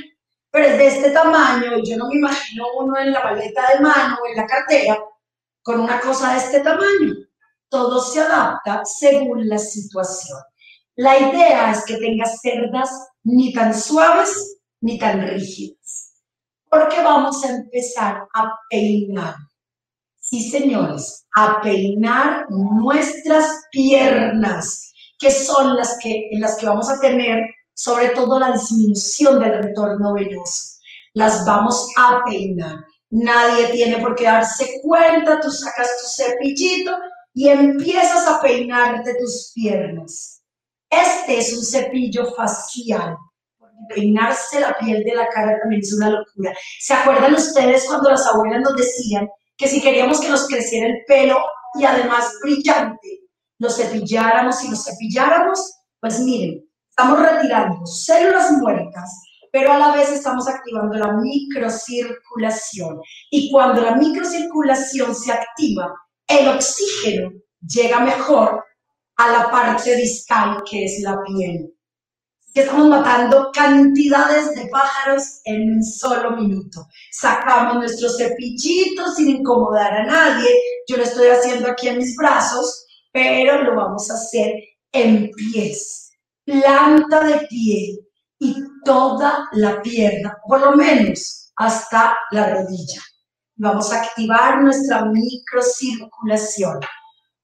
Pero 0.51 0.66
es 0.66 0.78
de 0.78 0.86
este 0.86 1.11
tamaño 1.11 1.78
y 1.78 1.88
yo 1.88 1.96
no 1.96 2.09
me 2.09 2.16
imagino 2.16 2.64
uno 2.78 2.98
en 2.98 3.12
la 3.12 3.22
maleta 3.22 3.68
de 3.72 3.80
mano 3.80 4.18
o 4.22 4.28
en 4.28 4.36
la 4.36 4.46
cartera 4.46 4.98
con 5.62 5.80
una 5.80 6.01
cosa 6.01 6.32
de 6.32 6.38
este 6.38 6.61
tamaño. 6.61 7.14
Todo 7.68 8.01
se 8.03 8.20
adapta 8.20 8.82
según 8.84 9.48
la 9.48 9.59
situación. 9.59 10.38
La 10.96 11.18
idea 11.18 11.70
es 11.70 11.84
que 11.84 11.98
tengas 11.98 12.40
cerdas 12.40 12.90
ni 13.22 13.53
tan 13.53 13.74
suaves 13.74 14.59
ni 14.80 14.98
tan 14.98 15.20
rígidas, 15.20 16.22
porque 16.68 17.03
vamos 17.03 17.44
a 17.44 17.51
empezar 17.51 18.26
a 18.34 18.55
peinar. 18.68 19.34
Sí, 20.18 20.48
señores, 20.51 21.26
a 21.36 21.61
peinar 21.61 22.46
nuestras 22.51 23.66
piernas, 23.70 24.92
que 25.18 25.30
son 25.30 25.76
las 25.76 25.98
que, 26.03 26.28
en 26.30 26.40
las 26.40 26.57
que 26.57 26.66
vamos 26.66 26.88
a 26.90 27.01
tener 27.01 27.40
sobre 27.81 28.11
todo 28.11 28.39
la 28.39 28.53
disminución 28.53 29.41
del 29.41 29.62
retorno 29.62 30.12
venoso. 30.12 30.76
Las 31.14 31.47
vamos 31.47 31.89
a 31.97 32.22
peinar. 32.26 32.85
Nadie 33.09 33.68
tiene 33.68 33.97
por 34.03 34.14
qué 34.14 34.24
darse 34.24 34.83
cuenta, 34.83 35.41
tú 35.41 35.51
sacas 35.51 35.89
tu 35.99 36.22
cepillito 36.22 36.95
y 37.33 37.49
empiezas 37.49 38.28
a 38.28 38.43
peinarte 38.43 39.14
tus 39.14 39.53
piernas. 39.55 40.43
Este 40.91 41.39
es 41.39 41.57
un 41.57 41.64
cepillo 41.64 42.35
facial. 42.35 43.16
Peinarse 43.89 44.61
la 44.61 44.76
piel 44.76 45.03
de 45.03 45.14
la 45.14 45.26
cara 45.28 45.59
también 45.61 45.81
es 45.81 45.95
una 45.95 46.11
locura. 46.11 46.53
¿Se 46.81 46.93
acuerdan 46.93 47.35
ustedes 47.35 47.87
cuando 47.87 48.11
las 48.11 48.26
abuelas 48.26 48.61
nos 48.61 48.76
decían 48.76 49.26
que 49.57 49.68
si 49.68 49.81
queríamos 49.81 50.20
que 50.20 50.28
nos 50.28 50.47
creciera 50.47 50.87
el 50.87 51.03
pelo 51.07 51.39
y 51.78 51.85
además 51.87 52.31
brillante, 52.43 53.20
lo 53.59 53.70
cepilláramos 53.70 54.62
y 54.64 54.68
lo 54.70 54.76
cepilláramos? 54.76 55.78
Pues 55.99 56.20
miren, 56.20 56.70
estamos 57.01 57.18
retirando 57.18 57.86
células 57.86 58.53
muertas 58.53 59.22
pero 59.53 59.72
a 59.72 59.78
la 59.78 59.92
vez 59.92 60.11
estamos 60.12 60.46
activando 60.46 60.96
la 60.96 61.12
microcirculación. 61.14 63.01
Y 63.30 63.51
cuando 63.51 63.82
la 63.82 63.96
microcirculación 63.96 65.12
se 65.12 65.32
activa, 65.32 65.92
el 66.28 66.46
oxígeno 66.46 67.32
llega 67.66 67.98
mejor 67.98 68.62
a 69.16 69.32
la 69.32 69.51
parte 69.51 69.96
distal, 69.96 70.62
que 70.70 70.84
es 70.84 71.01
la 71.03 71.18
piel. 71.24 71.74
estamos 72.55 72.88
matando 72.90 73.51
cantidades 73.53 74.55
de 74.55 74.68
pájaros 74.68 75.40
en 75.44 75.78
un 75.78 75.82
solo 75.82 76.36
minuto. 76.36 76.86
Sacamos 77.11 77.74
nuestros 77.74 78.18
cepillitos 78.18 79.16
sin 79.16 79.30
incomodar 79.30 79.92
a 79.94 80.05
nadie. 80.05 80.48
Yo 80.86 80.96
lo 80.96 81.03
estoy 81.03 81.26
haciendo 81.26 81.68
aquí 81.68 81.88
en 81.88 81.98
mis 81.98 82.14
brazos, 82.14 82.86
pero 83.12 83.64
lo 83.64 83.74
vamos 83.74 84.09
a 84.12 84.14
hacer 84.14 84.53
en 84.92 85.32
pies. 85.32 86.09
Planta 86.51 87.20
de 87.24 87.46
pie, 87.46 88.11
y 88.40 88.57
toda 88.84 89.48
la 89.53 89.80
pierna, 89.82 90.36
por 90.48 90.61
lo 90.61 90.72
menos 90.72 91.53
hasta 91.57 92.16
la 92.32 92.55
rodilla. 92.55 93.01
Vamos 93.57 93.92
a 93.92 94.03
activar 94.03 94.62
nuestra 94.62 95.05
microcirculación. 95.05 96.80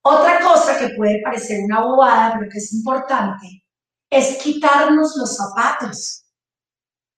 Otra 0.01 0.41
cosa 0.41 0.77
que 0.79 0.95
puede 0.95 1.21
parecer 1.23 1.63
una 1.63 1.81
bobada, 1.81 2.35
pero 2.37 2.49
que 2.51 2.57
es 2.57 2.73
importante, 2.73 3.63
es 4.09 4.37
quitarnos 4.41 5.15
los 5.15 5.35
zapatos. 5.35 6.25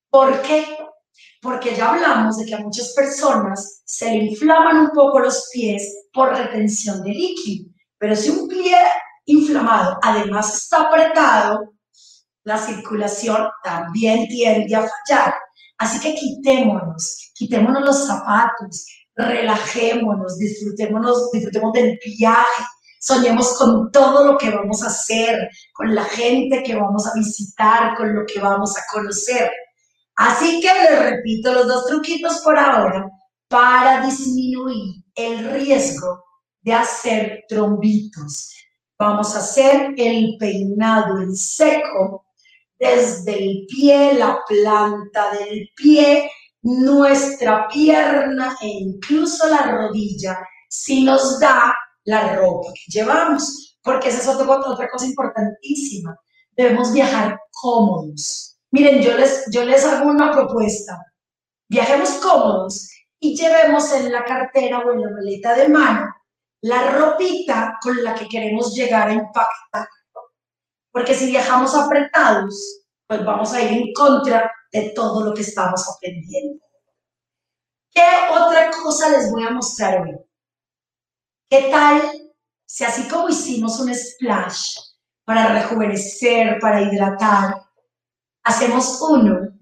¿Por 0.10 0.42
qué? 0.42 0.78
Porque 1.42 1.74
ya 1.76 1.92
hablamos 1.92 2.38
de 2.38 2.46
que 2.46 2.56
a 2.56 2.60
muchas 2.60 2.94
personas 2.94 3.82
se 3.86 4.12
le 4.12 4.26
inflaman 4.26 4.78
un 4.78 4.90
poco 4.90 5.20
los 5.20 5.50
pies 5.54 6.08
por 6.12 6.36
retención 6.36 7.02
de 7.02 7.12
líquido. 7.12 7.72
Pero 7.98 8.16
si 8.16 8.30
un 8.30 8.48
pie 8.50 8.78
inflamado 9.26 9.98
además 10.02 10.64
está 10.64 10.82
apretado, 10.82 11.79
la 12.50 12.58
circulación 12.58 13.48
también 13.64 14.28
tiende 14.28 14.76
a 14.76 14.82
fallar. 14.82 15.36
Así 15.78 16.00
que 16.00 16.16
quitémonos, 16.16 17.32
quitémonos 17.36 17.84
los 17.84 18.08
zapatos, 18.08 18.88
relajémonos, 19.16 20.38
disfrutémonos, 20.40 21.30
disfrutemos 21.32 21.72
del 21.74 22.00
viaje, 22.18 22.64
soñemos 23.00 23.56
con 23.56 23.92
todo 23.92 24.26
lo 24.26 24.38
que 24.38 24.50
vamos 24.50 24.82
a 24.84 24.88
hacer, 24.88 25.48
con 25.74 25.94
la 25.94 26.06
gente 26.06 26.64
que 26.64 26.76
vamos 26.76 27.06
a 27.06 27.14
visitar, 27.14 27.96
con 27.96 28.16
lo 28.16 28.26
que 28.26 28.40
vamos 28.40 28.76
a 28.76 28.82
conocer. 28.92 29.52
Así 30.16 30.60
que 30.60 30.74
les 30.74 31.00
repito 31.00 31.54
los 31.54 31.68
dos 31.68 31.86
truquitos 31.86 32.40
por 32.40 32.58
ahora 32.58 33.08
para 33.48 34.04
disminuir 34.04 35.04
el 35.14 35.52
riesgo 35.52 36.24
de 36.62 36.74
hacer 36.74 37.44
trombitos. 37.48 38.52
Vamos 38.98 39.36
a 39.36 39.40
hacer 39.40 39.94
el 39.98 40.36
peinado 40.40 41.22
en 41.22 41.36
seco 41.36 42.26
desde 42.80 43.38
el 43.38 43.66
pie, 43.68 44.14
la 44.14 44.40
planta 44.48 45.32
del 45.32 45.70
pie, 45.76 46.32
nuestra 46.62 47.68
pierna 47.68 48.56
e 48.62 48.68
incluso 48.68 49.48
la 49.48 49.64
rodilla, 49.72 50.40
si 50.70 51.04
nos 51.04 51.40
da 51.40 51.76
la 52.06 52.36
ropa 52.36 52.72
que 52.74 52.92
llevamos, 52.92 53.78
porque 53.84 54.10
esa 54.10 54.22
es 54.22 54.28
otra, 54.28 54.90
cosa 54.90 55.06
importantísima. 55.06 56.16
Debemos 56.52 56.94
viajar 56.94 57.40
cómodos. 57.52 58.58
Miren, 58.72 59.02
yo 59.02 59.18
les, 59.18 59.46
yo 59.52 59.66
les 59.66 59.86
hago 59.86 60.10
una 60.10 60.32
propuesta. 60.32 60.98
Viajemos 61.68 62.10
cómodos 62.22 62.90
y 63.20 63.36
llevemos 63.36 63.92
en 63.94 64.12
la 64.12 64.24
cartera 64.24 64.80
o 64.80 64.92
en 64.92 65.02
la 65.02 65.10
maleta 65.12 65.56
de 65.56 65.70
mano 65.70 66.14
la 66.62 66.92
ropita 66.92 67.78
con 67.82 68.04
la 68.04 68.14
que 68.16 68.28
queremos 68.28 68.74
llegar 68.76 69.10
a 69.10 69.14
impactar 69.14 69.88
porque 71.00 71.16
si 71.16 71.28
viajamos 71.28 71.74
apretados, 71.76 72.82
pues 73.08 73.24
vamos 73.24 73.54
a 73.54 73.62
ir 73.62 73.72
en 73.72 73.94
contra 73.94 74.52
de 74.70 74.90
todo 74.90 75.24
lo 75.24 75.34
que 75.34 75.44
estamos 75.44 75.82
aprendiendo. 75.88 76.62
¿Qué 77.90 78.04
otra 78.30 78.70
cosa 78.84 79.08
les 79.08 79.32
voy 79.32 79.44
a 79.44 79.52
mostrar 79.52 80.02
hoy? 80.02 80.20
¿Qué 81.50 81.70
tal 81.72 82.02
si 82.66 82.84
así 82.84 83.08
como 83.08 83.30
hicimos 83.30 83.80
un 83.80 83.96
splash 83.96 84.76
para 85.24 85.54
rejuvenecer, 85.54 86.60
para 86.60 86.82
hidratar, 86.82 87.62
hacemos 88.44 89.00
uno 89.02 89.58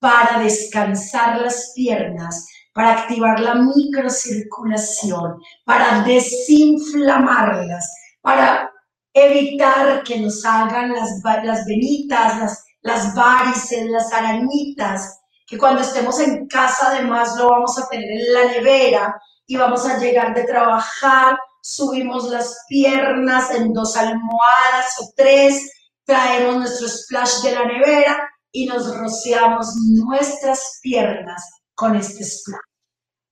para 0.00 0.40
descansar 0.40 1.42
las 1.42 1.70
piernas, 1.76 2.48
para 2.74 3.02
activar 3.02 3.38
la 3.38 3.54
microcirculación, 3.54 5.40
para 5.64 6.02
desinflamarlas, 6.02 7.88
para 8.20 8.69
evitar 9.12 10.02
que 10.04 10.18
nos 10.20 10.42
salgan 10.42 10.92
las, 10.92 11.20
las 11.44 11.66
venitas, 11.66 12.38
las, 12.38 12.64
las 12.82 13.14
varices, 13.14 13.86
las 13.86 14.12
arañitas, 14.12 15.20
que 15.46 15.58
cuando 15.58 15.82
estemos 15.82 16.20
en 16.20 16.46
casa 16.46 16.92
además 16.92 17.36
lo 17.36 17.50
vamos 17.50 17.78
a 17.78 17.88
tener 17.88 18.10
en 18.10 18.32
la 18.32 18.44
nevera 18.44 19.20
y 19.46 19.56
vamos 19.56 19.84
a 19.84 19.98
llegar 19.98 20.32
de 20.34 20.44
trabajar, 20.44 21.36
subimos 21.60 22.30
las 22.30 22.56
piernas 22.68 23.50
en 23.50 23.72
dos 23.72 23.96
almohadas 23.96 24.86
o 25.00 25.12
tres, 25.16 25.70
traemos 26.04 26.56
nuestro 26.56 26.88
splash 26.88 27.42
de 27.42 27.52
la 27.52 27.64
nevera 27.64 28.30
y 28.52 28.66
nos 28.66 28.96
rociamos 28.96 29.74
nuestras 29.88 30.78
piernas 30.82 31.42
con 31.74 31.96
este 31.96 32.24
splash. 32.24 32.60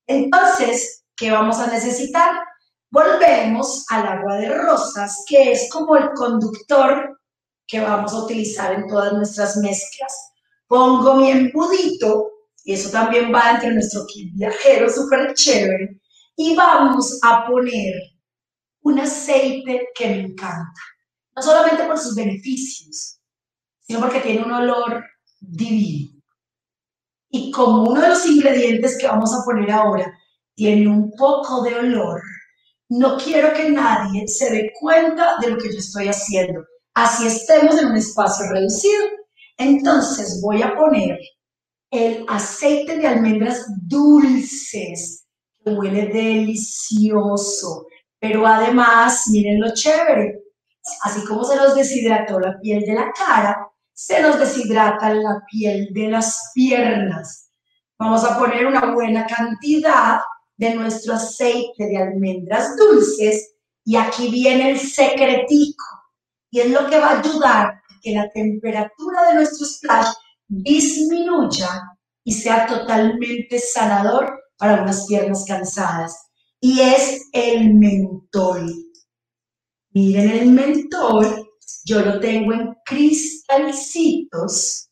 Entonces, 0.06 1.04
¿qué 1.16 1.30
vamos 1.30 1.58
a 1.58 1.68
necesitar? 1.68 2.30
Volvemos 2.90 3.84
al 3.90 4.06
agua 4.06 4.36
de 4.36 4.48
rosas, 4.48 5.24
que 5.28 5.52
es 5.52 5.68
como 5.70 5.96
el 5.96 6.10
conductor 6.14 7.20
que 7.66 7.80
vamos 7.80 8.12
a 8.12 8.24
utilizar 8.24 8.72
en 8.72 8.86
todas 8.86 9.12
nuestras 9.12 9.56
mezclas. 9.58 10.32
Pongo 10.66 11.14
mi 11.16 11.30
embudito, 11.30 12.30
y 12.64 12.74
eso 12.74 12.90
también 12.90 13.32
va 13.32 13.52
entre 13.52 13.72
nuestro 13.72 14.06
viajero 14.34 14.90
súper 14.90 15.34
chévere, 15.34 16.00
y 16.36 16.54
vamos 16.54 17.18
a 17.22 17.46
poner 17.46 17.94
un 18.82 19.00
aceite 19.00 19.88
que 19.94 20.08
me 20.08 20.20
encanta, 20.20 20.80
no 21.36 21.42
solamente 21.42 21.84
por 21.84 21.98
sus 21.98 22.14
beneficios, 22.14 23.20
sino 23.80 24.00
porque 24.00 24.20
tiene 24.20 24.44
un 24.44 24.52
olor 24.52 25.04
divino. 25.40 26.22
Y 27.30 27.50
como 27.50 27.90
uno 27.90 28.00
de 28.00 28.08
los 28.08 28.24
ingredientes 28.26 28.96
que 28.98 29.06
vamos 29.06 29.34
a 29.34 29.44
poner 29.44 29.70
ahora 29.70 30.10
tiene 30.54 30.88
un 30.88 31.10
poco 31.12 31.62
de 31.62 31.74
olor, 31.74 32.22
no 32.88 33.18
quiero 33.18 33.52
que 33.52 33.70
nadie 33.70 34.26
se 34.26 34.50
dé 34.50 34.72
cuenta 34.78 35.36
de 35.40 35.50
lo 35.50 35.58
que 35.58 35.72
yo 35.72 35.78
estoy 35.78 36.08
haciendo. 36.08 36.64
Así 36.94 37.26
estemos 37.26 37.78
en 37.78 37.88
un 37.88 37.96
espacio 37.96 38.46
reducido. 38.50 39.04
Entonces 39.56 40.40
voy 40.42 40.62
a 40.62 40.74
poner 40.74 41.18
el 41.90 42.24
aceite 42.28 42.96
de 42.96 43.06
almendras 43.06 43.66
dulces, 43.86 45.26
huele 45.64 46.06
delicioso, 46.06 47.86
pero 48.18 48.46
además, 48.46 49.24
miren 49.28 49.60
lo 49.60 49.72
chévere, 49.74 50.40
así 51.02 51.24
como 51.24 51.44
se 51.44 51.56
nos 51.56 51.74
deshidrató 51.74 52.40
la 52.40 52.58
piel 52.60 52.80
de 52.80 52.94
la 52.94 53.10
cara, 53.12 53.68
se 53.92 54.20
nos 54.22 54.38
deshidrata 54.38 55.12
la 55.14 55.42
piel 55.50 55.88
de 55.92 56.08
las 56.08 56.52
piernas. 56.54 57.50
Vamos 57.98 58.24
a 58.24 58.38
poner 58.38 58.66
una 58.66 58.92
buena 58.92 59.26
cantidad 59.26 60.20
de 60.58 60.74
nuestro 60.74 61.14
aceite 61.14 61.86
de 61.86 61.96
almendras 61.96 62.76
dulces 62.76 63.54
y 63.84 63.96
aquí 63.96 64.30
viene 64.30 64.72
el 64.72 64.78
secretico 64.78 65.84
y 66.50 66.60
es 66.60 66.70
lo 66.70 66.90
que 66.90 66.98
va 66.98 67.12
a 67.12 67.20
ayudar 67.20 67.66
a 67.66 67.82
que 68.02 68.12
la 68.12 68.28
temperatura 68.30 69.28
de 69.28 69.36
nuestro 69.36 69.66
splash 69.66 70.08
disminuya 70.46 71.82
y 72.24 72.32
sea 72.32 72.66
totalmente 72.66 73.58
sanador 73.58 74.38
para 74.58 74.82
unas 74.82 75.06
piernas 75.06 75.46
cansadas 75.46 76.14
y 76.60 76.80
es 76.80 77.28
el 77.32 77.72
mentol. 77.74 78.74
Miren 79.90 80.30
el 80.30 80.50
mentol, 80.50 81.48
yo 81.84 82.00
lo 82.00 82.18
tengo 82.20 82.52
en 82.52 82.74
cristalcitos 82.84 84.87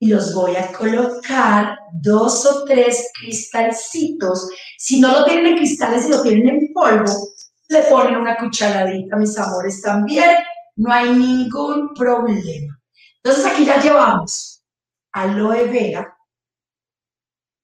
y 0.00 0.08
los 0.08 0.34
voy 0.34 0.56
a 0.56 0.72
colocar 0.72 1.78
dos 1.92 2.46
o 2.46 2.64
tres 2.64 3.10
cristalcitos. 3.20 4.48
Si 4.78 4.98
no 4.98 5.12
lo 5.12 5.24
tienen 5.24 5.46
en 5.48 5.56
cristales, 5.58 6.04
si 6.04 6.10
lo 6.10 6.22
tienen 6.22 6.48
en 6.48 6.72
polvo, 6.72 7.12
le 7.68 7.82
ponen 7.82 8.16
una 8.16 8.36
cucharadita, 8.38 9.16
mis 9.16 9.38
amores, 9.38 9.82
también. 9.82 10.36
No 10.76 10.90
hay 10.90 11.10
ningún 11.10 11.92
problema. 11.94 12.80
Entonces 13.22 13.44
aquí 13.44 13.66
ya 13.66 13.80
llevamos 13.80 14.64
aloe 15.12 15.66
vera, 15.66 16.16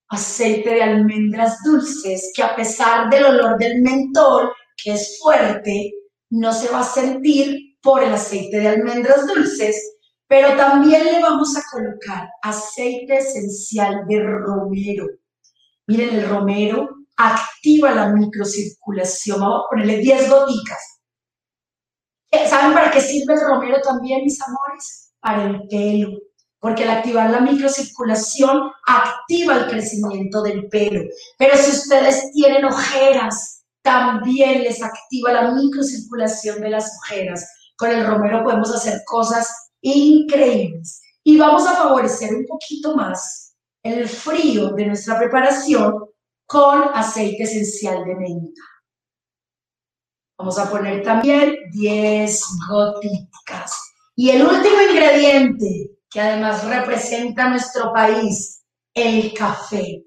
aceite 0.09 0.75
de 0.75 0.83
almendras 0.83 1.63
dulces, 1.65 2.33
que 2.35 2.43
a 2.43 2.55
pesar 2.55 3.09
del 3.09 3.25
olor 3.25 3.57
del 3.57 3.81
mentol, 3.81 4.53
que 4.77 4.93
es 4.93 5.19
fuerte, 5.23 5.93
no 6.31 6.53
se 6.53 6.69
va 6.69 6.81
a 6.81 6.85
sentir 6.85 7.79
por 7.81 8.03
el 8.03 8.13
aceite 8.13 8.59
de 8.59 8.69
almendras 8.69 9.27
dulces, 9.27 9.96
pero 10.29 10.57
también 10.57 11.05
le 11.05 11.23
vamos 11.23 11.57
a 11.57 11.63
colocar 11.71 12.29
aceite 12.43 13.19
esencial 13.19 14.07
de 14.09 14.23
romero. 14.23 15.07
Miren, 15.87 16.17
el 16.17 16.29
romero 16.29 16.89
activa 17.17 17.93
la 17.93 18.09
microcirculación. 18.09 19.41
Vamos 19.41 19.65
a 19.65 19.71
ponerle 19.71 19.99
10 19.99 20.31
goticas. 20.31 21.01
Eh, 22.31 22.49
¿Saben 22.49 22.75
para 22.75 22.91
qué 22.91 23.01
sirve 23.01 23.35
el 23.35 23.41
romero 23.41 23.81
también, 23.81 24.25
mis 24.25 24.41
amores? 24.43 25.15
Para 25.21 25.45
el 25.45 25.69
pelo. 25.69 26.19
Porque 26.59 26.83
al 26.83 26.99
activar 26.99 27.31
la 27.31 27.41
microcirculación 27.41 28.73
activa 28.87 29.55
el 29.55 29.67
crecimiento 29.69 30.43
del 30.43 30.69
pelo. 30.69 31.03
Pero 31.39 31.57
si 31.57 31.71
ustedes 31.71 32.33
tienen 32.33 32.65
ojeras, 32.65 33.65
también 33.83 34.63
les 34.63 34.83
activa 34.83 35.33
la 35.33 35.53
microcirculación 35.53 36.61
de 36.61 36.71
las 36.71 36.91
ojeras. 37.03 37.49
Con 37.77 37.91
el 37.91 38.05
romero 38.05 38.43
podemos 38.43 38.75
hacer 38.75 39.03
cosas 39.07 39.66
increíbles. 39.95 41.03
Y 41.25 41.37
vamos 41.37 41.67
a 41.67 41.75
favorecer 41.75 42.35
un 42.35 42.47
poquito 42.47 42.95
más 42.97 43.57
el 43.83 44.09
frío 44.09 44.71
de 44.71 44.87
nuestra 44.87 45.19
preparación 45.19 46.07
con 46.47 46.85
aceite 46.95 47.43
esencial 47.45 48.05
de 48.05 48.15
menta. 48.15 48.63
Vamos 50.39 50.59
a 50.59 50.71
poner 50.71 51.03
también 51.03 51.57
10 51.73 52.45
gotitas. 52.69 53.73
Y 54.15 54.31
el 54.31 54.43
último 54.43 54.83
ingrediente, 54.91 55.99
que 56.11 56.21
además 56.21 56.65
representa 56.65 57.49
nuestro 57.49 57.93
país, 57.93 58.63
el 58.95 59.33
café. 59.35 60.05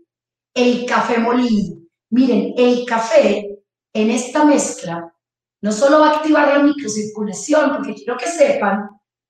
El 0.54 0.86
café 0.86 1.20
molido. 1.20 1.78
Miren, 2.12 2.54
el 2.58 2.86
café 2.86 3.60
en 3.94 4.10
esta 4.10 4.46
mezcla 4.46 5.14
no 5.62 5.72
solo 5.72 6.00
va 6.00 6.10
a 6.10 6.16
activar 6.18 6.48
la 6.48 6.64
microcirculación, 6.64 7.76
porque 7.76 7.94
quiero 7.94 8.18
que 8.18 8.28
sepan 8.28 8.90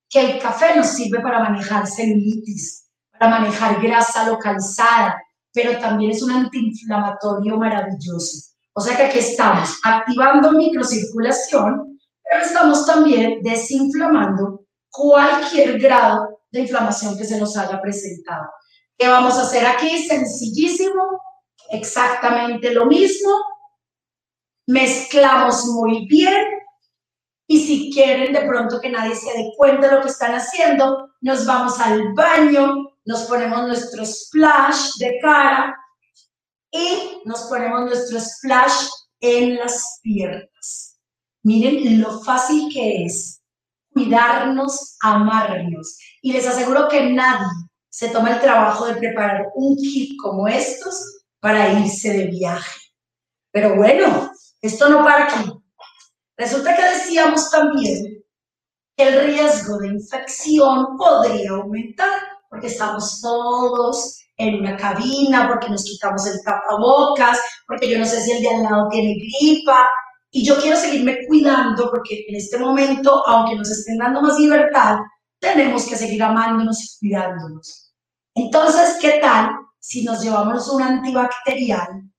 que 0.09 0.19
el 0.19 0.39
café 0.39 0.75
nos 0.75 0.87
sirve 0.87 1.19
para 1.21 1.39
manejar 1.39 1.85
celulitis, 1.85 2.89
para 3.11 3.39
manejar 3.39 3.81
grasa 3.81 4.27
localizada, 4.27 5.21
pero 5.53 5.79
también 5.79 6.11
es 6.11 6.23
un 6.23 6.31
antiinflamatorio 6.31 7.57
maravilloso. 7.57 8.49
O 8.73 8.81
sea 8.81 8.97
que 8.97 9.03
aquí 9.03 9.19
estamos 9.19 9.79
activando 9.83 10.51
microcirculación, 10.53 11.99
pero 12.23 12.45
estamos 12.45 12.85
también 12.85 13.41
desinflamando 13.43 14.65
cualquier 14.89 15.79
grado 15.79 16.41
de 16.51 16.61
inflamación 16.61 17.17
que 17.17 17.25
se 17.25 17.39
nos 17.39 17.55
haya 17.57 17.79
presentado. 17.81 18.49
¿Qué 18.97 19.07
vamos 19.07 19.37
a 19.37 19.43
hacer 19.43 19.65
aquí? 19.65 20.07
Sencillísimo, 20.07 21.21
exactamente 21.69 22.73
lo 22.73 22.85
mismo. 22.85 23.31
Mezclamos 24.67 25.65
muy 25.67 26.05
bien 26.07 26.58
y 27.51 27.65
si 27.65 27.91
quieren 27.91 28.31
de 28.31 28.41
pronto 28.41 28.79
que 28.79 28.91
nadie 28.91 29.15
se 29.15 29.35
dé 29.35 29.51
cuenta 29.57 29.87
de 29.87 29.95
lo 29.95 30.01
que 30.03 30.09
están 30.09 30.35
haciendo, 30.35 31.09
nos 31.21 31.47
vamos 31.47 31.79
al 31.79 32.13
baño, 32.13 32.91
nos 33.05 33.23
ponemos 33.23 33.65
nuestro 33.65 34.05
splash 34.05 34.97
de 34.99 35.17
cara 35.19 35.75
y 36.69 37.23
nos 37.25 37.41
ponemos 37.49 37.85
nuestro 37.85 38.19
splash 38.19 38.87
en 39.19 39.57
las 39.57 39.99
piernas. 40.03 40.99
Miren 41.41 41.99
lo 41.99 42.19
fácil 42.19 42.69
que 42.71 43.05
es 43.05 43.41
cuidarnos, 43.93 44.95
amarnos. 45.01 45.97
Y 46.21 46.33
les 46.33 46.45
aseguro 46.45 46.87
que 46.87 47.09
nadie 47.09 47.47
se 47.89 48.09
toma 48.09 48.35
el 48.35 48.41
trabajo 48.41 48.85
de 48.85 48.93
preparar 48.97 49.47
un 49.55 49.75
kit 49.75 50.15
como 50.21 50.47
estos 50.47 51.23
para 51.39 51.73
irse 51.79 52.13
de 52.13 52.25
viaje. 52.25 52.79
Pero 53.51 53.75
bueno, 53.75 54.31
esto 54.61 54.87
no 54.87 55.03
para 55.03 55.25
aquí. 55.25 55.51
Resulta 56.39 56.73
que 56.73 56.83
decíamos 56.83 57.51
también 57.51 58.23
que 58.95 59.09
el 59.09 59.25
riesgo 59.25 59.77
de 59.77 59.89
infección 59.89 60.95
podría 60.97 61.51
aumentar 61.51 62.17
porque 62.49 62.67
estamos 62.67 63.19
todos 63.19 64.17
en 64.37 64.55
una 64.55 64.77
cabina, 64.77 65.49
porque 65.49 65.69
nos 65.69 65.83
quitamos 65.83 66.25
el 66.27 66.41
tapabocas, 66.41 67.37
porque 67.67 67.89
yo 67.89 67.99
no 67.99 68.05
sé 68.05 68.21
si 68.21 68.31
el 68.31 68.41
de 68.41 68.49
al 68.51 68.63
lado 68.63 68.87
tiene 68.89 69.15
gripa. 69.15 69.89
Y 70.31 70.45
yo 70.45 70.57
quiero 70.61 70.77
seguirme 70.77 71.27
cuidando 71.27 71.91
porque 71.91 72.23
en 72.29 72.35
este 72.37 72.57
momento, 72.57 73.21
aunque 73.27 73.57
nos 73.57 73.69
estén 73.69 73.97
dando 73.97 74.21
más 74.21 74.39
libertad, 74.39 74.99
tenemos 75.41 75.85
que 75.87 75.97
seguir 75.97 76.23
amándonos 76.23 76.81
y 77.01 77.09
cuidándonos. 77.09 77.93
Entonces, 78.33 78.97
¿qué 79.01 79.19
tal 79.19 79.49
si 79.77 80.05
nos 80.05 80.23
llevamos 80.23 80.69
un 80.69 80.83
antibacterial, 80.83 82.09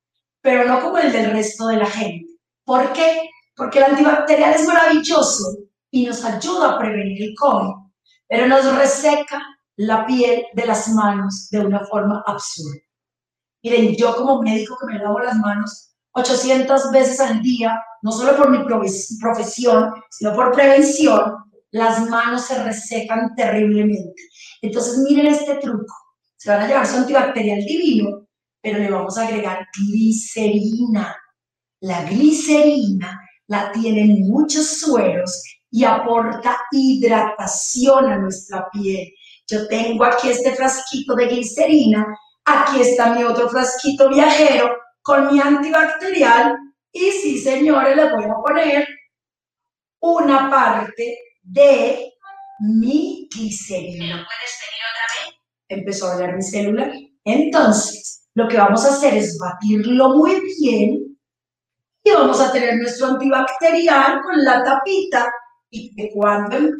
pero 0.43 0.67
no 0.67 0.83
como 0.83 0.99
el 0.99 1.11
del 1.11 1.31
resto 1.31 1.69
de 1.69 1.77
la 1.79 1.87
gente? 1.87 2.27
¿Por 2.67 2.93
qué? 2.93 3.30
Porque 3.61 3.79
el 3.79 3.85
antibacterial 3.85 4.55
es 4.55 4.67
maravilloso 4.67 5.59
y 5.91 6.07
nos 6.07 6.25
ayuda 6.25 6.71
a 6.71 6.79
prevenir 6.79 7.23
el 7.23 7.35
COVID, 7.35 7.75
pero 8.27 8.47
nos 8.49 8.75
reseca 8.75 9.39
la 9.77 10.07
piel 10.07 10.47
de 10.55 10.65
las 10.65 10.89
manos 10.89 11.49
de 11.51 11.61
una 11.61 11.85
forma 11.85 12.25
absurda. 12.27 12.81
Miren, 13.63 13.95
yo 13.97 14.17
como 14.17 14.41
médico 14.41 14.79
que 14.81 14.87
me 14.87 14.99
lavo 14.99 15.21
las 15.21 15.37
manos 15.37 15.91
800 16.13 16.91
veces 16.91 17.21
al 17.21 17.43
día, 17.43 17.79
no 18.01 18.13
solo 18.13 18.35
por 18.35 18.49
mi 18.51 18.65
profesión, 18.65 19.93
sino 20.09 20.35
por 20.35 20.53
prevención, 20.53 21.35
las 21.71 22.09
manos 22.09 22.47
se 22.47 22.65
resecan 22.65 23.35
terriblemente. 23.37 24.23
Entonces, 24.63 24.97
miren 25.07 25.27
este 25.27 25.57
truco. 25.57 25.95
Se 26.39 26.49
van 26.49 26.63
a 26.63 26.67
llevar 26.67 26.87
su 26.87 26.97
antibacterial 26.97 27.61
divino, 27.61 28.27
pero 28.63 28.79
le 28.79 28.91
vamos 28.91 29.19
a 29.19 29.27
agregar 29.27 29.69
glicerina. 29.77 31.15
La 31.81 32.05
glicerina 32.05 33.21
la 33.51 33.73
tienen 33.73 34.29
muchos 34.29 34.79
sueros 34.79 35.43
y 35.73 35.83
aporta 35.83 36.57
hidratación 36.71 38.07
a 38.07 38.19
nuestra 38.19 38.69
piel. 38.71 39.13
Yo 39.49 39.67
tengo 39.67 40.05
aquí 40.05 40.31
este 40.31 40.55
frasquito 40.55 41.17
de 41.17 41.27
glicerina, 41.27 42.07
aquí 42.45 42.81
está 42.81 43.13
mi 43.13 43.25
otro 43.25 43.49
frasquito 43.49 44.09
viajero 44.09 44.77
con 45.03 45.33
mi 45.33 45.41
antibacterial 45.41 46.57
y 46.93 47.11
sí, 47.11 47.39
señores, 47.39 47.97
le 47.97 48.15
voy 48.15 48.25
a 48.25 48.35
poner 48.35 48.89
una 50.01 50.49
parte 50.49 51.19
de 51.43 52.13
mi 52.61 53.29
glicerina. 53.35 54.07
¿Puedes 54.07 54.59
venir 54.61 54.83
otra 54.93 55.07
vez? 55.27 55.35
Empezó 55.69 56.07
a 56.07 56.15
hablar 56.15 56.37
mi 56.37 56.43
celular. 56.43 56.93
Entonces, 57.25 58.29
lo 58.35 58.47
que 58.47 58.59
vamos 58.59 58.85
a 58.85 58.91
hacer 58.91 59.15
es 59.15 59.37
batirlo 59.39 60.11
muy 60.11 60.41
bien 60.61 61.10
y 62.03 62.11
vamos 62.13 62.41
a 62.41 62.53
tener 62.53 62.77
nuestro 62.77 63.09
antibacterial 63.09 64.21
con 64.23 64.43
la 64.45 64.63
tapita 64.65 65.31
y 65.71 65.95
de 65.95 66.11
cuando 66.15 66.57
en 66.57 66.77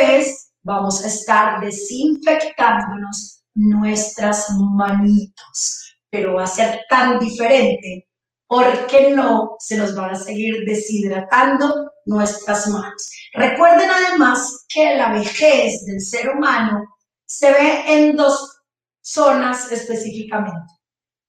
vamos 0.63 1.05
a 1.05 1.09
estar 1.09 1.61
desinfectándonos 1.61 3.45
nuestras 3.55 4.51
manitos. 4.59 5.97
Pero 6.11 6.35
va 6.35 6.45
a 6.45 6.49
ser 6.49 6.81
tan 6.89 7.19
diferente 7.19 8.09
porque 8.47 9.15
no 9.15 9.57
se 9.61 9.77
nos 9.77 9.95
van 9.95 10.11
a 10.11 10.17
seguir 10.17 10.65
deshidratando 10.67 11.93
nuestras 12.07 12.67
manos. 12.67 13.11
Recuerden 13.33 13.89
además 13.89 14.67
que 14.69 14.97
la 14.97 15.13
vejez 15.13 15.85
del 15.87 16.01
ser 16.01 16.31
humano 16.31 16.85
se 17.27 17.53
ve 17.53 17.85
en 17.87 18.17
dos 18.17 18.61
zonas 19.01 19.71
específicamente, 19.71 20.75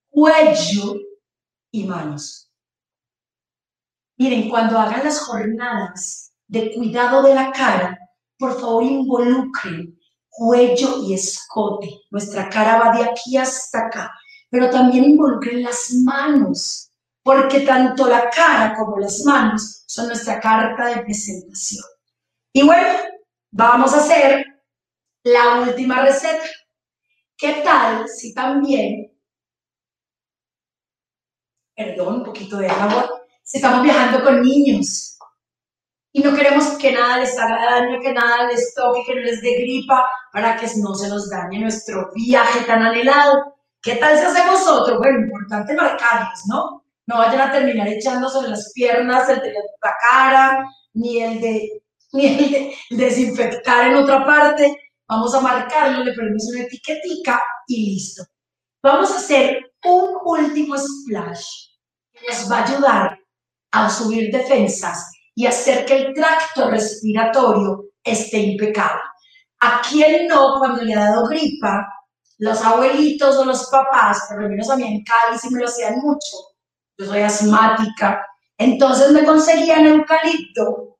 cuello 0.09 0.95
y 1.71 1.85
manos. 1.85 2.50
Miren, 4.21 4.51
cuando 4.51 4.77
hagan 4.77 5.03
las 5.03 5.19
jornadas 5.21 6.31
de 6.47 6.75
cuidado 6.75 7.23
de 7.23 7.33
la 7.33 7.51
cara, 7.51 7.97
por 8.37 8.53
favor 8.61 8.83
involucren 8.83 9.99
cuello 10.29 11.01
y 11.07 11.15
escote. 11.15 12.01
Nuestra 12.11 12.47
cara 12.47 12.77
va 12.77 12.95
de 12.95 13.03
aquí 13.03 13.35
hasta 13.35 13.87
acá, 13.87 14.11
pero 14.47 14.69
también 14.69 15.05
involucren 15.05 15.63
las 15.63 15.89
manos, 16.05 16.91
porque 17.23 17.61
tanto 17.61 18.07
la 18.07 18.29
cara 18.29 18.75
como 18.75 18.99
las 18.99 19.23
manos 19.25 19.85
son 19.87 20.05
nuestra 20.05 20.39
carta 20.39 20.85
de 20.85 21.01
presentación. 21.01 21.83
Y 22.53 22.61
bueno, 22.61 22.89
vamos 23.49 23.91
a 23.95 24.01
hacer 24.01 24.45
la 25.23 25.61
última 25.61 25.99
receta. 25.99 26.45
¿Qué 27.35 27.63
tal 27.63 28.07
si 28.07 28.35
también, 28.35 29.19
perdón, 31.75 32.17
un 32.17 32.23
poquito 32.23 32.57
de 32.57 32.67
agua, 32.67 33.20
si 33.51 33.57
estamos 33.57 33.83
viajando 33.83 34.23
con 34.23 34.41
niños, 34.41 35.17
y 36.13 36.21
no 36.21 36.33
queremos 36.33 36.77
que 36.77 36.93
nada 36.93 37.17
les 37.17 37.37
haga 37.37 37.65
daño, 37.65 37.99
que 38.01 38.13
nada 38.13 38.47
les 38.47 38.73
toque, 38.73 39.03
que 39.05 39.15
no 39.15 39.21
les 39.21 39.41
dé 39.41 39.55
gripa, 39.59 40.05
para 40.31 40.55
que 40.55 40.67
no 40.77 40.95
se 40.95 41.09
nos 41.09 41.29
dañe 41.29 41.59
nuestro 41.59 42.11
viaje 42.15 42.63
tan 42.65 42.81
anhelado. 42.81 43.57
¿Qué 43.81 43.95
tal 43.95 44.17
si 44.17 44.23
hacemos 44.23 44.65
otro? 44.65 44.99
Bueno, 44.99 45.19
importante 45.19 45.73
marcarlos, 45.73 46.39
¿no? 46.47 46.85
No 47.07 47.17
vayan 47.17 47.41
a 47.41 47.51
terminar 47.51 47.89
echando 47.89 48.29
sobre 48.29 48.51
las 48.51 48.71
piernas 48.73 49.27
el 49.27 49.41
de 49.41 49.53
la 49.53 49.95
cara, 50.09 50.65
ni 50.93 51.21
el 51.21 51.41
de, 51.41 51.83
ni 52.13 52.27
el 52.27 52.37
de 52.39 52.75
desinfectar 52.91 53.87
en 53.87 53.95
otra 53.95 54.25
parte. 54.25 54.93
Vamos 55.09 55.35
a 55.35 55.41
marcarlo, 55.41 56.05
le 56.05 56.13
ponemos 56.13 56.47
una 56.53 56.63
etiquetica 56.63 57.43
y 57.67 57.95
listo. 57.95 58.23
Vamos 58.81 59.11
a 59.11 59.17
hacer 59.17 59.73
un 59.83 60.09
último 60.23 60.77
splash 60.77 61.45
que 62.13 62.27
nos 62.27 62.49
va 62.49 62.59
a 62.59 62.63
ayudar 62.63 63.20
a 63.71 63.89
subir 63.89 64.31
defensas 64.31 65.11
y 65.35 65.45
hacer 65.45 65.85
que 65.85 65.97
el 65.97 66.13
tracto 66.13 66.69
respiratorio 66.69 67.91
esté 68.03 68.39
impecable. 68.39 69.01
¿A 69.61 69.81
quién 69.81 70.27
no 70.27 70.59
cuando 70.59 70.81
le 70.83 70.93
ha 70.93 71.11
dado 71.11 71.27
gripa? 71.27 71.87
Los 72.39 72.61
abuelitos 72.63 73.37
o 73.37 73.45
los 73.45 73.69
papás, 73.69 74.25
por 74.27 74.41
lo 74.41 74.49
menos 74.49 74.69
a 74.69 74.75
mí 74.75 74.83
en 74.83 75.03
Cali 75.03 75.37
sí 75.37 75.49
me 75.51 75.59
lo 75.59 75.67
hacían 75.67 75.99
mucho. 75.99 76.37
Yo 76.97 77.05
soy 77.05 77.21
asmática. 77.21 78.25
Entonces 78.57 79.11
me 79.11 79.23
conseguían 79.23 79.85
eucalipto 79.85 80.97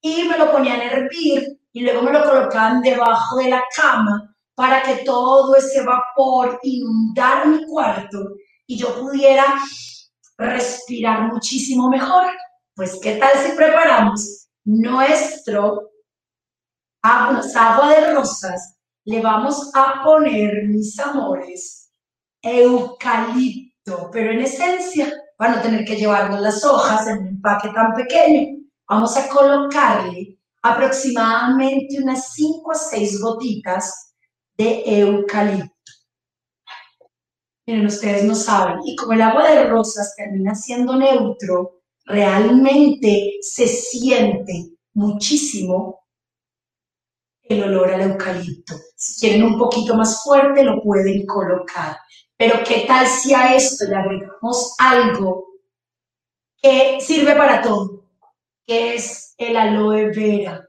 y 0.00 0.24
me 0.24 0.38
lo 0.38 0.52
ponían 0.52 0.80
a 0.80 0.84
hervir 0.84 1.58
y 1.72 1.80
luego 1.80 2.02
me 2.02 2.12
lo 2.12 2.24
colocaban 2.24 2.82
debajo 2.82 3.36
de 3.36 3.50
la 3.50 3.64
cama 3.74 4.34
para 4.54 4.82
que 4.82 4.96
todo 5.04 5.56
ese 5.56 5.82
vapor 5.82 6.60
inundara 6.62 7.46
mi 7.46 7.64
cuarto 7.66 8.34
y 8.66 8.76
yo 8.76 8.94
pudiera 9.00 9.44
respirar 10.38 11.32
muchísimo 11.32 11.88
mejor. 11.88 12.26
Pues, 12.74 12.98
¿qué 13.02 13.16
tal 13.16 13.32
si 13.38 13.52
preparamos 13.52 14.48
nuestro 14.64 15.90
agua 17.02 17.88
de 17.94 18.14
rosas? 18.14 18.76
Le 19.04 19.20
vamos 19.20 19.70
a 19.74 20.02
poner, 20.02 20.64
mis 20.66 20.98
amores, 20.98 21.90
eucalipto, 22.42 24.10
pero 24.10 24.32
en 24.32 24.40
esencia 24.40 25.12
van 25.38 25.54
a 25.54 25.62
tener 25.62 25.84
que 25.84 25.96
llevarnos 25.96 26.40
las 26.40 26.64
hojas 26.64 27.06
en 27.06 27.18
un 27.18 27.26
empaque 27.28 27.68
tan 27.70 27.92
pequeño. 27.94 28.58
Vamos 28.88 29.16
a 29.16 29.28
colocarle 29.28 30.38
aproximadamente 30.62 32.02
unas 32.02 32.32
5 32.32 32.72
a 32.72 32.74
6 32.74 33.20
gotitas 33.20 34.14
de 34.56 34.82
eucalipto. 34.86 35.73
Miren, 37.66 37.86
ustedes 37.86 38.24
no 38.24 38.34
saben. 38.34 38.80
Y 38.84 38.94
como 38.96 39.12
el 39.12 39.22
agua 39.22 39.50
de 39.50 39.64
rosas 39.64 40.14
termina 40.16 40.54
siendo 40.54 40.96
neutro, 40.96 41.80
realmente 42.04 43.38
se 43.40 43.66
siente 43.66 44.70
muchísimo 44.92 46.04
el 47.42 47.62
olor 47.62 47.92
al 47.92 48.02
eucalipto. 48.02 48.74
Si 48.96 49.20
quieren 49.20 49.44
un 49.44 49.58
poquito 49.58 49.94
más 49.94 50.22
fuerte, 50.22 50.62
lo 50.62 50.82
pueden 50.82 51.26
colocar. 51.26 51.96
Pero 52.36 52.62
¿qué 52.66 52.84
tal 52.86 53.06
si 53.06 53.32
a 53.34 53.54
esto 53.54 53.86
le 53.86 53.96
agregamos 53.96 54.74
algo 54.78 55.46
que 56.60 56.98
sirve 57.00 57.34
para 57.34 57.62
todo? 57.62 58.04
Que 58.66 58.94
es 58.94 59.34
el 59.38 59.56
aloe 59.56 60.10
vera. 60.10 60.68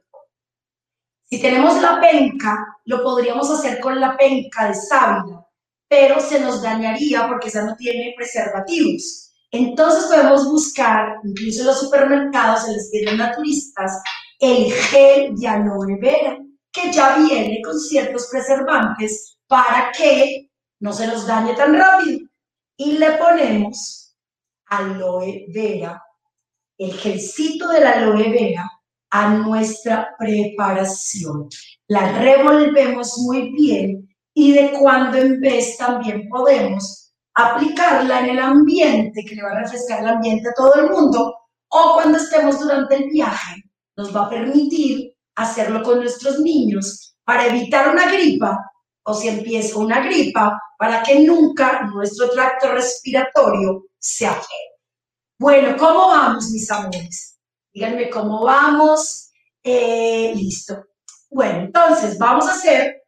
Si 1.24 1.42
tenemos 1.42 1.82
la 1.82 2.00
penca, 2.00 2.66
lo 2.86 3.04
podríamos 3.04 3.50
hacer 3.50 3.80
con 3.80 4.00
la 4.00 4.16
penca 4.16 4.68
de 4.68 4.76
sábila, 4.76 5.45
pero 5.88 6.20
se 6.20 6.40
nos 6.40 6.62
dañaría 6.62 7.28
porque 7.28 7.50
esa 7.50 7.64
no 7.64 7.76
tiene 7.76 8.14
preservativos. 8.16 9.32
Entonces 9.52 10.06
podemos 10.06 10.46
buscar, 10.46 11.16
incluso 11.24 11.62
en 11.62 11.68
los 11.68 11.80
supermercados, 11.80 12.68
en 12.68 12.74
los 12.76 12.92
tiendas 12.92 13.18
naturistas, 13.18 14.02
el 14.40 14.72
gel 14.72 15.36
de 15.36 15.48
aloe 15.48 15.98
vera, 16.02 16.38
que 16.72 16.92
ya 16.92 17.18
viene 17.18 17.62
con 17.64 17.80
ciertos 17.80 18.28
preservantes 18.30 19.38
para 19.48 19.92
que 19.98 20.50
no 20.80 20.92
se 20.92 21.08
nos 21.08 21.26
dañe 21.26 21.54
tan 21.54 21.74
rápido. 21.74 22.28
Y 22.78 22.98
le 22.98 23.12
ponemos 23.14 24.18
aloe 24.66 25.46
vera, 25.54 26.04
el 26.78 26.94
gelcito 26.94 27.70
del 27.70 27.88
aloe 27.88 28.30
vera, 28.30 28.70
a 29.12 29.30
nuestra 29.30 30.14
preparación. 30.20 31.48
La 31.88 32.20
revolvemos 32.20 33.18
muy 33.20 33.52
bien 33.52 34.10
y 34.38 34.52
de 34.52 34.74
cuando 34.74 35.18
en 35.18 35.40
vez 35.40 35.78
también 35.78 36.28
podemos 36.28 37.14
aplicarla 37.34 38.20
en 38.20 38.30
el 38.32 38.40
ambiente, 38.40 39.24
que 39.24 39.36
le 39.36 39.42
va 39.42 39.52
a 39.52 39.62
refrescar 39.62 40.02
el 40.02 40.08
ambiente 40.08 40.50
a 40.50 40.54
todo 40.54 40.74
el 40.76 40.90
mundo, 40.92 41.34
o 41.70 41.94
cuando 41.94 42.18
estemos 42.18 42.60
durante 42.60 42.96
el 42.96 43.10
viaje, 43.10 43.64
nos 43.96 44.16
va 44.16 44.26
a 44.26 44.30
permitir 44.30 45.16
hacerlo 45.36 45.82
con 45.84 46.00
nuestros 46.00 46.40
niños 46.40 47.16
para 47.24 47.48
evitar 47.48 47.90
una 47.90 48.12
gripa, 48.12 48.60
o 49.04 49.14
si 49.14 49.30
empieza 49.30 49.80
una 49.80 50.02
gripa, 50.02 50.62
para 50.78 51.02
que 51.02 51.22
nunca 51.22 51.84
nuestro 51.84 52.30
tracto 52.30 52.74
respiratorio 52.74 53.86
se 53.98 54.28
afecte. 54.28 54.54
Bueno, 55.40 55.78
¿cómo 55.78 56.08
vamos, 56.08 56.50
mis 56.52 56.70
amores? 56.70 57.38
Díganme 57.74 58.10
cómo 58.10 58.44
vamos. 58.44 59.32
Eh, 59.64 60.34
listo. 60.36 60.86
Bueno, 61.30 61.60
entonces 61.60 62.18
vamos 62.18 62.48
a 62.48 62.52
hacer 62.52 63.05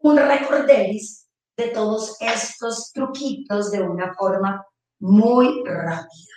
un 0.00 0.16
recorderis 0.16 1.28
de 1.56 1.68
todos 1.68 2.16
estos 2.20 2.90
truquitos 2.92 3.70
de 3.70 3.82
una 3.82 4.14
forma 4.14 4.64
muy 5.00 5.62
rápida. 5.64 6.34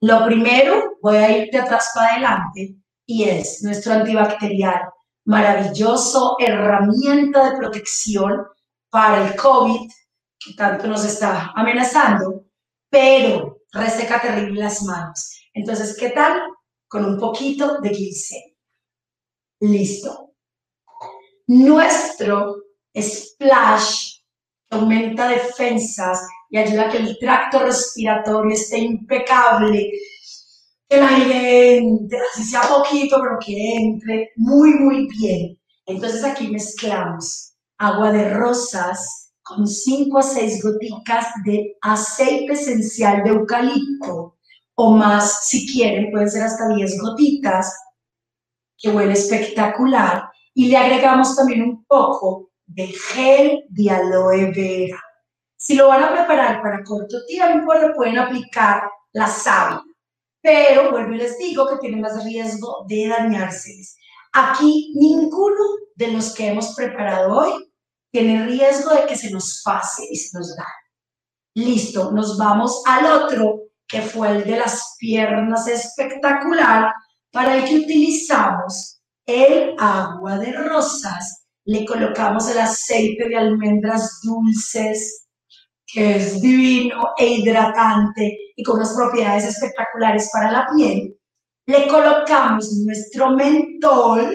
Lo 0.00 0.24
primero, 0.24 0.98
voy 1.02 1.16
a 1.16 1.36
ir 1.36 1.50
de 1.50 1.58
atrás 1.58 1.90
para 1.94 2.12
adelante, 2.12 2.76
y 3.06 3.24
es 3.24 3.62
nuestro 3.62 3.94
antibacterial, 3.94 4.82
maravilloso 5.24 6.36
herramienta 6.38 7.50
de 7.50 7.56
protección 7.56 8.46
para 8.90 9.26
el 9.26 9.36
COVID, 9.36 9.90
que 10.38 10.54
tanto 10.54 10.86
nos 10.86 11.04
está 11.04 11.52
amenazando, 11.56 12.44
pero 12.88 13.62
reseca 13.72 14.20
terrible 14.20 14.62
las 14.62 14.82
manos. 14.84 15.40
Entonces, 15.52 15.96
¿qué 15.98 16.10
tal? 16.10 16.40
Con 16.86 17.04
un 17.04 17.18
poquito 17.18 17.80
de 17.80 17.88
glicemia. 17.88 18.54
Listo. 19.60 20.32
Nuestro 21.48 22.67
splash 23.02 24.18
aumenta 24.70 25.28
defensas 25.28 26.26
y 26.50 26.58
ayuda 26.58 26.86
a 26.86 26.90
que 26.90 26.98
el 26.98 27.18
tracto 27.18 27.60
respiratorio 27.60 28.52
esté 28.52 28.78
impecable, 28.78 29.90
que 30.88 30.96
el 30.96 31.04
aire 31.04 31.76
entre, 31.78 32.18
así 32.32 32.44
sea 32.44 32.62
poquito, 32.62 33.18
pero 33.20 33.38
que 33.44 33.74
entre 33.76 34.30
muy, 34.36 34.74
muy 34.74 35.08
bien. 35.08 35.58
Entonces 35.86 36.24
aquí 36.24 36.48
mezclamos 36.48 37.54
agua 37.78 38.12
de 38.12 38.30
rosas 38.30 39.32
con 39.42 39.66
5 39.66 40.18
a 40.18 40.22
6 40.22 40.62
goticas 40.62 41.26
de 41.44 41.76
aceite 41.80 42.52
esencial 42.52 43.22
de 43.24 43.30
eucalipto 43.30 44.36
o 44.74 44.90
más, 44.92 45.48
si 45.48 45.66
quieren, 45.66 46.10
pueden 46.12 46.30
ser 46.30 46.42
hasta 46.42 46.68
10 46.68 47.00
gotitas, 47.00 47.74
que 48.76 48.90
huele 48.90 49.14
espectacular. 49.14 50.30
Y 50.54 50.68
le 50.68 50.76
agregamos 50.76 51.34
también 51.34 51.62
un 51.62 51.84
poco 51.84 52.47
de 52.68 52.86
gel 52.86 53.64
de 53.70 53.90
aloe 53.90 54.52
vera. 54.52 55.02
Si 55.56 55.74
lo 55.74 55.88
van 55.88 56.04
a 56.04 56.12
preparar 56.12 56.62
para 56.62 56.84
corto 56.84 57.24
tiempo, 57.26 57.74
le 57.74 57.94
pueden 57.94 58.18
aplicar 58.18 58.82
la 59.12 59.26
sábila, 59.26 59.82
pero 60.40 60.90
vuelvo 60.90 61.14
y 61.14 61.18
les 61.18 61.38
digo 61.38 61.68
que 61.68 61.78
tiene 61.78 62.00
más 62.00 62.22
riesgo 62.24 62.84
de 62.86 63.08
dañarse. 63.08 63.72
Aquí 64.32 64.92
ninguno 64.94 65.64
de 65.96 66.12
los 66.12 66.34
que 66.34 66.48
hemos 66.48 66.74
preparado 66.74 67.36
hoy 67.36 67.72
tiene 68.12 68.46
riesgo 68.46 68.94
de 68.94 69.06
que 69.06 69.16
se 69.16 69.30
nos 69.30 69.62
pase 69.64 70.06
y 70.10 70.16
se 70.16 70.38
nos 70.38 70.54
dañe. 70.54 70.68
Listo, 71.54 72.12
nos 72.12 72.38
vamos 72.38 72.82
al 72.86 73.06
otro, 73.06 73.62
que 73.86 74.02
fue 74.02 74.28
el 74.28 74.44
de 74.44 74.58
las 74.58 74.96
piernas 74.98 75.66
espectacular, 75.66 76.92
para 77.32 77.56
el 77.56 77.64
que 77.64 77.76
utilizamos 77.76 79.00
el 79.26 79.74
agua 79.78 80.38
de 80.38 80.52
rosas 80.52 81.47
le 81.68 81.84
colocamos 81.84 82.48
el 82.48 82.58
aceite 82.60 83.28
de 83.28 83.36
almendras 83.36 84.20
dulces, 84.22 85.28
que 85.86 86.16
es 86.16 86.40
divino 86.40 87.12
e 87.18 87.26
hidratante 87.26 88.38
y 88.56 88.62
con 88.62 88.76
unas 88.76 88.94
propiedades 88.94 89.44
espectaculares 89.44 90.30
para 90.32 90.50
la 90.50 90.66
piel. 90.74 91.14
Le 91.66 91.86
colocamos 91.86 92.72
nuestro 92.86 93.32
mentol 93.32 94.34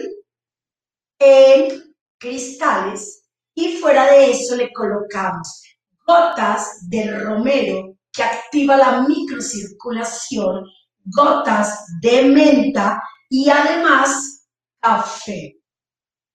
en 1.18 1.96
cristales 2.20 3.24
y 3.56 3.78
fuera 3.78 4.12
de 4.12 4.30
eso 4.30 4.56
le 4.56 4.72
colocamos 4.72 5.64
gotas 6.06 6.88
de 6.88 7.18
romero 7.18 7.98
que 8.12 8.22
activa 8.22 8.78
la 8.78 9.08
microcirculación, 9.08 10.66
gotas 11.06 11.84
de 12.00 12.26
menta 12.26 13.02
y 13.28 13.50
además 13.50 14.46
café 14.80 15.63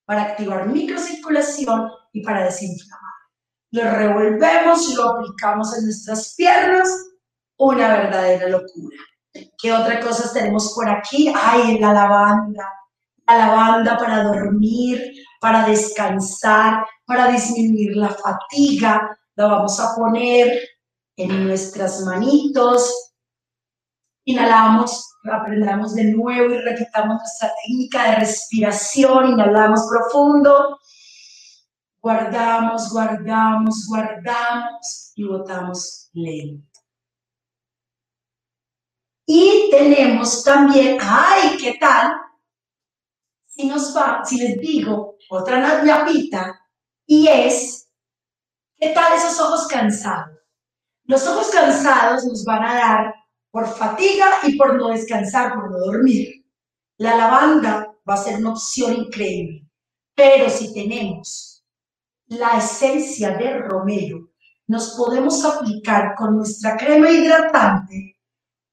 para 0.09 0.23
activar 0.23 0.67
microcirculación 0.67 1.91
y 2.15 2.23
para 2.23 2.47
desinflamar. 2.47 3.13
Lo 3.73 3.83
revolvemos 3.83 4.95
lo 4.95 5.11
aplicamos 5.11 5.77
en 5.77 5.85
nuestras 5.85 6.35
piernas, 6.35 6.89
una 7.59 7.89
verdadera 7.89 8.49
locura. 8.49 8.97
¿Qué 9.59 9.71
otras 9.71 10.03
cosas 10.03 10.33
tenemos 10.33 10.73
por 10.75 10.89
aquí? 10.89 11.31
Ay, 11.37 11.79
la 11.79 11.93
lavanda. 11.93 12.73
La 13.27 13.37
lavanda 13.37 13.99
para 13.99 14.23
dormir, 14.23 15.13
para 15.43 15.67
descansar, 15.67 16.87
para 17.05 17.31
disminuir 17.31 17.95
la 17.95 18.09
fatiga. 18.09 19.15
La 19.37 19.47
vamos 19.47 19.79
a 19.79 19.95
poner 19.95 20.59
en 21.19 21.47
nuestras 21.47 22.01
manitos. 22.01 23.13
Inhalamos, 24.25 25.07
aprendamos 25.33 25.95
de 25.95 26.05
nuevo 26.05 26.55
y 26.55 26.59
repitamos 26.59 27.18
nuestra 27.18 27.53
técnica 27.62 28.11
de 28.11 28.16
respiración. 28.16 29.33
Inhalamos 29.33 29.87
profundo. 29.89 30.79
Guardamos, 32.01 32.91
guardamos, 32.91 33.87
guardamos 33.89 35.12
y 35.14 35.24
botamos 35.24 36.11
lento. 36.12 36.81
Y 39.26 39.68
tenemos 39.70 40.43
también, 40.43 40.99
ay, 41.01 41.59
¿qué 41.59 41.76
tal? 41.79 42.12
Si 43.47 43.66
nos 43.66 43.95
va, 43.95 44.24
si 44.24 44.39
les 44.39 44.59
digo 44.59 45.18
otra 45.29 45.83
lapita, 45.85 46.59
y 47.05 47.26
es, 47.26 47.91
¿qué 48.79 48.91
tal 48.91 49.12
esos 49.12 49.39
ojos 49.41 49.66
cansados? 49.66 50.39
Los 51.05 51.26
ojos 51.26 51.51
cansados 51.51 52.24
nos 52.24 52.45
van 52.45 52.64
a 52.64 52.74
dar 52.74 53.14
por 53.51 53.67
fatiga 53.67 54.27
y 54.45 54.57
por 54.57 54.77
no 54.77 54.89
descansar, 54.89 55.55
por 55.55 55.71
no 55.71 55.79
dormir. 55.79 56.45
La 56.99 57.17
lavanda 57.17 57.95
va 58.09 58.15
a 58.15 58.23
ser 58.25 58.39
una 58.39 58.53
opción 58.53 58.95
increíble, 58.95 59.67
pero 60.15 60.51
si 60.51 60.73
tenemos 60.75 61.65
la 62.27 62.59
esencia 62.59 63.37
de 63.37 63.59
romero, 63.59 64.31
nos 64.67 64.91
podemos 64.97 65.45
aplicar 65.45 66.15
con 66.15 66.37
nuestra 66.37 66.77
crema 66.77 67.11
hidratante 67.11 68.17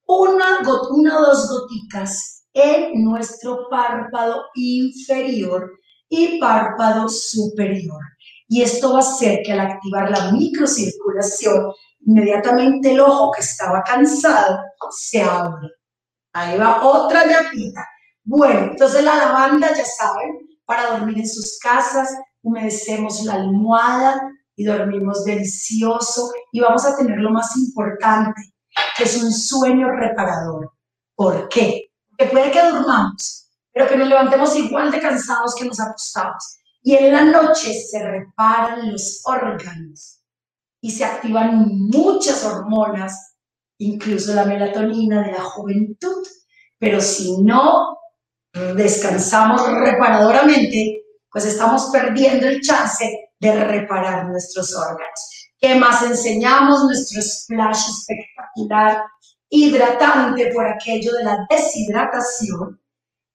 una, 0.08 0.60
una 0.92 1.20
o 1.20 1.26
dos 1.26 1.50
goticas 1.50 2.46
en 2.54 3.04
nuestro 3.04 3.68
párpado 3.70 4.46
inferior 4.56 5.72
y 6.10 6.40
párpado 6.40 7.10
superior. 7.10 8.02
Y 8.48 8.62
esto 8.62 8.94
va 8.94 8.98
a 8.98 9.02
hacer 9.02 9.42
que 9.44 9.54
al 9.54 9.60
activar 9.62 10.10
la 10.12 10.32
microcirculación, 10.32 11.74
inmediatamente 12.06 12.92
el 12.92 13.00
ojo 13.00 13.32
que 13.32 13.42
estaba 13.42 13.84
cansado 13.84 14.60
se 14.92 15.22
abre. 15.22 15.70
Ahí 16.34 16.58
va 16.58 16.86
otra 16.86 17.26
llapita. 17.26 17.88
Bueno, 18.24 18.72
entonces 18.72 19.04
la 19.04 19.16
lavanda, 19.16 19.74
ya 19.74 19.86
saben, 19.86 20.40
para 20.66 20.92
dormir 20.92 21.20
en 21.20 21.28
sus 21.28 21.60
casas, 21.60 22.14
humedecemos 22.42 23.24
la 23.24 23.36
almohada 23.36 24.22
y 24.56 24.66
dormimos 24.66 25.24
delicioso. 25.24 26.32
Y 26.52 26.60
vamos 26.60 26.86
a 26.86 26.96
tener 26.96 27.18
lo 27.20 27.32
más 27.32 27.56
importante, 27.58 28.54
que 28.98 29.04
es 29.04 29.22
un 29.22 29.32
sueño 29.32 29.90
reparador. 29.92 30.72
¿Por 31.16 31.48
qué? 31.50 31.92
Porque 32.10 32.32
puede 32.32 32.52
que 32.52 32.70
durmamos, 32.70 33.50
pero 33.72 33.88
que 33.88 33.98
nos 33.98 34.08
levantemos 34.08 34.56
igual 34.56 34.92
de 34.92 35.00
cansados 35.00 35.56
que 35.56 35.66
nos 35.66 35.80
acostamos. 35.80 36.60
Y 36.82 36.96
en 36.96 37.14
la 37.14 37.24
noche 37.24 37.74
se 37.74 38.00
reparan 38.04 38.92
los 38.92 39.22
órganos 39.26 40.15
y 40.86 40.92
se 40.92 41.04
activan 41.04 41.68
muchas 41.90 42.44
hormonas, 42.44 43.38
incluso 43.80 44.36
la 44.36 44.46
melatonina 44.46 45.24
de 45.24 45.32
la 45.32 45.42
juventud. 45.42 46.28
Pero 46.78 47.02
si 47.02 47.42
no 47.42 47.98
descansamos 48.54 49.68
reparadoramente, 49.68 51.02
pues 51.32 51.46
estamos 51.46 51.90
perdiendo 51.92 52.46
el 52.46 52.62
chance 52.62 53.32
de 53.40 53.66
reparar 53.66 54.28
nuestros 54.28 54.76
órganos. 54.76 55.50
¿Qué 55.58 55.74
más 55.74 56.04
enseñamos? 56.04 56.84
Nuestro 56.84 57.20
splash 57.20 57.90
espectacular, 57.90 59.02
hidratante 59.50 60.52
por 60.54 60.68
aquello 60.68 61.14
de 61.14 61.24
la 61.24 61.48
deshidratación. 61.50 62.80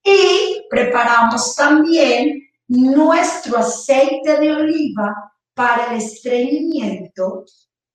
Y 0.04 0.68
preparamos 0.70 1.56
también 1.56 2.44
nuestro 2.68 3.58
aceite 3.58 4.38
de 4.38 4.52
oliva 4.54 5.29
para 5.54 5.92
el 5.92 5.98
estreñimiento. 5.98 7.44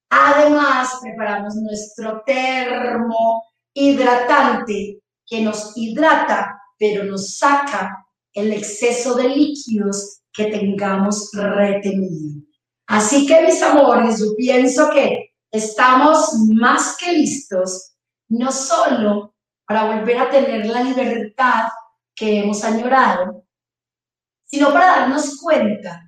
Además, 0.10 1.00
preparamos 1.02 1.56
nuestro 1.56 2.22
termo 2.26 3.44
hidratante 3.74 5.00
que 5.26 5.42
nos 5.42 5.76
hidrata, 5.76 6.62
pero 6.78 7.04
nos 7.04 7.38
saca 7.38 8.06
el 8.34 8.54
exceso 8.54 9.16
de 9.16 9.30
líquidos 9.30 10.22
que 10.32 10.46
tengamos 10.46 11.32
retenido. 11.34 12.42
Así 12.88 13.26
que 13.26 13.42
mis 13.42 13.62
amores, 13.62 14.20
yo 14.20 14.36
pienso 14.36 14.90
que 14.92 15.34
estamos 15.52 16.34
más 16.54 16.98
que 16.98 17.14
listos, 17.14 17.96
no 18.30 18.52
solo 18.52 19.34
para 19.66 19.96
volver 19.96 20.20
a 20.20 20.30
tener 20.30 20.66
la 20.68 20.84
libertad 20.84 21.70
que 22.14 22.40
hemos 22.40 22.64
añorado, 22.64 23.46
sino 24.46 24.72
para 24.72 25.00
darnos 25.00 25.40
cuenta 25.42 26.05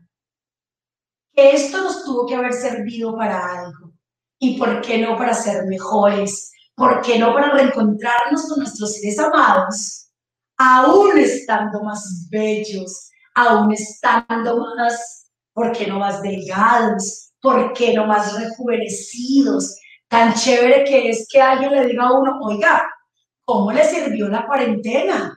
esto 1.38 1.84
nos 1.84 2.04
tuvo 2.04 2.26
que 2.26 2.36
haber 2.36 2.54
servido 2.54 3.16
para 3.16 3.62
algo. 3.62 3.94
¿Y 4.40 4.58
por 4.58 4.82
qué 4.82 4.98
no 4.98 5.18
para 5.18 5.34
ser 5.34 5.66
mejores? 5.66 6.52
¿Por 6.76 7.02
qué 7.02 7.18
no 7.18 7.34
para 7.34 7.52
reencontrarnos 7.52 8.50
con 8.50 8.60
nuestros 8.60 8.96
seres 8.96 9.18
amados? 9.20 10.10
Aún 10.58 11.18
estando 11.18 11.82
más 11.84 12.28
bellos, 12.30 13.10
aún 13.36 13.72
estando 13.72 14.58
más 14.76 15.18
¿Por 15.58 15.72
qué 15.72 15.88
no 15.88 15.98
más 15.98 16.22
delgados? 16.22 17.32
¿Por 17.42 17.74
qué 17.74 17.92
no 17.96 18.06
más 18.06 18.40
rejuvenecidos? 18.40 19.76
Tan 20.08 20.36
chévere 20.36 20.84
que 20.84 21.10
es 21.10 21.28
que 21.28 21.42
alguien 21.42 21.72
le 21.72 21.88
diga 21.88 22.04
a 22.04 22.14
uno, 22.14 22.38
oiga, 22.44 22.88
¿cómo 23.44 23.72
le 23.72 23.84
sirvió 23.84 24.30
la 24.30 24.46
cuarentena? 24.46 25.36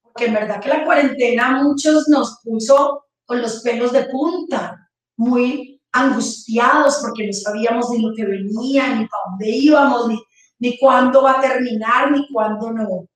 Porque 0.00 0.24
en 0.24 0.32
verdad 0.32 0.58
que 0.58 0.70
la 0.70 0.86
cuarentena 0.86 1.48
a 1.48 1.62
muchos 1.62 2.08
nos 2.08 2.40
puso 2.42 3.04
con 3.26 3.42
los 3.42 3.60
pelos 3.60 3.92
de 3.92 4.06
punta, 4.06 4.87
muy 5.18 5.82
angustiados 5.92 7.00
porque 7.02 7.26
no 7.26 7.32
sabíamos 7.32 7.90
ni 7.90 8.00
lo 8.00 8.14
que 8.14 8.24
venía, 8.24 8.94
ni 8.94 9.06
para 9.06 9.22
dónde 9.26 9.48
íbamos, 9.48 10.08
ni, 10.08 10.22
ni 10.60 10.78
cuándo 10.78 11.22
va 11.22 11.32
a 11.32 11.40
terminar, 11.40 12.10
ni 12.12 12.26
cuándo 12.32 12.72
no. 12.72 13.06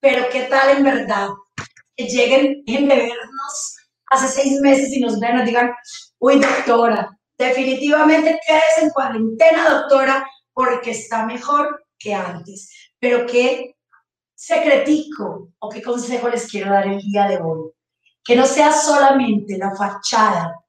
Pero 0.00 0.28
qué 0.30 0.42
tal 0.42 0.76
en 0.76 0.84
verdad 0.84 1.28
que 1.96 2.04
lleguen 2.04 2.62
en 2.66 2.88
vernos 2.88 3.76
hace 4.10 4.28
seis 4.28 4.60
meses 4.60 4.92
y 4.92 5.00
nos 5.00 5.18
ven 5.20 5.34
y 5.34 5.38
nos 5.38 5.46
digan, 5.46 5.72
uy, 6.18 6.40
doctora, 6.40 7.16
definitivamente 7.38 8.40
quedes 8.46 8.82
en 8.82 8.90
cuarentena, 8.90 9.70
doctora, 9.70 10.26
porque 10.52 10.90
está 10.90 11.24
mejor 11.24 11.84
que 11.98 12.14
antes. 12.14 12.70
Pero 12.98 13.24
qué 13.26 13.76
secretico 14.34 15.50
o 15.60 15.68
qué 15.68 15.80
consejo 15.80 16.28
les 16.28 16.50
quiero 16.50 16.72
dar 16.72 16.88
el 16.88 16.98
día 16.98 17.28
de 17.28 17.38
hoy. 17.38 17.70
Que 18.24 18.36
no 18.36 18.46
sea 18.46 18.72
solamente 18.72 19.58
la 19.58 19.74
fachada 19.74 20.61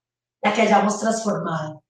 la 0.43 0.53
que 0.53 0.61
hayamos 0.61 0.99
transformado. 0.99 1.83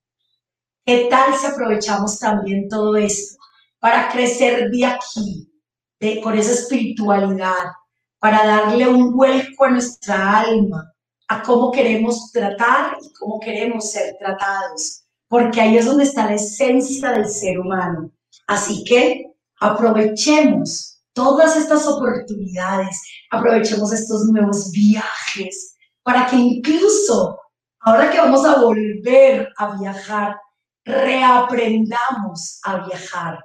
¿Qué 0.86 1.08
tal 1.10 1.34
si 1.34 1.46
aprovechamos 1.46 2.18
también 2.18 2.68
todo 2.68 2.96
esto 2.96 3.36
para 3.80 4.08
crecer 4.10 4.70
de 4.70 4.86
aquí, 4.86 5.50
de, 5.98 6.20
con 6.20 6.38
esa 6.38 6.52
espiritualidad, 6.52 7.72
para 8.18 8.46
darle 8.46 8.88
un 8.88 9.12
vuelco 9.12 9.64
a 9.64 9.70
nuestra 9.70 10.40
alma, 10.40 10.92
a 11.28 11.42
cómo 11.42 11.70
queremos 11.72 12.30
tratar 12.32 12.96
y 13.02 13.12
cómo 13.14 13.40
queremos 13.40 13.90
ser 13.90 14.16
tratados, 14.18 15.04
porque 15.28 15.60
ahí 15.60 15.76
es 15.76 15.86
donde 15.86 16.04
está 16.04 16.26
la 16.26 16.34
esencia 16.34 17.10
del 17.10 17.28
ser 17.28 17.58
humano. 17.58 18.10
Así 18.46 18.84
que 18.84 19.32
aprovechemos 19.60 21.02
todas 21.12 21.56
estas 21.56 21.86
oportunidades, 21.86 23.00
aprovechemos 23.30 23.92
estos 23.92 24.24
nuevos 24.26 24.70
viajes, 24.70 25.76
para 26.02 26.26
que 26.26 26.36
incluso 26.36 27.38
ahora 27.84 28.10
que 28.10 28.18
vamos 28.18 28.44
a 28.44 28.60
volver 28.60 29.52
a 29.56 29.78
viajar, 29.78 30.36
reaprendamos 30.84 32.60
a 32.64 32.86
viajar, 32.86 33.44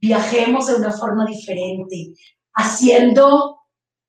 viajemos 0.00 0.66
de 0.66 0.76
una 0.76 0.90
forma 0.90 1.26
diferente, 1.26 2.14
haciendo 2.54 3.58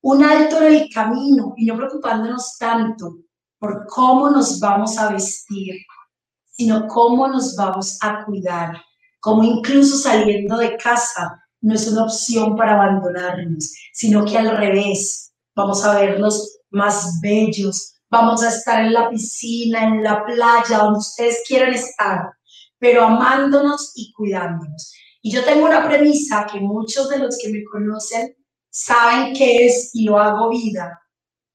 un 0.01 0.23
alto 0.23 0.61
en 0.61 0.73
el 0.73 0.89
camino 0.93 1.53
y 1.57 1.65
no 1.65 1.75
preocupándonos 1.75 2.57
tanto 2.57 3.17
por 3.59 3.85
cómo 3.87 4.29
nos 4.29 4.59
vamos 4.59 4.97
a 4.97 5.11
vestir, 5.11 5.75
sino 6.51 6.87
cómo 6.87 7.27
nos 7.27 7.55
vamos 7.55 7.97
a 8.01 8.23
cuidar, 8.23 8.81
cómo 9.19 9.43
incluso 9.43 9.97
saliendo 9.97 10.57
de 10.57 10.77
casa 10.77 11.41
no 11.61 11.73
es 11.73 11.87
una 11.87 12.03
opción 12.03 12.55
para 12.55 12.73
abandonarnos, 12.73 13.73
sino 13.93 14.23
que 14.23 14.37
al 14.37 14.55
revés, 14.55 15.33
vamos 15.55 15.83
a 15.83 15.99
vernos 15.99 16.59
más 16.69 17.19
bellos, 17.21 17.94
vamos 18.15 18.43
a 18.43 18.49
estar 18.49 18.85
en 18.85 18.93
la 18.93 19.09
piscina, 19.09 19.83
en 19.83 20.01
la 20.01 20.23
playa, 20.23 20.77
donde 20.77 20.99
ustedes 20.99 21.43
quieran 21.45 21.73
estar, 21.73 22.31
pero 22.79 23.03
amándonos 23.03 23.91
y 23.95 24.13
cuidándonos. 24.13 24.93
Y 25.21 25.31
yo 25.31 25.43
tengo 25.43 25.65
una 25.65 25.85
premisa 25.85 26.47
que 26.49 26.59
muchos 26.59 27.09
de 27.09 27.19
los 27.19 27.37
que 27.37 27.49
me 27.49 27.63
conocen 27.65 28.35
saben 28.69 29.33
qué 29.33 29.65
es 29.65 29.91
y 29.93 30.05
lo 30.05 30.17
hago 30.17 30.49
vida. 30.49 31.01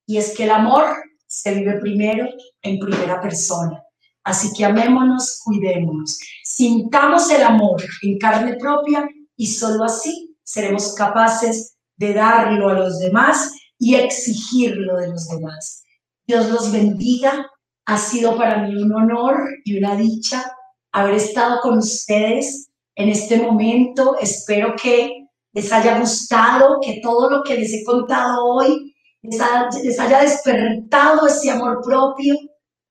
Y 0.07 0.19
es 0.19 0.35
que 0.37 0.45
el 0.45 0.51
amor 0.51 0.97
se 1.27 1.55
vive 1.55 1.81
primero 1.81 2.29
en 2.61 2.79
primera 2.79 3.21
persona. 3.21 3.83
Así 4.23 4.53
que 4.53 4.67
amémonos, 4.67 5.41
cuidémonos, 5.43 6.19
sintamos 6.45 7.31
el 7.31 7.43
amor 7.43 7.83
en 8.03 8.19
carne 8.19 8.57
propia 8.57 9.09
y 9.35 9.47
solo 9.47 9.85
así 9.85 10.37
seremos 10.43 10.95
capaces 10.95 11.77
de 11.97 12.13
darlo 12.13 12.69
a 12.69 12.75
los 12.75 12.99
demás 12.99 13.51
y 13.79 13.95
exigirlo 13.95 14.97
de 14.99 15.09
los 15.09 15.27
demás. 15.29 15.85
Dios 16.31 16.49
los 16.49 16.71
bendiga. 16.71 17.51
Ha 17.87 17.99
sido 17.99 18.37
para 18.37 18.63
mí 18.63 18.81
un 18.81 18.95
honor 18.95 19.49
y 19.65 19.77
una 19.77 19.97
dicha 19.97 20.49
haber 20.93 21.15
estado 21.15 21.61
con 21.61 21.79
ustedes 21.79 22.71
en 22.95 23.09
este 23.09 23.39
momento. 23.39 24.17
Espero 24.17 24.77
que 24.81 25.27
les 25.53 25.73
haya 25.73 25.99
gustado, 25.99 26.79
que 26.81 27.01
todo 27.03 27.29
lo 27.29 27.43
que 27.43 27.57
les 27.57 27.73
he 27.73 27.83
contado 27.83 28.45
hoy 28.45 28.95
les, 29.23 29.99
haya 29.99 30.21
despertado 30.21 31.27
ese 31.27 31.51
amor 31.51 31.81
propio 31.83 32.37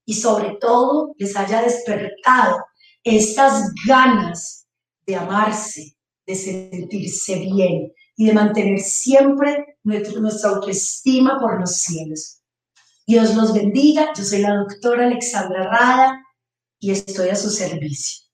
y 0.06 0.16
sobre 0.16 0.58
todo 0.60 1.14
les 1.18 1.34
haya 1.38 1.62
despertado 1.62 2.58
estas 3.06 3.72
ganas 3.88 4.68
de 5.08 5.16
amarse, 5.16 5.96
de 6.28 6.36
sentirse 6.36 7.36
bien 7.36 7.94
y 8.18 8.26
de 8.26 8.34
mantener 8.34 8.80
siempre 8.80 9.78
nuestra 9.86 10.50
autoestima 10.50 11.40
por 11.40 11.58
los 11.58 11.72
cielos. 11.78 12.39
Dios 13.10 13.34
los 13.34 13.56
bendiga. 13.56 14.14
Yo 14.16 14.24
soy 14.24 14.44
la 14.44 14.54
doctora 14.54 15.08
Alexandra 15.08 15.64
Rada 15.64 16.24
y 16.80 16.92
estoy 16.92 17.30
a 17.30 17.36
su 17.36 17.50
servicio. 17.50 18.29